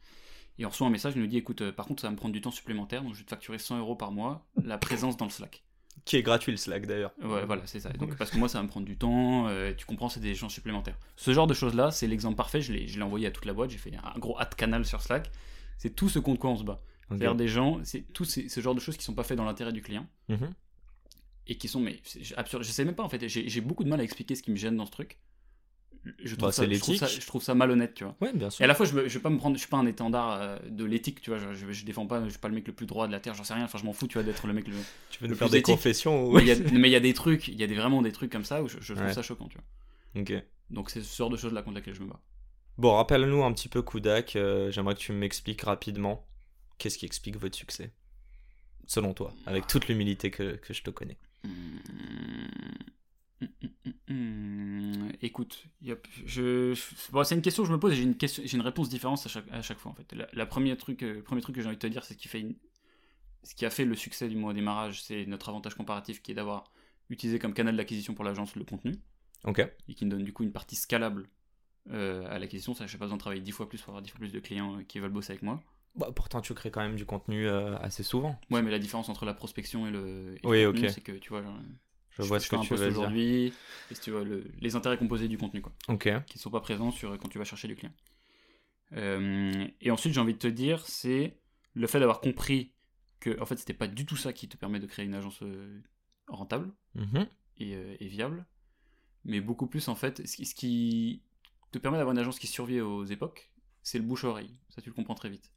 Et 0.57 0.65
on 0.65 0.69
reçoit 0.69 0.87
un 0.87 0.89
message, 0.89 1.13
il 1.15 1.21
nous 1.21 1.27
dit 1.27 1.37
écoute, 1.37 1.61
euh, 1.61 1.71
par 1.73 1.85
contre, 1.85 2.01
ça 2.01 2.07
va 2.07 2.11
me 2.11 2.17
prendre 2.17 2.33
du 2.33 2.39
temps 2.39 2.51
supplémentaire, 2.51 3.03
donc 3.03 3.13
je 3.13 3.19
vais 3.19 3.25
te 3.25 3.29
facturer 3.29 3.59
100 3.59 3.79
euros 3.79 3.95
par 3.95 4.11
mois 4.11 4.47
la 4.63 4.77
présence 4.77 5.17
dans 5.17 5.25
le 5.25 5.31
Slack. 5.31 5.63
Qui 6.05 6.17
est 6.17 6.23
gratuit 6.23 6.51
le 6.51 6.57
Slack 6.57 6.85
d'ailleurs. 6.85 7.13
Ouais, 7.21 7.45
voilà, 7.45 7.63
c'est 7.65 7.79
ça. 7.79 7.89
Donc, 7.89 8.15
parce 8.15 8.29
que 8.29 8.37
moi, 8.37 8.47
ça 8.47 8.59
va 8.59 8.63
me 8.63 8.69
prendre 8.69 8.85
du 8.85 8.97
temps, 8.97 9.47
euh, 9.47 9.73
tu 9.75 9.85
comprends, 9.85 10.07
c'est 10.07 10.19
des 10.19 10.29
échanges 10.29 10.53
supplémentaires. 10.53 10.97
Ce 11.15 11.33
genre 11.33 11.47
de 11.47 11.53
choses-là, 11.53 11.91
c'est 11.91 12.07
l'exemple 12.07 12.35
parfait. 12.35 12.61
Je 12.61 12.73
l'ai 12.73 13.01
envoyé 13.01 13.27
à 13.27 13.31
toute 13.31 13.45
la 13.45 13.53
boîte, 13.53 13.71
j'ai 13.71 13.77
fait 13.77 13.91
un 13.95 14.19
gros 14.19 14.37
hat 14.39 14.45
canal 14.45 14.85
sur 14.85 15.01
Slack. 15.01 15.31
C'est 15.77 15.95
tout 15.95 16.07
ce 16.09 16.19
contre 16.19 16.39
quoi 16.39 16.51
on 16.51 16.57
se 16.57 16.63
bat. 16.63 16.81
Okay. 17.09 17.19
Faire 17.19 17.35
des 17.35 17.47
gens, 17.47 17.79
c'est 17.83 18.01
tout 18.13 18.25
ces, 18.25 18.49
ce 18.49 18.61
genre 18.61 18.75
de 18.75 18.79
choses 18.79 18.97
qui 18.97 19.03
sont 19.03 19.13
pas 19.13 19.23
faites 19.23 19.37
dans 19.37 19.45
l'intérêt 19.45 19.71
du 19.71 19.81
client. 19.81 20.07
Mm 20.29 20.35
-hmm. 20.35 20.49
Et 21.47 21.57
qui 21.57 21.67
sont, 21.67 21.79
mais 21.79 21.99
absurde. 22.37 22.63
Je 22.63 22.71
sais 22.71 22.85
même 22.85 22.95
pas 22.95 23.03
en 23.03 23.09
fait, 23.09 23.27
j'ai 23.27 23.61
beaucoup 23.61 23.83
de 23.83 23.89
mal 23.89 23.99
à 23.99 24.03
expliquer 24.03 24.35
ce 24.35 24.41
qui 24.43 24.51
me 24.51 24.55
gêne 24.55 24.75
dans 24.77 24.85
ce 24.85 24.91
truc. 24.91 25.17
Je 26.23 26.35
trouve, 26.35 26.49
bah, 26.49 26.51
ça, 26.51 26.69
je, 26.69 26.79
trouve 26.79 26.95
ça, 26.95 27.07
je 27.07 27.25
trouve 27.25 27.41
ça 27.41 27.55
malhonnête, 27.55 27.95
tu 27.95 28.03
vois. 28.03 28.15
Ouais, 28.21 28.31
bien 28.31 28.51
sûr. 28.51 28.61
Et 28.61 28.65
à 28.65 28.67
la 28.67 28.75
fois, 28.75 28.85
je, 28.85 28.93
me, 28.93 29.07
je 29.07 29.17
vais 29.17 29.21
pas 29.23 29.31
me 29.31 29.37
prendre, 29.39 29.55
je 29.55 29.61
suis 29.61 29.69
pas 29.69 29.77
un 29.77 29.87
étendard 29.87 30.39
euh, 30.39 30.59
de 30.69 30.85
l'éthique, 30.85 31.19
tu 31.19 31.31
vois. 31.31 31.39
Je, 31.39 31.53
je, 31.53 31.71
je, 31.71 31.83
défends 31.83 32.05
pas, 32.05 32.23
je 32.25 32.29
suis 32.29 32.37
pas 32.37 32.47
le 32.47 32.53
mec 32.53 32.67
le 32.67 32.73
plus 32.73 32.85
droit 32.85 33.07
de 33.07 33.11
la 33.11 33.19
terre, 33.19 33.33
j'en 33.33 33.43
sais 33.43 33.55
rien. 33.55 33.63
Enfin, 33.65 33.79
je 33.79 33.85
m'en 33.85 33.93
fous, 33.93 34.05
tu 34.05 34.13
vois, 34.13 34.23
d'être 34.23 34.45
le 34.45 34.53
mec 34.53 34.67
le. 34.67 34.75
Tu 35.09 35.19
veux 35.19 35.27
nous 35.27 35.33
faire 35.33 35.49
des 35.49 35.57
éthique. 35.57 35.73
confessions 35.75 36.27
ou... 36.27 36.33
Mais 36.37 36.43
il 36.43 36.89
y, 36.91 36.95
a 36.95 36.99
des 36.99 37.13
trucs, 37.15 37.47
il 37.47 37.59
y 37.59 37.63
a 37.63 37.67
des, 37.67 37.73
vraiment 37.73 38.03
des 38.03 38.11
trucs 38.11 38.31
comme 38.31 38.45
ça 38.45 38.61
où 38.61 38.67
je, 38.67 38.77
trouve 38.93 39.03
Ouais. 39.03 39.13
ça 39.13 39.23
choquant, 39.23 39.47
tu 39.47 39.57
vois. 39.57 40.21
Ok. 40.21 40.33
Donc 40.69 40.91
c'est 40.91 41.01
ce 41.01 41.17
genre 41.17 41.31
de 41.31 41.37
choses 41.37 41.53
là 41.53 41.63
contre 41.63 41.77
laquelle 41.77 41.95
je 41.95 42.01
me 42.03 42.07
bats. 42.07 42.21
Bon, 42.77 42.93
rappelle-nous 42.93 43.43
un 43.43 43.51
petit 43.53 43.69
peu 43.69 43.81
Kudak. 43.81 44.35
euh, 44.35 44.69
J'aimerais 44.69 44.93
que 44.93 44.99
tu 44.99 45.11
m'expliques 45.11 45.63
rapidement 45.63 46.27
qu'est-ce 46.77 46.99
qui 46.99 47.07
explique 47.07 47.37
votre 47.37 47.57
succès, 47.57 47.93
selon 48.85 49.15
toi, 49.15 49.33
avec 49.47 49.65
toute 49.65 49.87
l'humilité 49.87 50.29
que, 50.29 50.55
que 50.57 50.71
je 50.73 50.83
te 50.83 50.91
connais. 50.91 51.17
Mmh, 54.07 55.09
écoute, 55.21 55.65
y 55.81 55.91
a, 55.91 55.95
je, 56.25 56.73
je 56.73 57.11
bon, 57.11 57.23
c'est 57.23 57.35
une 57.35 57.41
question 57.41 57.63
que 57.63 57.69
je 57.69 57.73
me 57.73 57.79
pose 57.79 57.93
et 57.93 57.95
j'ai 57.95 58.03
une, 58.03 58.15
question, 58.15 58.43
j'ai 58.45 58.55
une 58.55 58.63
réponse 58.63 58.87
différente 58.87 59.21
à 59.25 59.29
chaque, 59.29 59.45
à 59.51 59.61
chaque 59.61 59.79
fois 59.79 59.91
en 59.91 59.95
fait. 59.95 60.11
La, 60.13 60.27
la 60.31 60.45
première 60.45 60.77
truc, 60.77 61.01
euh, 61.01 61.15
le 61.15 61.23
premier 61.23 61.41
truc 61.41 61.55
que 61.55 61.61
j'ai 61.61 61.67
envie 61.67 61.77
de 61.77 61.81
te 61.81 61.87
dire, 61.87 62.03
c'est 62.03 62.13
ce 62.13 62.19
qui, 62.19 62.27
fait 62.27 62.39
une, 62.39 62.55
ce 63.43 63.55
qui 63.55 63.65
a 63.65 63.69
fait 63.69 63.85
le 63.85 63.95
succès 63.95 64.27
du 64.27 64.41
au 64.41 64.53
démarrage, 64.53 65.01
c'est 65.03 65.25
notre 65.25 65.49
avantage 65.49 65.75
comparatif 65.75 66.21
qui 66.21 66.31
est 66.31 66.35
d'avoir 66.35 66.71
utilisé 67.09 67.39
comme 67.39 67.53
canal 67.53 67.75
d'acquisition 67.75 68.13
pour 68.13 68.25
l'agence 68.25 68.55
le 68.55 68.63
contenu. 68.63 68.95
Ok. 69.43 69.59
Et 69.87 69.93
qui 69.93 70.05
nous 70.05 70.11
donne 70.11 70.23
du 70.23 70.33
coup 70.33 70.43
une 70.43 70.51
partie 70.51 70.75
scalable 70.75 71.27
euh, 71.91 72.25
à 72.29 72.39
l'acquisition. 72.39 72.73
Ça, 72.73 72.87
je 72.87 72.93
n'ai 72.93 72.99
pas 72.99 73.05
besoin 73.05 73.17
de 73.17 73.21
travailler 73.21 73.41
10 73.41 73.51
fois 73.51 73.69
plus 73.69 73.81
pour 73.81 73.89
avoir 73.89 74.01
10 74.01 74.09
fois 74.09 74.19
plus 74.19 74.31
de 74.31 74.39
clients 74.39 74.77
euh, 74.77 74.83
qui 74.83 74.99
veulent 74.99 75.11
bosser 75.11 75.33
avec 75.33 75.43
moi. 75.43 75.61
Bah, 75.95 76.11
pourtant, 76.13 76.41
tu 76.41 76.53
crées 76.53 76.71
quand 76.71 76.81
même 76.81 76.95
du 76.95 77.05
contenu 77.05 77.47
euh, 77.47 77.77
assez 77.77 78.03
souvent. 78.03 78.39
Ouais, 78.51 78.61
mais 78.61 78.71
la 78.71 78.79
différence 78.79 79.07
entre 79.09 79.25
la 79.25 79.33
prospection 79.33 79.87
et 79.87 79.91
le, 79.91 80.35
et 80.35 80.47
oui, 80.47 80.61
le 80.61 80.71
contenu, 80.71 80.87
ok. 80.87 80.93
c'est 80.93 81.01
que 81.01 81.13
tu 81.13 81.29
vois. 81.29 81.41
Genre, 81.41 81.57
je, 82.11 82.23
vois 82.23 82.39
ce 82.39 82.49
que 82.49 82.55
tu 82.57 82.73
veux 82.73 82.87
aujourd'hui, 82.87 83.53
et 83.91 83.95
si 83.95 84.01
tu 84.01 84.11
vois 84.11 84.23
le, 84.23 84.45
les 84.59 84.75
intérêts 84.75 84.97
composés 84.97 85.27
du 85.27 85.37
contenu, 85.37 85.61
quoi. 85.61 85.73
Ok. 85.87 86.09
Qui 86.27 86.37
ne 86.37 86.41
sont 86.41 86.49
pas 86.49 86.61
présents 86.61 86.91
sur, 86.91 87.17
quand 87.17 87.29
tu 87.29 87.37
vas 87.37 87.45
chercher 87.45 87.67
du 87.67 87.75
client. 87.75 87.93
Euh, 88.93 89.67
et 89.81 89.91
ensuite, 89.91 90.13
j'ai 90.13 90.19
envie 90.19 90.33
de 90.33 90.39
te 90.39 90.47
dire, 90.47 90.85
c'est 90.85 91.37
le 91.73 91.87
fait 91.87 91.99
d'avoir 91.99 92.21
compris 92.21 92.71
que, 93.19 93.39
en 93.41 93.45
fait, 93.45 93.57
c'était 93.57 93.73
pas 93.73 93.87
du 93.87 94.05
tout 94.05 94.17
ça 94.17 94.33
qui 94.33 94.47
te 94.47 94.57
permet 94.57 94.79
de 94.79 94.85
créer 94.85 95.05
une 95.05 95.13
agence 95.13 95.41
euh, 95.41 95.81
rentable 96.27 96.71
mm 96.95 97.03
-hmm. 97.03 97.27
et, 97.57 97.75
euh, 97.75 97.97
et, 97.99 98.07
viable, 98.07 98.45
mais 99.23 99.41
beaucoup 99.41 99.67
plus, 99.67 99.87
en 99.87 99.95
fait, 99.95 100.25
ce 100.25 100.55
qui 100.55 101.21
te 101.71 101.79
permet 101.79 101.97
d'avoir 101.97 102.13
une 102.13 102.19
agence 102.19 102.39
qui 102.39 102.47
survit 102.47 102.81
aux 102.81 103.05
époques, 103.05 103.51
c'est 103.81 103.97
le 103.97 104.05
bouche-oreille. 104.05 104.55
Ça, 104.69 104.81
tu 104.81 104.89
le 104.89 104.95
comprends 104.95 105.15
très 105.15 105.29
vite. 105.29 105.51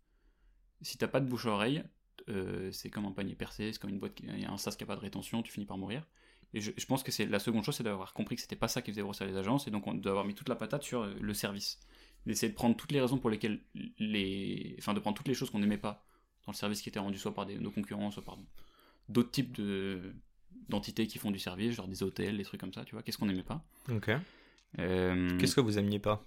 Si 0.83 0.99
t'as 0.99 1.09
pas 1.09 1.21
de 1.21 1.29
bouche-oreille, 1.29 1.83
euh, 2.29 2.71
c'est 2.73 2.91
comme 2.91 3.07
un 3.07 3.13
panier 3.13 3.35
percé, 3.35 3.73
c'est 3.73 3.81
comme 3.81 3.91
une 3.91 3.99
boîte, 3.99 4.21
a 4.47 4.53
un 4.53 4.59
sas 4.59 4.77
qui 4.77 4.85
a 4.85 4.87
pas 4.87 4.97
de 4.97 5.01
rétention, 5.01 5.43
tu 5.43 5.53
finis 5.53 5.67
par 5.67 5.79
mourir. 5.79 6.07
Et 6.55 6.61
je, 6.61 6.73
je 6.77 6.87
pense 6.87 7.03
que 7.03 7.13
c'est 7.13 7.27
la 7.27 7.39
seconde 7.39 7.65
chose, 7.65 7.77
c'est 7.77 7.83
d'avoir 7.85 8.15
compris 8.15 8.37
que 8.37 8.41
c'était 8.43 8.57
pas 8.57 8.69
ça 8.69 8.81
qui 8.81 8.91
faisait 8.91 9.03
grossir 9.03 9.27
les 9.27 9.37
agences, 9.37 9.67
et 9.67 9.71
donc 9.71 10.01
d'avoir 10.01 10.25
mis 10.25 10.35
toute 10.35 10.49
la 10.49 10.57
patate 10.57 10.83
sur 10.83 11.05
le 11.07 11.35
service. 11.35 11.79
D'essayer 12.27 12.51
de 12.51 12.55
prendre 12.57 12.77
toutes 12.77 12.93
les 12.93 13.01
raisons 13.01 13.19
pour 13.19 13.31
lesquelles 13.31 13.61
les. 13.99 14.77
Enfin, 14.79 14.93
de 14.93 15.01
prendre 15.01 15.17
toutes 15.17 15.29
les 15.29 15.35
choses 15.35 15.51
qu'on 15.51 15.61
n'aimait 15.61 15.79
pas 15.79 16.05
dans 16.47 16.53
le 16.53 16.57
service 16.57 16.83
qui 16.83 16.89
était 16.89 16.99
rendu 16.99 17.19
soit 17.19 17.35
par 17.35 17.47
des, 17.47 17.59
nos 17.59 17.71
concurrents, 17.71 18.11
soit 18.11 18.25
par 18.25 18.39
d'autres 19.09 19.31
types 19.31 19.53
de 19.53 20.15
d'entités 20.69 21.07
qui 21.07 21.19
font 21.19 21.31
du 21.31 21.39
service, 21.39 21.75
genre 21.75 21.89
des 21.89 22.03
hôtels, 22.03 22.37
des 22.37 22.45
trucs 22.45 22.61
comme 22.61 22.73
ça, 22.73 22.85
tu 22.85 22.95
vois. 22.95 23.03
Qu'est-ce 23.03 23.17
qu'on 23.17 23.27
n'aimait 23.27 23.43
pas 23.43 23.65
Ok. 23.91 24.11
euh... 24.79 25.39
Qu'est-ce 25.39 25.55
que 25.55 25.61
vous 25.61 25.79
aimiez 25.79 25.99
pas? 25.99 26.27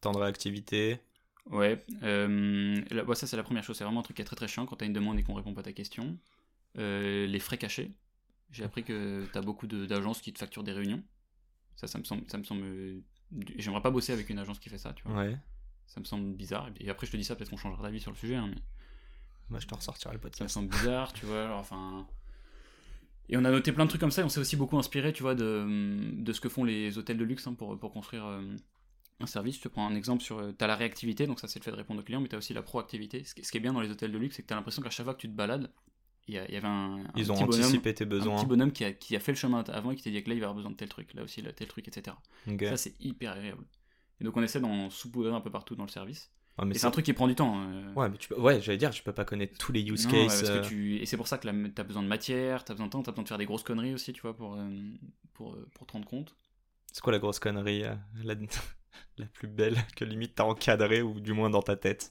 Temps 0.00 0.12
de 0.12 0.18
réactivité? 0.18 0.98
Ouais, 1.46 1.84
euh, 2.02 2.80
ça 3.14 3.26
c'est 3.26 3.36
la 3.36 3.42
première 3.42 3.64
chose, 3.64 3.76
c'est 3.76 3.84
vraiment 3.84 4.00
un 4.00 4.04
truc 4.04 4.16
qui 4.16 4.22
est 4.22 4.26
très 4.26 4.36
très 4.36 4.46
chiant 4.46 4.66
quand 4.66 4.76
t'as 4.76 4.86
une 4.86 4.92
demande 4.92 5.18
et 5.18 5.22
qu'on 5.22 5.34
répond 5.34 5.54
pas 5.54 5.60
à 5.60 5.64
ta 5.64 5.72
question. 5.72 6.18
Euh, 6.78 7.26
les 7.26 7.38
frais 7.40 7.58
cachés. 7.58 7.92
J'ai 8.52 8.64
appris 8.64 8.84
que 8.84 9.26
t'as 9.32 9.42
beaucoup 9.42 9.66
d'agences 9.66 10.20
qui 10.20 10.32
te 10.32 10.38
facturent 10.38 10.64
des 10.64 10.72
réunions. 10.72 11.02
Ça, 11.76 11.86
ça 11.86 11.98
me 11.98 12.04
semble. 12.04 12.28
Ça 12.30 12.38
me 12.38 12.44
semble 12.44 13.02
J'aimerais 13.56 13.80
pas 13.80 13.90
bosser 13.90 14.12
avec 14.12 14.28
une 14.28 14.38
agence 14.38 14.58
qui 14.58 14.68
fait 14.68 14.78
ça, 14.78 14.92
tu 14.92 15.06
vois. 15.06 15.22
Ouais. 15.22 15.36
Ça 15.86 16.00
me 16.00 16.04
semble 16.04 16.34
bizarre. 16.34 16.68
Et 16.80 16.90
après, 16.90 17.06
je 17.06 17.12
te 17.12 17.16
dis 17.16 17.24
ça, 17.24 17.36
peut-être 17.36 17.50
qu'on 17.50 17.56
changera 17.56 17.82
d'avis 17.82 18.00
sur 18.00 18.10
le 18.10 18.16
sujet. 18.16 18.34
Hein, 18.34 18.48
mais... 18.48 18.60
Moi, 19.50 19.60
je 19.60 19.66
te 19.66 19.74
ressortirai 19.74 20.14
le 20.14 20.20
podcast. 20.20 20.38
Ça 20.38 20.44
me 20.44 20.48
semble 20.48 20.68
bizarre, 20.68 21.12
tu 21.12 21.26
vois. 21.26 21.44
Alors, 21.44 21.58
enfin. 21.58 22.06
Et 23.28 23.36
on 23.36 23.44
a 23.44 23.50
noté 23.50 23.70
plein 23.72 23.84
de 23.84 23.88
trucs 23.88 24.00
comme 24.00 24.10
ça, 24.10 24.22
et 24.22 24.24
on 24.24 24.28
s'est 24.28 24.40
aussi 24.40 24.56
beaucoup 24.56 24.78
inspiré, 24.78 25.12
tu 25.12 25.22
vois, 25.22 25.36
de, 25.36 26.12
de 26.20 26.32
ce 26.32 26.40
que 26.40 26.48
font 26.48 26.64
les 26.64 26.98
hôtels 26.98 27.16
de 27.16 27.24
luxe 27.24 27.46
hein, 27.46 27.54
pour, 27.54 27.78
pour 27.78 27.92
construire 27.92 28.26
euh, 28.26 28.42
un 29.20 29.26
service. 29.26 29.56
Je 29.56 29.62
te 29.62 29.68
prends 29.68 29.86
un 29.86 29.94
exemple 29.94 30.22
sur. 30.22 30.40
Tu 30.56 30.64
as 30.64 30.66
la 30.66 30.76
réactivité, 30.76 31.26
donc 31.26 31.40
ça 31.40 31.48
c'est 31.48 31.58
le 31.58 31.64
fait 31.64 31.70
de 31.70 31.76
répondre 31.76 32.00
aux 32.00 32.04
clients, 32.04 32.20
mais 32.20 32.28
tu 32.28 32.34
as 32.34 32.38
aussi 32.38 32.54
la 32.54 32.62
proactivité. 32.62 33.24
Ce 33.24 33.34
qui, 33.34 33.56
est 33.56 33.60
bien 33.60 33.72
dans 33.72 33.80
les 33.80 33.90
hôtels 33.90 34.12
de 34.12 34.18
luxe, 34.18 34.36
c'est 34.36 34.42
que 34.42 34.48
tu 34.48 34.54
as 34.54 34.56
l'impression 34.56 34.82
qu'à 34.82 34.90
chaque 34.90 35.04
fois 35.04 35.14
que 35.14 35.20
tu 35.20 35.28
te 35.28 35.34
balades, 35.34 35.70
il 36.28 36.34
y, 36.34 36.36
y 36.36 36.56
avait 36.56 36.66
un, 36.66 36.98
un 36.98 37.12
Ils 37.16 37.32
ont 37.32 37.34
petit 37.34 37.44
anticipé 37.44 37.78
bonhomme, 37.78 37.94
tes 37.94 38.04
besoins. 38.04 38.34
Un 38.34 38.38
petit 38.38 38.46
bonhomme 38.46 38.72
qui 38.72 38.84
a, 38.84 38.92
qui 38.92 39.16
a 39.16 39.20
fait 39.20 39.32
le 39.32 39.36
chemin 39.36 39.64
avant 39.68 39.90
et 39.90 39.96
qui 39.96 40.02
t'a 40.02 40.10
dit 40.10 40.22
que 40.22 40.28
là 40.28 40.34
il 40.34 40.40
va 40.40 40.46
avoir 40.46 40.56
besoin 40.56 40.70
de 40.70 40.76
tel 40.76 40.88
truc, 40.88 41.12
là 41.14 41.22
aussi, 41.22 41.42
là, 41.42 41.52
tel 41.52 41.68
truc, 41.68 41.88
etc. 41.88 42.16
Okay. 42.48 42.68
Ça 42.68 42.76
c'est 42.76 42.94
hyper 43.00 43.32
agréable. 43.32 43.64
Et 44.20 44.24
donc 44.24 44.36
on 44.36 44.42
essaie 44.42 44.60
d'en 44.60 44.90
saupoudrer 44.90 45.32
un 45.32 45.40
peu 45.40 45.50
partout 45.50 45.74
dans 45.74 45.84
le 45.84 45.90
service. 45.90 46.30
Mais 46.66 46.74
c'est 46.74 46.86
un 46.86 46.90
truc 46.90 47.06
qui 47.06 47.12
prend 47.12 47.26
du 47.26 47.34
temps. 47.34 47.62
Euh... 47.62 47.92
Ouais, 47.94 48.08
mais 48.08 48.18
tu 48.18 48.28
peux... 48.28 48.38
ouais, 48.38 48.60
j'allais 48.60 48.78
dire, 48.78 48.92
je 48.92 49.02
peux 49.02 49.12
pas 49.12 49.24
connaître 49.24 49.56
tous 49.58 49.72
les 49.72 49.82
use 49.82 50.06
cases. 50.06 50.42
Ouais, 50.42 50.50
euh... 50.50 50.60
tu... 50.60 50.96
Et 50.96 51.06
c'est 51.06 51.16
pour 51.16 51.26
ça 51.26 51.38
que 51.38 51.48
tu 51.48 51.80
as 51.80 51.84
besoin 51.84 52.02
de 52.02 52.08
matière, 52.08 52.64
tu 52.64 52.72
as 52.72 52.74
besoin 52.74 52.86
de 52.86 52.92
temps, 52.92 53.02
tu 53.02 53.08
as 53.08 53.12
besoin 53.12 53.22
de 53.22 53.28
faire 53.28 53.38
des 53.38 53.46
grosses 53.46 53.62
conneries 53.62 53.94
aussi, 53.94 54.12
tu 54.12 54.20
vois, 54.20 54.36
pour, 54.36 54.56
euh, 54.56 54.68
pour, 55.32 55.56
pour 55.74 55.86
te 55.86 55.92
rendre 55.92 56.06
compte. 56.06 56.34
C'est 56.92 57.00
quoi 57.00 57.12
la 57.12 57.18
grosse 57.18 57.38
connerie 57.38 57.84
euh, 57.84 57.94
la... 58.24 58.34
la 59.18 59.26
plus 59.26 59.48
belle 59.48 59.76
que 59.96 60.04
limite 60.04 60.34
t'as 60.36 60.44
encadré 60.44 61.02
ou 61.02 61.20
du 61.20 61.32
moins 61.32 61.50
dans 61.50 61.62
ta 61.62 61.76
tête 61.76 62.10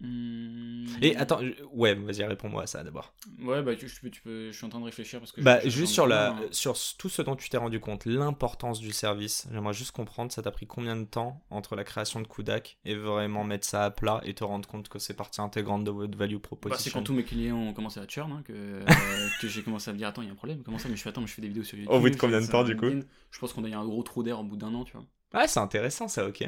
Mmh... 0.00 0.86
Et 1.02 1.16
attends, 1.16 1.40
ouais, 1.72 1.94
vas-y, 1.94 2.22
réponds-moi 2.22 2.62
à 2.62 2.66
ça 2.68 2.84
d'abord. 2.84 3.12
Ouais, 3.40 3.62
bah 3.62 3.74
tu, 3.74 3.86
tu, 3.86 4.22
peux, 4.22 4.52
je 4.52 4.56
suis 4.56 4.64
en 4.64 4.68
train 4.68 4.78
de 4.78 4.84
réfléchir 4.84 5.18
parce 5.18 5.32
que. 5.32 5.40
Bah, 5.40 5.58
je, 5.64 5.70
je 5.70 5.76
juste 5.76 5.92
sur, 5.92 6.06
la, 6.06 6.30
hein. 6.30 6.40
sur 6.52 6.76
tout 6.98 7.08
ce 7.08 7.20
dont 7.20 7.34
tu 7.34 7.48
t'es 7.48 7.56
rendu 7.56 7.80
compte, 7.80 8.06
l'importance 8.06 8.78
du 8.78 8.92
service, 8.92 9.48
j'aimerais 9.52 9.74
juste 9.74 9.90
comprendre, 9.90 10.30
ça 10.30 10.40
t'a 10.40 10.52
pris 10.52 10.68
combien 10.68 10.94
de 10.94 11.04
temps 11.04 11.42
entre 11.50 11.74
la 11.74 11.82
création 11.82 12.20
de 12.20 12.28
Kudak 12.28 12.78
et 12.84 12.94
vraiment 12.94 13.42
mettre 13.42 13.66
ça 13.66 13.84
à 13.84 13.90
plat 13.90 14.20
et 14.24 14.34
te 14.34 14.44
rendre 14.44 14.68
compte 14.68 14.88
que 14.88 15.00
c'est 15.00 15.14
partie 15.14 15.40
intégrante 15.40 15.82
de 15.82 15.90
votre 15.90 16.16
value 16.16 16.38
proposition 16.38 16.76
bah, 16.76 16.80
C'est 16.80 16.90
quand 16.90 17.02
tous 17.02 17.14
mes 17.14 17.24
clients 17.24 17.56
ont 17.56 17.72
commencé 17.72 17.98
à 17.98 18.06
churn 18.06 18.30
hein, 18.30 18.42
que, 18.44 18.52
euh, 18.52 18.84
que 19.40 19.48
j'ai 19.48 19.62
commencé 19.62 19.90
à 19.90 19.94
me 19.94 19.98
dire 19.98 20.08
Attends, 20.08 20.22
il 20.22 20.26
y 20.26 20.30
a 20.30 20.32
un 20.32 20.36
problème, 20.36 20.62
comment 20.62 20.78
ça? 20.78 20.88
Mais 20.88 20.96
je 20.96 21.02
fais 21.02 21.08
Attends, 21.08 21.22
mais 21.22 21.26
je 21.26 21.34
fais 21.34 21.42
des 21.42 21.48
vidéos 21.48 21.64
sur 21.64 21.76
YouTube. 21.76 21.92
Au 21.92 21.98
bout 21.98 22.10
de 22.10 22.16
combien 22.16 22.40
de 22.40 22.46
temps 22.46 22.62
du 22.62 22.76
coup 22.76 22.86
Je 22.86 23.38
pense 23.40 23.52
qu'on 23.52 23.64
a 23.64 23.68
eu 23.68 23.74
un 23.74 23.84
gros 23.84 24.04
trou 24.04 24.22
d'air 24.22 24.38
au 24.38 24.44
bout 24.44 24.56
d'un 24.56 24.72
an, 24.74 24.84
tu 24.84 24.92
vois. 24.92 25.04
Ah, 25.32 25.46
c'est 25.46 25.60
intéressant 25.60 26.08
ça, 26.08 26.26
ok. 26.26 26.44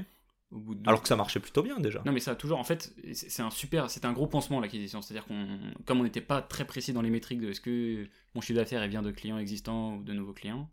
De... 0.53 0.89
Alors 0.89 1.01
que 1.03 1.07
ça 1.09 1.15
marchait 1.15 1.39
plutôt 1.39 1.63
bien 1.63 1.79
déjà. 1.79 2.03
Non 2.05 2.11
mais 2.11 2.19
ça 2.19 2.33
a 2.33 2.35
toujours 2.35 2.59
en 2.59 2.65
fait 2.65 2.93
c'est 3.13 3.41
un 3.43 3.51
super 3.51 3.89
c'est 3.89 4.05
un 4.05 4.13
gros 4.13 4.27
pansement 4.27 4.59
l'acquisition 4.59 5.01
c'est 5.01 5.15
à 5.15 5.19
dire 5.19 5.25
qu'on 5.27 5.47
comme 5.87 6.01
on 6.01 6.03
n'était 6.03 6.21
pas 6.21 6.43
très 6.43 6.65
précis 6.67 6.93
dans 6.93 7.03
les 7.03 7.11
métriques 7.11 7.41
de 7.41 7.51
est-ce 7.51 7.61
que 7.61 8.09
mon 8.35 8.41
chiffre 8.41 8.59
d'affaires 8.59 8.85
vient 8.89 9.01
de 9.03 9.13
clients 9.13 9.39
existants 9.39 9.95
ou 9.95 10.03
de 10.03 10.13
nouveaux 10.13 10.33
clients 10.33 10.69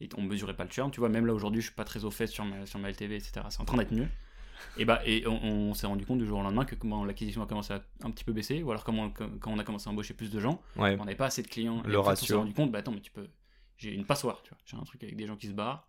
et 0.00 0.08
on 0.16 0.22
mesurait 0.22 0.56
pas 0.56 0.64
le 0.64 0.70
churn. 0.70 0.90
Tu 0.90 0.98
vois, 0.98 1.08
même 1.08 1.24
là 1.26 1.32
aujourd'hui, 1.34 1.60
je 1.60 1.66
suis 1.68 1.76
pas 1.76 1.84
très 1.84 2.04
au 2.04 2.10
fait 2.10 2.26
sur 2.26 2.44
ma, 2.44 2.66
sur 2.66 2.80
ma 2.80 2.90
LTV, 2.90 3.14
etc. 3.14 3.32
C'est 3.50 3.60
en 3.60 3.64
train 3.64 3.76
d'être 3.78 3.92
mieux. 3.92 4.08
Et, 4.78 4.84
bah, 4.84 5.00
et 5.06 5.24
on, 5.28 5.40
on 5.44 5.74
s'est 5.74 5.86
rendu 5.88 6.04
compte 6.06 6.18
du 6.18 6.26
jour 6.26 6.38
au 6.38 6.42
lendemain 6.42 6.64
que 6.64 6.74
comment 6.76 7.04
l'acquisition 7.04 7.42
a 7.42 7.46
commencé 7.46 7.72
à 7.72 7.82
un 8.02 8.10
petit 8.12 8.22
peu 8.24 8.32
baisser, 8.32 8.62
ou 8.64 8.70
alors 8.72 8.82
comment, 8.84 9.10
quand 9.10 9.52
on 9.52 9.58
a 9.60 9.64
commencé 9.64 9.88
à 9.88 9.92
embaucher 9.92 10.14
plus 10.14 10.30
de 10.30 10.38
gens, 10.40 10.60
Ouais. 10.76 10.96
on 11.00 11.04
n'avait 11.04 11.16
pas 11.16 11.26
assez 11.26 11.42
de 11.42 11.48
clients. 11.48 11.82
Le 11.84 11.90
et 11.90 11.92
fait, 11.92 11.98
on 11.98 12.02
s'est 12.04 12.08
ratio. 12.10 12.38
rendu 12.38 12.52
compte, 12.52 12.70
bah 12.72 12.78
attends, 12.80 12.92
mais 12.92 13.00
tu 13.00 13.10
peux. 13.12 13.28
J'ai 13.76 13.92
une 13.92 14.04
passoire, 14.04 14.40
tu 14.42 14.50
vois. 14.50 14.58
J'ai 14.64 14.76
un 14.76 14.82
truc 14.84 15.02
avec 15.04 15.16
des 15.16 15.26
gens 15.26 15.36
qui 15.36 15.46
se 15.48 15.52
barrent, 15.52 15.86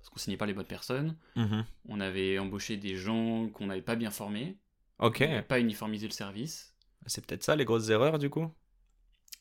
parce 0.00 0.08
qu'on 0.10 0.18
signait 0.18 0.36
pas 0.36 0.46
les 0.46 0.54
bonnes 0.54 0.66
personnes. 0.66 1.16
Mhm. 1.36 1.64
On 1.88 2.00
avait 2.00 2.38
embauché 2.38 2.76
des 2.76 2.96
gens 2.96 3.48
qu'on 3.50 3.66
n'avait 3.66 3.82
pas 3.82 3.96
bien 3.96 4.10
formés, 4.10 4.58
Ok. 4.98 5.18
on 5.20 5.28
n'avait 5.28 5.42
pas 5.42 5.60
uniformisé 5.60 6.06
le 6.06 6.12
service. 6.12 6.74
C'est 7.06 7.24
peut-être 7.24 7.44
ça 7.44 7.54
les 7.56 7.64
grosses 7.64 7.88
erreurs 7.90 8.18
du 8.18 8.28
coup? 8.30 8.50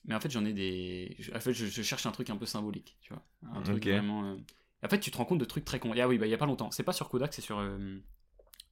Mais 0.05 0.15
en 0.15 0.19
fait, 0.21 0.29
j'en 0.31 0.45
ai 0.45 0.53
des. 0.53 1.17
En 1.35 1.39
fait, 1.41 1.53
je, 1.53 1.65
je 1.65 1.81
cherche 1.81 2.05
un 2.05 2.11
truc 2.11 2.29
un 2.29 2.37
peu 2.37 2.45
symbolique, 2.45 2.97
tu 3.01 3.13
vois. 3.13 3.23
Un 3.53 3.61
truc 3.61 3.77
Ok. 3.77 3.87
vraiment. 3.89 4.31
euh, 4.31 4.37
En 4.83 4.87
fait, 4.87 4.99
tu 4.99 5.11
te 5.11 5.17
rends 5.17 5.25
compte 5.25 5.39
de 5.39 5.45
trucs 5.45 5.65
très 5.65 5.79
cons. 5.79 5.93
Ah 5.97 6.07
oui, 6.07 6.17
bah, 6.17 6.25
il 6.25 6.29
y 6.29 6.33
a 6.33 6.37
pas 6.37 6.45
longtemps. 6.45 6.71
C'est 6.71 6.83
pas 6.83 6.93
sur 6.93 7.09
Kodak, 7.09 7.33
c'est 7.33 7.41
sur, 7.41 7.59
euh, 7.59 7.97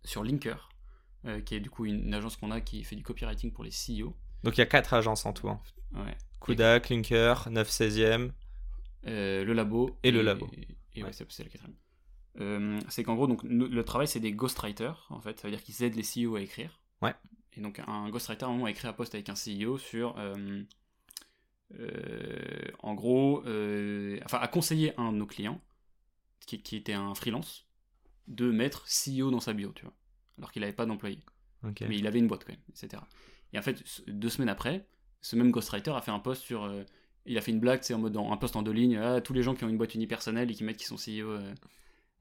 sur 0.05 0.23
Linker, 0.23 0.69
euh, 1.25 1.41
qui 1.41 1.55
est 1.55 1.59
du 1.59 1.69
coup 1.69 1.85
une, 1.85 2.13
agence 2.13 2.37
qu'on 2.37 2.49
a 2.51 2.61
qui 2.61 2.83
fait 2.85 2.95
du 2.95 3.03
copywriting 3.03 3.51
pour 3.51 3.65
les 3.65 3.71
CEO. 3.71 4.15
Donc 4.43 4.55
il 4.57 4.59
y 4.59 4.63
a 4.63 4.65
quatre 4.67 4.93
agences 4.93 5.25
en 5.25 5.33
tout. 5.33 5.49
hein. 5.49 5.59
Ouais. 5.93 6.15
Kodak, 6.39 6.89
Linker, 6.89 7.49
9 7.49 7.69
16e. 7.69 8.31
Euh, 9.05 9.43
le 9.43 9.53
labo. 9.53 9.97
Et 10.03 10.11
le 10.11 10.21
labo. 10.21 10.47
Et, 10.53 10.67
ouais, 11.03 11.09
Ouais. 11.09 11.25
c'est 11.29 11.43
la 11.43 11.49
quatrième. 11.49 11.75
Euh, 12.39 12.79
c'est 12.89 13.03
qu'en 13.03 13.15
gros, 13.15 13.27
donc, 13.27 13.41
le 13.43 13.83
travail, 13.83 14.07
c'est 14.07 14.19
des 14.19 14.31
ghostwriters, 14.33 15.07
en 15.09 15.19
fait. 15.21 15.39
Ça 15.39 15.47
veut 15.47 15.51
dire 15.55 15.63
qu'ils 15.63 15.81
aident 15.83 15.95
les 15.95 16.03
CEO 16.03 16.35
à 16.35 16.41
écrire. 16.41 16.81
Ouais. 17.01 17.15
Et 17.53 17.61
donc, 17.61 17.81
un 17.87 18.09
ghostwriter, 18.09 18.45
à 18.45 18.47
un 18.49 18.51
moment, 18.51 18.65
a 18.65 18.69
écrit 18.71 18.87
un 18.87 18.93
post 18.93 19.15
avec 19.15 19.29
un 19.29 19.33
CEO 19.33 19.77
sur. 19.77 20.15
euh, 20.19 20.61
euh, 21.79 22.71
en 22.79 22.93
gros, 22.93 23.39
enfin, 24.25 24.37
a 24.39 24.47
conseillé 24.47 24.93
un 24.99 25.11
de 25.11 25.17
nos 25.17 25.25
clients, 25.25 25.61
qui, 26.45 26.61
qui 26.61 26.75
était 26.75 26.93
un 26.93 27.13
freelance, 27.15 27.67
de 28.27 28.51
mettre 28.51 28.85
CEO 28.87 29.31
dans 29.31 29.39
sa 29.39 29.53
bio, 29.53 29.71
tu 29.73 29.83
vois. 29.85 29.93
Alors 30.37 30.51
qu'il 30.51 30.61
n'avait 30.61 30.73
pas 30.73 30.85
d'employé. 30.85 31.19
Mais 31.89 31.97
il 31.97 32.07
avait 32.07 32.19
une 32.19 32.27
boîte 32.27 32.45
quand 32.45 32.53
même, 32.53 32.61
etc. 32.69 33.01
Et 33.53 33.57
en 33.59 33.61
fait, 33.61 33.83
deux 34.07 34.29
semaines 34.29 34.49
après, 34.49 34.87
ce 35.21 35.35
même 35.35 35.51
ghostwriter 35.51 35.91
a 35.91 36.01
fait 36.01 36.11
un 36.11 36.19
post 36.19 36.43
sur. 36.43 36.63
Euh, 37.27 37.31
il 37.31 37.37
a 37.37 37.41
fait 37.41 37.51
une 37.51 37.59
blague, 37.59 37.79
c'est 37.83 37.93
en 37.93 37.99
mode 37.99 38.15
un 38.17 38.37
post 38.37 38.55
en 38.55 38.61
deux 38.63 38.71
lignes. 38.71 38.97
Ah, 38.97 39.21
tous 39.21 39.33
les 39.33 39.43
gens 39.43 39.53
qui 39.55 39.63
ont 39.63 39.69
une 39.69 39.77
boîte 39.77 39.95
unipersonnelle 39.95 40.49
et 40.51 40.53
qui 40.53 40.63
mettent 40.63 40.77
qu'ils 40.77 40.87
sont 40.87 40.97
CEO. 40.97 41.29
euh, 41.31 41.53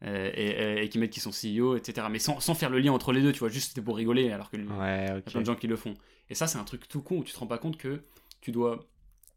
euh, 0.05 0.31
et, 0.35 0.49
et- 0.81 0.85
et 0.85 0.89
qui 0.91 0.99
mettent 0.99 1.11
qu'ils 1.11 1.23
sont 1.23 1.31
CEO, 1.33 1.75
etc. 1.77 2.07
Mais 2.11 2.19
sans, 2.19 2.39
sans 2.41 2.55
faire 2.55 2.69
le 2.69 2.79
lien 2.81 2.93
entre 2.93 3.13
les 3.13 3.23
deux, 3.23 3.33
tu 3.33 3.39
vois, 3.39 3.49
juste 3.49 3.69
c'était 3.69 3.81
pour 3.83 3.97
rigoler, 3.97 4.31
alors 4.31 4.51
que 4.51 4.57
y 4.59 4.61
a 5.09 5.21
plein 5.23 5.41
de 5.41 5.47
gens 5.47 5.55
qui 5.57 5.67
le 5.69 5.77
font. 5.77 5.95
Et 6.29 6.35
ça, 6.35 6.47
c'est 6.47 6.59
un 6.59 6.65
truc 6.65 6.87
tout 6.87 7.01
con 7.01 7.19
où 7.19 7.25
tu 7.25 7.33
te 7.33 7.39
rends 7.39 7.47
pas 7.47 7.57
compte 7.59 7.79
que 7.79 8.03
tu 8.43 8.53
dois. 8.53 8.81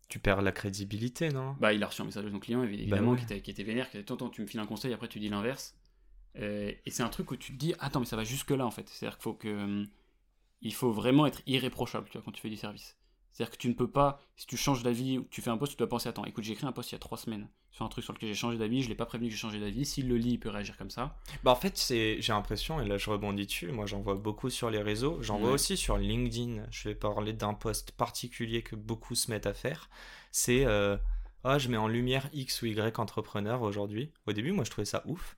Tu 0.09 0.19
perds 0.19 0.41
la 0.41 0.51
crédibilité, 0.51 1.29
non? 1.29 1.55
Bah, 1.61 1.71
il 1.71 1.81
a 1.83 1.87
reçu 1.87 2.01
un 2.01 2.05
message 2.05 2.25
de 2.25 2.29
son 2.31 2.39
client, 2.39 2.61
évidemment, 2.63 3.11
ouais. 3.11 3.17
qui, 3.19 3.23
était, 3.23 3.41
qui 3.41 3.51
était 3.51 3.63
vénère, 3.63 3.89
qui 3.89 3.97
était 3.97 4.11
Attends, 4.11 4.27
tu 4.29 4.41
me 4.41 4.47
files 4.47 4.59
un 4.59 4.65
conseil, 4.65 4.91
après 4.91 5.07
tu 5.07 5.19
dis 5.19 5.29
l'inverse. 5.29 5.75
Euh, 6.37 6.71
et 6.85 6.91
c'est 6.91 7.03
un 7.03 7.09
truc 7.09 7.31
où 7.31 7.37
tu 7.37 7.53
te 7.53 7.57
dis 7.57 7.73
Attends, 7.79 7.99
mais 8.01 8.05
ça 8.05 8.15
va 8.17 8.23
jusque-là 8.25 8.65
en 8.65 8.71
fait. 8.71 8.89
C'est-à-dire 8.89 9.17
qu'il 9.17 9.23
faut 9.23 9.33
que. 9.35 9.85
Il 10.61 10.73
faut 10.73 10.91
vraiment 10.91 11.25
être 11.25 11.41
irréprochable, 11.47 12.07
tu 12.09 12.17
vois, 12.17 12.21
quand 12.25 12.31
tu 12.33 12.41
fais 12.41 12.49
du 12.49 12.57
service. 12.57 12.97
C'est-à-dire 13.31 13.51
que 13.51 13.57
tu 13.57 13.69
ne 13.69 13.73
peux 13.73 13.89
pas, 13.89 14.21
si 14.35 14.47
tu 14.47 14.57
changes 14.57 14.83
d'avis 14.83 15.17
ou 15.19 15.23
que 15.23 15.29
tu 15.29 15.41
fais 15.41 15.49
un 15.49 15.57
post, 15.57 15.71
tu 15.73 15.77
dois 15.77 15.87
penser 15.87 16.09
Attends, 16.09 16.25
écoute, 16.25 16.43
j'ai 16.43 16.53
écrit 16.53 16.65
un 16.65 16.71
post 16.71 16.91
il 16.91 16.95
y 16.95 16.97
a 16.97 16.99
trois 16.99 17.17
semaines 17.17 17.47
sur 17.71 17.85
un 17.85 17.89
truc 17.89 18.03
sur 18.03 18.13
lequel 18.13 18.29
j'ai 18.29 18.35
changé 18.35 18.57
d'avis, 18.57 18.83
je 18.83 18.89
l'ai 18.89 18.95
pas 18.95 19.05
prévenu 19.05 19.29
que 19.29 19.35
j'ai 19.35 19.39
changé 19.39 19.59
d'avis. 19.59 19.85
S'il 19.85 20.07
le 20.07 20.17
lit, 20.17 20.31
il 20.31 20.39
peut 20.39 20.49
réagir 20.49 20.77
comme 20.77 20.89
ça. 20.89 21.15
Bah 21.43 21.51
en 21.51 21.55
fait, 21.55 21.77
c'est 21.77 22.21
j'ai 22.21 22.33
l'impression, 22.33 22.81
et 22.81 22.87
là 22.87 22.97
je 22.97 23.09
rebondis 23.09 23.45
dessus, 23.45 23.71
moi 23.71 23.85
j'en 23.85 24.01
vois 24.01 24.15
beaucoup 24.15 24.49
sur 24.49 24.69
les 24.69 24.81
réseaux, 24.81 25.21
j'en 25.21 25.37
vois 25.37 25.51
aussi 25.51 25.77
sur 25.77 25.97
LinkedIn, 25.97 26.63
je 26.71 26.89
vais 26.89 26.95
parler 26.95 27.33
d'un 27.33 27.53
post 27.53 27.91
particulier 27.91 28.63
que 28.63 28.75
beaucoup 28.75 29.15
se 29.15 29.31
mettent 29.31 29.47
à 29.47 29.53
faire, 29.53 29.89
c'est 30.31 30.65
euh, 30.65 30.97
ah 31.43 31.57
je 31.57 31.69
mets 31.69 31.77
en 31.77 31.87
lumière 31.87 32.29
X 32.33 32.61
ou 32.61 32.65
Y 32.65 32.99
entrepreneur 32.99 33.61
aujourd'hui. 33.61 34.11
Au 34.27 34.33
début 34.33 34.51
moi 34.51 34.65
je 34.65 34.71
trouvais 34.71 34.85
ça 34.85 35.03
ouf. 35.05 35.37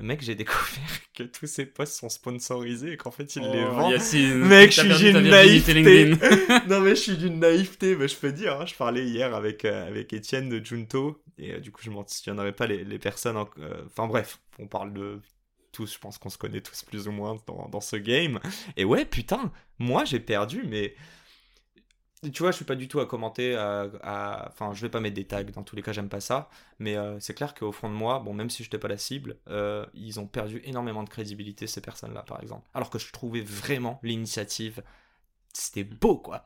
Mec 0.00 0.22
j'ai 0.22 0.34
découvert 0.34 0.82
que 1.14 1.22
tous 1.22 1.46
ces 1.46 1.66
posts 1.66 1.94
sont 2.00 2.08
sponsorisés 2.08 2.92
et 2.92 2.96
qu'en 2.96 3.10
fait 3.12 3.36
ils 3.36 3.42
les 3.42 3.64
Oh, 3.64 3.72
vendent. 3.74 3.92
Yacine, 3.92 4.34
Mec, 4.38 4.72
je 4.72 4.80
suis 4.92 5.12
d'une 5.12 5.20
naïveté. 5.30 6.14
Non 6.68 6.80
mais 6.80 6.90
je 6.90 7.00
suis 7.00 7.16
d'une 7.16 7.38
naïveté, 7.38 7.94
mais 7.96 8.08
je 8.08 8.16
peux 8.16 8.32
dire, 8.32 8.60
hein, 8.60 8.66
je 8.66 8.74
parlais 8.74 9.04
hier 9.04 9.34
avec, 9.34 9.64
euh, 9.64 9.86
avec 9.86 10.12
Étienne 10.12 10.48
de 10.48 10.64
Junto, 10.64 11.22
et 11.38 11.52
euh, 11.54 11.60
du 11.60 11.70
coup 11.70 11.80
je 11.84 11.90
ne 11.90 11.94
mentionnerai 11.94 12.52
pas 12.52 12.66
les, 12.66 12.82
les 12.84 12.98
personnes, 12.98 13.36
en- 13.36 13.48
euh, 13.60 13.82
enfin 13.86 14.08
bref, 14.08 14.40
on 14.58 14.66
parle 14.66 14.92
de 14.92 15.20
tous, 15.72 15.92
je 15.94 15.98
pense 15.98 16.18
qu'on 16.18 16.30
se 16.30 16.38
connaît 16.38 16.60
tous 16.60 16.82
plus 16.82 17.06
ou 17.08 17.12
moins 17.12 17.36
dans, 17.46 17.68
dans 17.68 17.80
ce 17.80 17.96
game, 17.96 18.40
et 18.76 18.84
ouais 18.84 19.04
putain, 19.04 19.52
moi 19.78 20.04
j'ai 20.04 20.20
perdu, 20.20 20.64
mais 20.66 20.94
tu 22.32 22.42
vois, 22.42 22.50
je 22.50 22.56
suis 22.56 22.64
pas 22.64 22.74
du 22.76 22.88
tout 22.88 23.00
à 23.00 23.06
commenter, 23.06 23.54
à, 23.56 23.86
à- 24.02 24.48
enfin 24.48 24.72
je 24.74 24.80
vais 24.82 24.88
pas 24.90 25.00
mettre 25.00 25.14
des 25.16 25.24
tags, 25.26 25.42
dans 25.44 25.62
tous 25.62 25.76
les 25.76 25.82
cas 25.82 25.92
j'aime 25.92 26.08
pas 26.08 26.20
ça, 26.20 26.48
mais 26.78 26.96
euh, 26.96 27.18
c'est 27.20 27.34
clair 27.34 27.54
qu'au 27.54 27.72
fond 27.72 27.88
de 27.88 27.94
moi, 27.94 28.20
bon 28.20 28.34
même 28.34 28.50
si 28.50 28.62
je 28.62 28.68
n'étais 28.68 28.78
pas 28.78 28.88
la 28.88 28.98
cible, 28.98 29.36
euh, 29.48 29.86
ils 29.94 30.20
ont 30.20 30.26
perdu 30.26 30.60
énormément 30.64 31.02
de 31.02 31.08
crédibilité 31.08 31.66
ces 31.66 31.80
personnes-là 31.80 32.22
par 32.22 32.42
exemple, 32.42 32.68
alors 32.74 32.90
que 32.90 32.98
je 32.98 33.10
trouvais 33.12 33.40
vraiment 33.42 34.00
l'initiative 34.02 34.82
c'était 35.52 35.84
beau 35.84 36.16
quoi. 36.18 36.44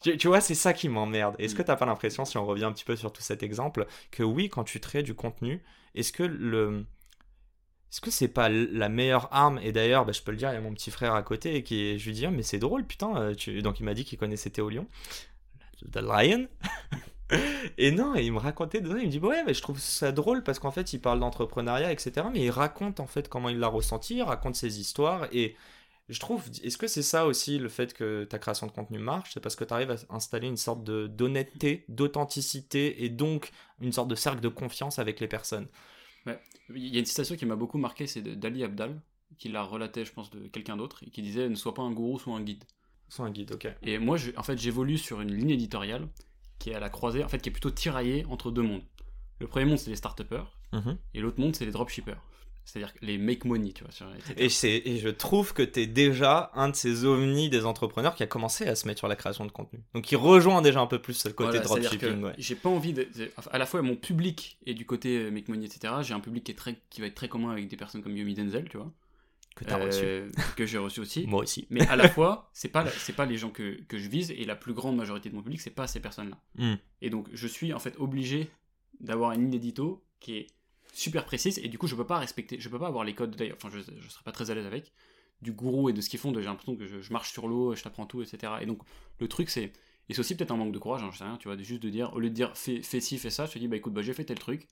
Tu, 0.00 0.16
tu 0.18 0.28
vois, 0.28 0.40
c'est 0.40 0.54
ça 0.54 0.72
qui 0.74 0.88
m'emmerde. 0.88 1.36
Est-ce 1.38 1.54
que 1.54 1.62
t'as 1.62 1.76
pas 1.76 1.86
l'impression, 1.86 2.24
si 2.24 2.36
on 2.38 2.46
revient 2.46 2.64
un 2.64 2.72
petit 2.72 2.84
peu 2.84 2.96
sur 2.96 3.12
tout 3.12 3.22
cet 3.22 3.42
exemple, 3.42 3.86
que 4.10 4.22
oui, 4.22 4.48
quand 4.48 4.64
tu 4.64 4.80
crées 4.80 5.02
du 5.02 5.14
contenu, 5.14 5.62
est-ce 5.94 6.12
que 6.12 6.22
le. 6.24 6.84
Est-ce 7.90 8.00
que 8.00 8.10
c'est 8.10 8.28
pas 8.28 8.48
la 8.48 8.88
meilleure 8.88 9.28
arme? 9.32 9.60
Et 9.62 9.70
d'ailleurs, 9.72 10.04
bah, 10.04 10.12
je 10.12 10.20
peux 10.22 10.32
le 10.32 10.36
dire, 10.36 10.50
il 10.50 10.54
y 10.54 10.56
a 10.56 10.60
mon 10.60 10.74
petit 10.74 10.90
frère 10.90 11.14
à 11.14 11.22
côté 11.22 11.54
et 11.56 11.62
qui 11.62 11.98
je 11.98 12.06
lui 12.06 12.12
dis, 12.14 12.26
Ah, 12.26 12.30
mais 12.30 12.42
c'est 12.42 12.58
drôle, 12.58 12.84
putain. 12.86 13.16
euh, 13.16 13.34
tu- 13.34 13.62
Donc 13.62 13.78
il 13.80 13.84
m'a 13.84 13.94
dit 13.94 14.04
qu'il 14.04 14.18
connaissait 14.18 14.50
Théo 14.50 14.68
Lyon, 14.68 14.88
The 15.92 16.00
Lion? 16.02 16.48
et 17.78 17.90
non, 17.90 18.14
et 18.16 18.24
il 18.24 18.32
me 18.32 18.38
racontait 18.38 18.80
dedans, 18.80 18.96
il 18.96 19.06
me 19.06 19.10
dit, 19.10 19.18
ouais, 19.18 19.44
mais 19.44 19.54
je 19.54 19.62
trouve 19.62 19.78
ça 19.80 20.12
drôle 20.12 20.42
parce 20.42 20.58
qu'en 20.58 20.70
fait, 20.70 20.92
il 20.92 21.00
parle 21.00 21.20
d'entrepreneuriat, 21.20 21.92
etc. 21.92 22.30
Mais 22.30 22.40
il 22.44 22.50
raconte 22.50 23.00
en 23.00 23.06
fait 23.06 23.28
comment 23.28 23.48
il 23.48 23.58
l'a 23.58 23.68
ressenti, 23.68 24.16
il 24.16 24.22
raconte 24.22 24.56
ses 24.56 24.80
histoires 24.80 25.28
et 25.32 25.56
je 26.10 26.20
trouve, 26.20 26.44
est-ce 26.62 26.78
que 26.78 26.86
c'est 26.86 27.02
ça 27.02 27.26
aussi 27.26 27.58
le 27.58 27.68
fait 27.68 27.94
que 27.94 28.24
ta 28.24 28.38
création 28.38 28.66
de 28.66 28.72
contenu 28.72 28.98
marche? 28.98 29.32
C'est 29.34 29.40
parce 29.40 29.56
que 29.56 29.64
tu 29.64 29.74
arrives 29.74 29.90
à 29.90 29.96
installer 30.14 30.48
une 30.48 30.56
sorte 30.58 30.84
de 30.84 31.06
d'honnêteté, 31.06 31.84
d'authenticité 31.88 33.04
et 33.04 33.08
donc 33.10 33.50
une 33.80 33.92
sorte 33.92 34.08
de 34.08 34.14
cercle 34.14 34.40
de 34.40 34.48
confiance 34.48 34.98
avec 34.98 35.20
les 35.20 35.28
personnes. 35.28 35.68
Il 36.74 36.88
y 36.88 36.96
a 36.96 37.00
une 37.00 37.04
citation 37.06 37.36
qui 37.36 37.44
m'a 37.46 37.56
beaucoup 37.56 37.78
marqué, 37.78 38.06
c'est 38.06 38.22
d'Ali 38.22 38.64
Abdal, 38.64 39.00
qui 39.38 39.48
l'a 39.48 39.62
relaté, 39.62 40.04
je 40.04 40.12
pense, 40.12 40.30
de 40.30 40.46
quelqu'un 40.48 40.76
d'autre, 40.76 41.02
et 41.06 41.10
qui 41.10 41.22
disait 41.22 41.48
Ne 41.48 41.54
sois 41.54 41.74
pas 41.74 41.82
un 41.82 41.90
gourou, 41.92 42.18
sois 42.18 42.34
un 42.34 42.42
guide. 42.42 42.64
Sans 43.08 43.24
un 43.24 43.30
guide, 43.30 43.52
ok. 43.52 43.68
Et 43.82 43.98
moi, 43.98 44.16
je- 44.16 44.30
en 44.36 44.42
fait, 44.42 44.56
j'évolue 44.58 44.96
sur 44.98 45.20
une 45.20 45.34
ligne 45.34 45.50
éditoriale 45.50 46.08
qui 46.58 46.70
est 46.70 46.74
à 46.74 46.80
la 46.80 46.88
croisée, 46.88 47.22
en 47.22 47.28
fait, 47.28 47.38
qui 47.40 47.48
est 47.50 47.52
plutôt 47.52 47.70
tiraillée 47.70 48.24
entre 48.26 48.50
deux 48.50 48.62
mondes. 48.62 48.82
Le 49.40 49.46
premier 49.46 49.66
monde, 49.66 49.78
c'est 49.78 49.90
les 49.90 49.96
start 49.96 50.20
et 51.12 51.20
l'autre 51.20 51.40
monde, 51.40 51.54
c'est 51.54 51.66
les 51.66 51.70
dropshippers. 51.72 52.16
C'est-à-dire 52.64 52.92
les 53.02 53.18
make 53.18 53.44
money, 53.44 53.72
tu 53.72 53.84
vois. 53.84 53.92
sur-. 53.92 54.06
Et, 54.36 54.46
et 54.46 54.98
je 54.98 55.08
trouve 55.10 55.52
que 55.52 55.62
tu 55.62 55.80
es 55.80 55.86
déjà 55.86 56.50
un 56.54 56.70
de 56.70 56.76
ces 56.76 57.04
ovnis 57.04 57.50
des 57.50 57.66
entrepreneurs 57.66 58.14
qui 58.14 58.22
a 58.22 58.26
commencé 58.26 58.66
à 58.66 58.74
se 58.74 58.86
mettre 58.86 58.98
sur 58.98 59.08
la 59.08 59.16
création 59.16 59.44
de 59.44 59.52
contenu. 59.52 59.80
Donc 59.94 60.10
il 60.10 60.16
rejoint 60.16 60.62
déjà 60.62 60.80
un 60.80 60.86
peu 60.86 60.98
plus 60.98 61.24
le 61.26 61.32
côté 61.32 61.58
Voilà, 61.58 61.82
dropshipping. 61.82 62.22
Ouais. 62.22 62.32
J'ai 62.38 62.54
pas 62.54 62.70
envie 62.70 62.94
de, 62.94 63.06
À 63.50 63.58
la 63.58 63.66
fois, 63.66 63.82
mon 63.82 63.96
public 63.96 64.58
est 64.66 64.74
du 64.74 64.86
côté 64.86 65.18
euh, 65.18 65.30
make 65.30 65.48
money, 65.48 65.66
etc. 65.66 65.94
J'ai 66.02 66.14
un 66.14 66.20
public 66.20 66.44
qui, 66.44 66.52
est 66.52 66.56
très, 66.56 66.76
qui 66.90 67.00
va 67.00 67.06
être 67.06 67.14
très 67.14 67.28
commun 67.28 67.50
avec 67.50 67.68
des 67.68 67.76
personnes 67.76 68.02
comme 68.02 68.16
Yomi 68.16 68.34
Denzel, 68.34 68.68
tu 68.68 68.78
vois. 68.78 68.90
Que 69.54 69.72
reçu. 69.72 70.00
Euh, 70.04 70.30
Que 70.56 70.66
j'ai 70.66 70.78
reçu 70.78 71.00
aussi. 71.00 71.26
Moi 71.28 71.42
aussi. 71.42 71.66
Mais 71.70 71.86
à 71.88 71.96
la 71.96 72.08
fois, 72.10 72.50
c'est 72.52 72.68
pas, 72.68 72.86
c'est 72.86 73.12
pas 73.12 73.26
les 73.26 73.36
gens 73.36 73.50
que, 73.50 73.80
que 73.88 73.98
je 73.98 74.08
vise, 74.08 74.30
et 74.32 74.44
la 74.44 74.56
plus 74.56 74.72
grande 74.72 74.96
majorité 74.96 75.30
de 75.30 75.34
mon 75.34 75.42
public, 75.42 75.60
c'est 75.60 75.70
pas 75.70 75.86
ces 75.86 76.00
personnes-là. 76.00 76.38
Hmm. 76.56 76.76
Et 77.02 77.10
donc, 77.10 77.28
je 77.32 77.46
suis 77.46 77.72
en 77.72 77.78
fait 77.78 77.94
obligé 77.98 78.50
d'avoir 79.00 79.32
une 79.32 79.42
ligne 79.42 79.54
édito 79.54 80.04
qui 80.20 80.36
est 80.36 80.46
super 80.94 81.24
précise, 81.26 81.58
et 81.58 81.68
du 81.68 81.78
coup, 81.78 81.86
je 81.86 81.94
peux 81.94 82.06
pas 82.06 82.18
respecter, 82.18 82.58
je 82.60 82.68
peux 82.68 82.78
pas 82.78 82.86
avoir 82.88 83.04
les 83.04 83.14
codes, 83.14 83.36
d'ailleurs, 83.36 83.56
enfin, 83.62 83.70
je, 83.70 83.80
je 83.80 84.08
serais 84.08 84.24
pas 84.24 84.32
très 84.32 84.50
à 84.50 84.54
l'aise 84.54 84.66
avec, 84.66 84.92
du 85.42 85.52
gourou 85.52 85.88
et 85.90 85.92
de 85.92 86.00
ce 86.00 86.08
qu'ils 86.08 86.18
font, 86.20 86.32
de- 86.32 86.40
j'ai 86.40 86.46
l'impression 86.46 86.76
que 86.76 86.86
je, 86.86 87.00
je 87.00 87.12
marche 87.12 87.32
sur 87.32 87.48
l'eau, 87.48 87.74
je 87.74 87.82
t'apprends 87.82 88.06
tout, 88.06 88.22
etc. 88.22 88.62
Et 88.62 88.66
donc, 88.66 88.80
le 89.20 89.28
truc, 89.28 89.50
c'est, 89.50 89.72
et 90.08 90.14
c'est 90.14 90.20
aussi 90.20 90.36
peut-être 90.36 90.52
un 90.52 90.56
manque 90.56 90.72
de 90.72 90.78
courage, 90.78 91.02
hein, 91.02 91.10
je 91.12 91.18
sais 91.18 91.24
rien, 91.24 91.36
tu 91.36 91.48
vois, 91.48 91.56
juste 91.58 91.82
de 91.82 91.90
dire, 91.90 92.14
au 92.14 92.20
lieu 92.20 92.30
de 92.30 92.34
dire 92.34 92.56
fais, 92.56 92.82
fais 92.82 93.00
ci, 93.00 93.18
fais 93.18 93.30
ça, 93.30 93.46
je 93.46 93.52
te 93.52 93.58
dis, 93.58 93.68
bah 93.68 93.76
écoute, 93.76 93.92
bah 93.92 94.02
j'ai 94.02 94.14
fait 94.14 94.24
tel 94.24 94.38
truc, 94.38 94.68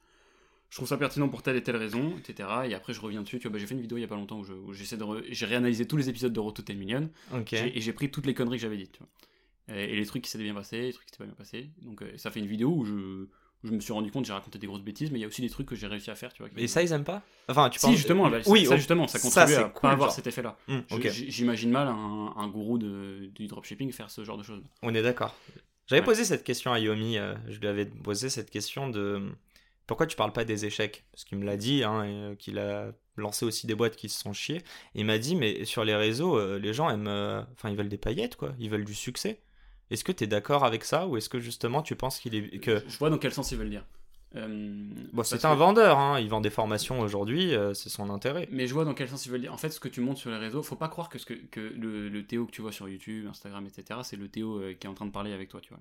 je 0.71 0.77
trouve 0.77 0.89
ça 0.89 0.97
pertinent 0.97 1.29
pour 1.29 1.43
telle 1.43 1.57
et 1.57 1.63
telle 1.63 1.77
raison, 1.77 2.17
etc. 2.19 2.67
Et 2.69 2.75
après, 2.75 2.93
je 2.95 3.01
reviens 3.01 3.23
dessus, 3.23 3.39
tu 3.39 3.43
vois, 3.49 3.53
bah, 3.53 3.59
j'ai 3.59 3.67
fait 3.67 3.75
une 3.75 3.81
vidéo 3.83 3.99
il 3.99 4.03
y 4.03 4.05
a 4.05 4.09
pas 4.09 4.17
longtemps 4.17 4.39
où 4.41 4.45
je- 4.45 4.53
où 4.55 4.73
j'essaie 4.73 4.97
de, 4.97 5.05
j'ai 5.31 5.47
réanalysé 5.47 5.87
tous 5.87 5.97
les 5.99 6.09
épisodes 6.09 6.33
de 6.33 6.41
Roto 6.41 6.63
Tel 6.63 6.79
Million, 6.79 7.11
et 7.77 7.81
j'ai 7.81 7.93
pris 7.93 8.11
toutes 8.11 8.27
les 8.27 8.35
conneries 8.35 8.57
que 8.59 8.63
j'avais 8.63 8.77
dites, 8.79 8.93
tu 8.93 9.01
vois. 9.01 9.09
Et, 9.77 9.93
et 9.93 9.97
les 9.97 10.07
trucs 10.07 10.23
qui 10.23 10.31
s'étaient 10.31 10.45
bien 10.45 10.55
passés, 10.55 10.81
les 10.83 10.93
trucs 10.93 11.07
qui 11.07 11.13
s'étaient 11.13 11.25
pas 11.25 11.29
bien 11.29 11.35
passés. 11.37 11.71
Donc 11.83 12.03
euh, 12.03 12.17
ça 12.17 12.31
fait 12.31 12.41
une 12.41 12.47
vidéo 12.47 12.71
où 12.71 12.85
je, 12.85 13.27
où 13.64 13.68
je 13.68 13.72
me 13.72 13.81
suis 13.81 13.92
rendu 13.92 14.11
compte, 14.11 14.25
j'ai 14.25 14.33
raconté 14.33 14.59
des 14.59 14.66
grosses 14.66 14.83
bêtises, 14.83 15.11
mais 15.11 15.18
il 15.18 15.22
y 15.22 15.25
a 15.25 15.29
aussi 15.29 15.40
des 15.42 15.51
trucs 15.51 15.66
que 15.68 15.77
j'ai 15.77 15.87
réussi 15.87 16.11
à 16.11 16.14
faire, 16.14 16.33
tu 16.33 16.42
vois. 16.42 16.51
qui- 16.51 16.61
Et 16.61 16.66
ça, 16.68 16.83
ils 16.83 16.92
aiment 16.92 17.05
pas 17.05 17.22
Enfin, 17.48 17.70
tu 17.70 17.79
si 17.79 17.87
penses- 17.87 17.96
justement, 17.96 18.29
bah, 18.29 18.38
oui, 18.46 18.64
ça, 18.66 18.75
oh, 18.75 18.77
justement, 18.77 19.07
ça 19.07 19.18
ça, 19.18 19.29
contribue 19.29 19.53
c'est 19.53 19.59
à 19.64 19.68
cool, 19.68 19.81
pas 19.83 19.90
avoir 19.92 20.09
genre. 20.09 20.14
cet 20.16 20.27
effet-là. 20.27 20.57
hmm, 20.68 20.79
Je- 20.90 20.94
ok. 20.96 21.09
j- 21.09 21.31
J'imagine 21.31 21.70
mal 21.70 21.88
un, 21.88 22.35
un 22.37 22.48
gourou 22.48 22.79
de, 22.79 23.27
du 23.35 23.46
dropshipping 23.46 23.92
faire 23.92 24.11
ce 24.11 24.25
genre 24.25 24.37
de 24.38 24.42
choses. 24.42 24.62
On 24.83 24.94
est 24.94 25.03
d'accord. 25.03 25.35
J'avais 25.87 26.01
Ouais. 26.01 26.07
posé 26.07 26.25
cette 26.25 26.44
question 26.44 26.72
à 26.72 26.79
Yomi, 26.79 27.18
euh, 27.18 27.35
je 27.48 27.59
lui 27.59 27.68
avais 27.68 27.87
posé 27.87 28.31
cette 28.31 28.51
question 28.51 28.88
de 28.88 29.31
pourquoi 29.87 30.07
tu 30.07 30.16
parles 30.16 30.33
pas 30.33 30.44
des 30.44 30.64
échecs? 30.64 31.05
Parce 31.12 31.25
qu'il 31.25 31.38
me 31.38 31.44
l'a 31.44 31.57
dit, 31.57 31.83
hein, 31.85 32.05
euh, 32.05 32.35
qu'il 32.37 32.59
a 32.59 32.92
lancé 33.16 33.44
aussi 33.44 33.66
des 33.66 33.75
boîtes 33.75 33.94
qui 33.96 34.09
se 34.09 34.18
sont 34.20 34.33
chiées. 34.33 34.62
Il 34.94 35.05
m'a 35.05 35.18
dit, 35.18 35.37
mais 35.37 35.64
sur 35.66 35.85
les 35.85 35.94
réseaux, 35.94 36.38
euh, 36.38 36.59
les 36.59 36.72
gens 36.72 36.88
aiment. 36.88 37.09
Enfin, 37.53 37.68
ils 37.68 37.77
veulent 37.77 37.88
des 37.90 37.98
paillettes, 37.98 38.37
quoi. 38.37 38.55
Ils 38.59 38.70
veulent 38.70 38.85
du 38.87 38.94
succès. 38.94 39.40
Est-ce 39.92 40.05
que 40.05 40.12
tu 40.12 40.24
es 40.24 40.26
d'accord 40.26 40.64
avec 40.64 40.85
ça 40.85 41.07
ou 41.07 41.16
est-ce 41.16 41.28
que 41.28 41.38
justement 41.40 41.83
tu 41.83 41.94
penses 41.96 42.18
qu'il 42.18 42.35
est. 42.35 42.59
que 42.61 42.83
Je, 42.88 42.98
vois 42.98 43.11
dans 43.11 43.18
quel 43.18 43.33
sens 43.33 43.50
ils 43.52 43.59
veulent 43.59 43.70
dire. 43.70 43.85
Euh, 44.35 44.87
Bon, 45.12 45.22
c'est 45.22 45.40
que- 45.40 45.46
un 45.46 45.55
vendeur, 45.55 45.98
hein. 45.98 46.18
il 46.18 46.28
vend 46.31 46.40
des 46.40 46.48
formations 46.50 47.00
aujourd'hui, 47.00 47.55
euh, 47.55 47.74
c'est 47.74 47.90
son 47.90 48.09
intérêt. 48.09 48.48
Mais 48.50 48.66
je 48.66 48.72
vois 48.72 48.85
dans 48.87 48.94
quel 48.94 49.09
sens 49.09 49.26
ils 49.26 49.31
veulent 49.31 49.42
dire. 49.42 49.52
En 49.52 49.59
fait, 49.59 49.68
ce 49.68 49.78
que 49.78 49.88
tu 49.88 50.00
montres 50.00 50.20
sur 50.20 50.31
les 50.31 50.38
réseaux, 50.38 50.62
faut 50.62 50.74
pas 50.76 50.88
croire 50.88 51.09
que, 51.11 51.18
ce 51.18 51.26
que, 51.26 51.35
que 51.35 51.61
le, 51.61 52.09
le 52.09 52.24
Théo 52.24 52.46
que 52.46 52.50
tu 52.50 52.62
vois 52.62 52.72
sur 52.72 52.88
YouTube, 52.88 53.26
Instagram, 53.28 53.66
etc., 53.66 54.00
c'est 54.05 54.16
le 54.16 54.28
Théo 54.28 54.57
euh, 54.59 54.72
qui 54.74 54.87
est 54.87 54.90
en 54.90 54.94
train 54.94 55.05
de 55.07 55.11
parler 55.12 55.33
avec 55.35 55.50
toi, 55.50 55.61
tu 55.61 55.68
vois. 55.68 55.81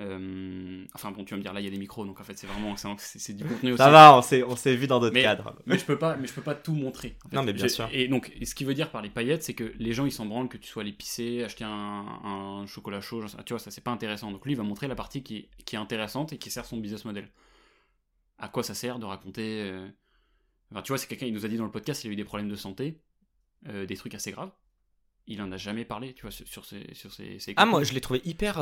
Euh, 0.00 0.84
enfin 0.92 1.12
bon, 1.12 1.24
tu 1.24 1.30
vas 1.34 1.36
me 1.36 1.42
dire 1.42 1.52
là, 1.52 1.60
il 1.60 1.64
y 1.64 1.68
a 1.68 1.70
des 1.70 1.78
micros, 1.78 2.04
donc 2.04 2.20
en 2.20 2.24
fait, 2.24 2.36
c'est 2.36 2.48
vraiment 2.48 2.74
c'est, 2.76 3.32
du 3.32 3.44
contenu 3.44 3.72
aussi. 3.72 3.78
Ça 3.78 3.90
va, 3.90 4.16
on 4.16 4.22
s'est, 4.22 4.42
on 4.42 4.56
s'est 4.56 4.74
vu 4.74 4.88
dans 4.88 4.98
d'autres 4.98 5.20
cadres. 5.20 5.54
Mais 5.66 5.78
je 5.78 5.84
peux 5.84 5.98
pas, 5.98 6.16
mais 6.16 6.26
je 6.26 6.32
peux 6.32 6.42
pas 6.42 6.56
tout 6.56 6.74
montrer. 6.74 7.16
en 7.24 7.28
fait. 7.28 7.36
Non, 7.36 7.44
mais 7.44 7.52
bien 7.52 7.68
sûr. 7.68 7.88
Et 7.92 8.08
donc, 8.08 8.32
ce 8.42 8.54
qui 8.54 8.64
veut 8.64 8.74
dire 8.74 8.90
par 8.90 9.02
les 9.02 9.10
paillettes, 9.10 9.44
c'est 9.44 9.54
que 9.54 9.72
les 9.78 9.92
gens 9.92 10.04
ils 10.04 10.12
s'en 10.12 10.26
branlent 10.26 10.48
que 10.48 10.56
tu 10.56 10.68
sois 10.68 10.82
allé 10.82 10.92
pisser, 10.92 11.44
acheter 11.44 11.64
un, 11.64 11.70
un 11.70 12.66
chocolat 12.66 13.00
chaud, 13.00 13.24
tu 13.46 13.52
vois, 13.52 13.60
ça 13.60 13.70
c'est 13.70 13.84
pas 13.84 13.92
intéressant. 13.92 14.32
Donc 14.32 14.44
lui, 14.44 14.52
il 14.52 14.56
va 14.56 14.64
montrer 14.64 14.88
la 14.88 14.96
partie 14.96 15.22
qui, 15.22 15.48
qui 15.64 15.76
est 15.76 15.78
intéressante 15.78 16.32
et 16.32 16.38
qui 16.38 16.50
sert 16.50 16.64
son 16.64 16.78
business 16.78 17.04
model. 17.04 17.28
À 18.38 18.48
quoi 18.48 18.64
ça 18.64 18.74
sert 18.74 18.98
de 18.98 19.04
raconter 19.04 19.62
euh, 19.62 19.88
Enfin, 20.72 20.82
tu 20.82 20.88
vois, 20.88 20.98
c'est 20.98 21.06
quelqu'un, 21.06 21.26
il 21.26 21.32
nous 21.32 21.44
a 21.44 21.48
dit 21.48 21.56
dans 21.56 21.64
le 21.64 21.70
podcast, 21.70 22.02
il 22.02 22.10
a 22.10 22.12
eu 22.12 22.16
des 22.16 22.24
problèmes 22.24 22.48
de 22.48 22.56
santé, 22.56 23.00
euh, 23.68 23.86
des 23.86 23.96
trucs 23.96 24.14
assez 24.14 24.32
graves. 24.32 24.50
Il 25.26 25.40
en 25.40 25.52
a 25.52 25.56
jamais 25.56 25.84
parlé, 25.84 26.14
tu 26.14 26.22
vois, 26.22 26.32
sur, 26.32 26.46
sur 26.48 26.64
ses, 26.64 26.92
sur 26.94 27.12
ses, 27.12 27.38
ses 27.38 27.54
Ah, 27.56 27.64
moi, 27.64 27.84
je 27.84 27.94
l'ai 27.94 28.00
trouvé 28.00 28.20
hyper. 28.24 28.58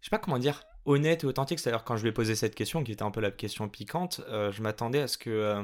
Je 0.00 0.06
sais 0.06 0.10
pas 0.10 0.18
comment 0.18 0.38
dire, 0.38 0.62
honnête 0.84 1.24
et 1.24 1.26
authentique. 1.26 1.58
C'est-à-dire, 1.58 1.84
quand 1.84 1.96
je 1.96 2.02
lui 2.02 2.10
ai 2.10 2.12
posé 2.12 2.34
cette 2.34 2.54
question, 2.54 2.84
qui 2.84 2.92
était 2.92 3.02
un 3.02 3.10
peu 3.10 3.20
la 3.20 3.30
question 3.30 3.68
piquante, 3.68 4.20
euh, 4.28 4.52
je 4.52 4.62
m'attendais 4.62 5.00
à 5.00 5.08
ce 5.08 5.18
que. 5.18 5.30
euh, 5.30 5.62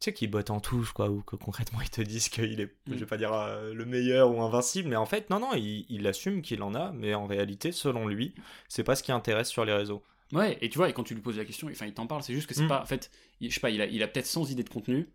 tu 0.00 0.06
sais, 0.06 0.14
qu'il 0.14 0.30
botte 0.30 0.48
en 0.48 0.60
touche, 0.60 0.92
quoi, 0.92 1.10
ou 1.10 1.20
que 1.22 1.36
concrètement, 1.36 1.78
ils 1.84 1.90
te 1.90 2.00
disent 2.00 2.30
qu'il 2.30 2.58
est, 2.60 2.66
Mm. 2.86 2.94
je 2.94 2.98
vais 3.00 3.06
pas 3.06 3.18
dire 3.18 3.34
euh, 3.34 3.74
le 3.74 3.84
meilleur 3.84 4.34
ou 4.34 4.40
invincible, 4.42 4.88
mais 4.88 4.96
en 4.96 5.04
fait, 5.04 5.28
non, 5.28 5.38
non, 5.40 5.52
il, 5.54 5.84
il 5.90 6.06
assume 6.06 6.40
qu'il 6.40 6.62
en 6.62 6.74
a, 6.74 6.90
mais 6.92 7.12
en 7.12 7.26
réalité, 7.26 7.70
selon 7.70 8.08
lui, 8.08 8.34
c'est 8.68 8.82
pas 8.82 8.96
ce 8.96 9.02
qui 9.02 9.12
intéresse 9.12 9.48
sur 9.50 9.66
les 9.66 9.74
réseaux. 9.74 10.02
Ouais, 10.32 10.56
et 10.62 10.70
tu 10.70 10.78
vois, 10.78 10.88
et 10.88 10.94
quand 10.94 11.02
tu 11.04 11.14
lui 11.14 11.20
poses 11.20 11.36
la 11.36 11.44
question, 11.44 11.68
enfin, 11.70 11.84
il 11.84 11.92
t'en 11.92 12.06
parle, 12.06 12.22
c'est 12.22 12.32
juste 12.32 12.46
que 12.48 12.54
c'est 12.54 12.62
Mm. 12.64 12.68
pas. 12.68 12.80
En 12.80 12.86
fait, 12.86 13.10
il- 13.40 13.50
je 13.50 13.54
sais 13.56 13.60
pas, 13.60 13.68
il 13.68 13.82
a, 13.82 13.86
il 13.86 14.02
a 14.02 14.08
peut-être 14.08 14.24
100 14.26 14.46
idées 14.50 14.62
de 14.64 14.70
contenu. 14.70 15.06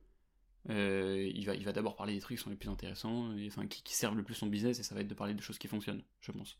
Euh, 0.69 1.31
il 1.33 1.45
va, 1.47 1.55
il 1.55 1.63
va 1.65 1.71
d'abord 1.71 1.95
parler 1.95 2.13
des 2.13 2.19
trucs 2.19 2.37
qui 2.37 2.43
sont 2.43 2.49
les 2.51 2.55
plus 2.55 2.69
intéressants, 2.69 3.35
et, 3.37 3.47
enfin, 3.47 3.65
qui, 3.65 3.81
qui 3.81 3.95
servent 3.95 4.15
le 4.17 4.23
plus 4.23 4.35
son 4.35 4.45
business, 4.47 4.79
et 4.79 4.83
ça 4.83 4.93
va 4.93 5.01
être 5.01 5.07
de 5.07 5.13
parler 5.15 5.33
de 5.33 5.41
choses 5.41 5.57
qui 5.57 5.67
fonctionnent, 5.67 6.03
je 6.21 6.31
pense. 6.31 6.59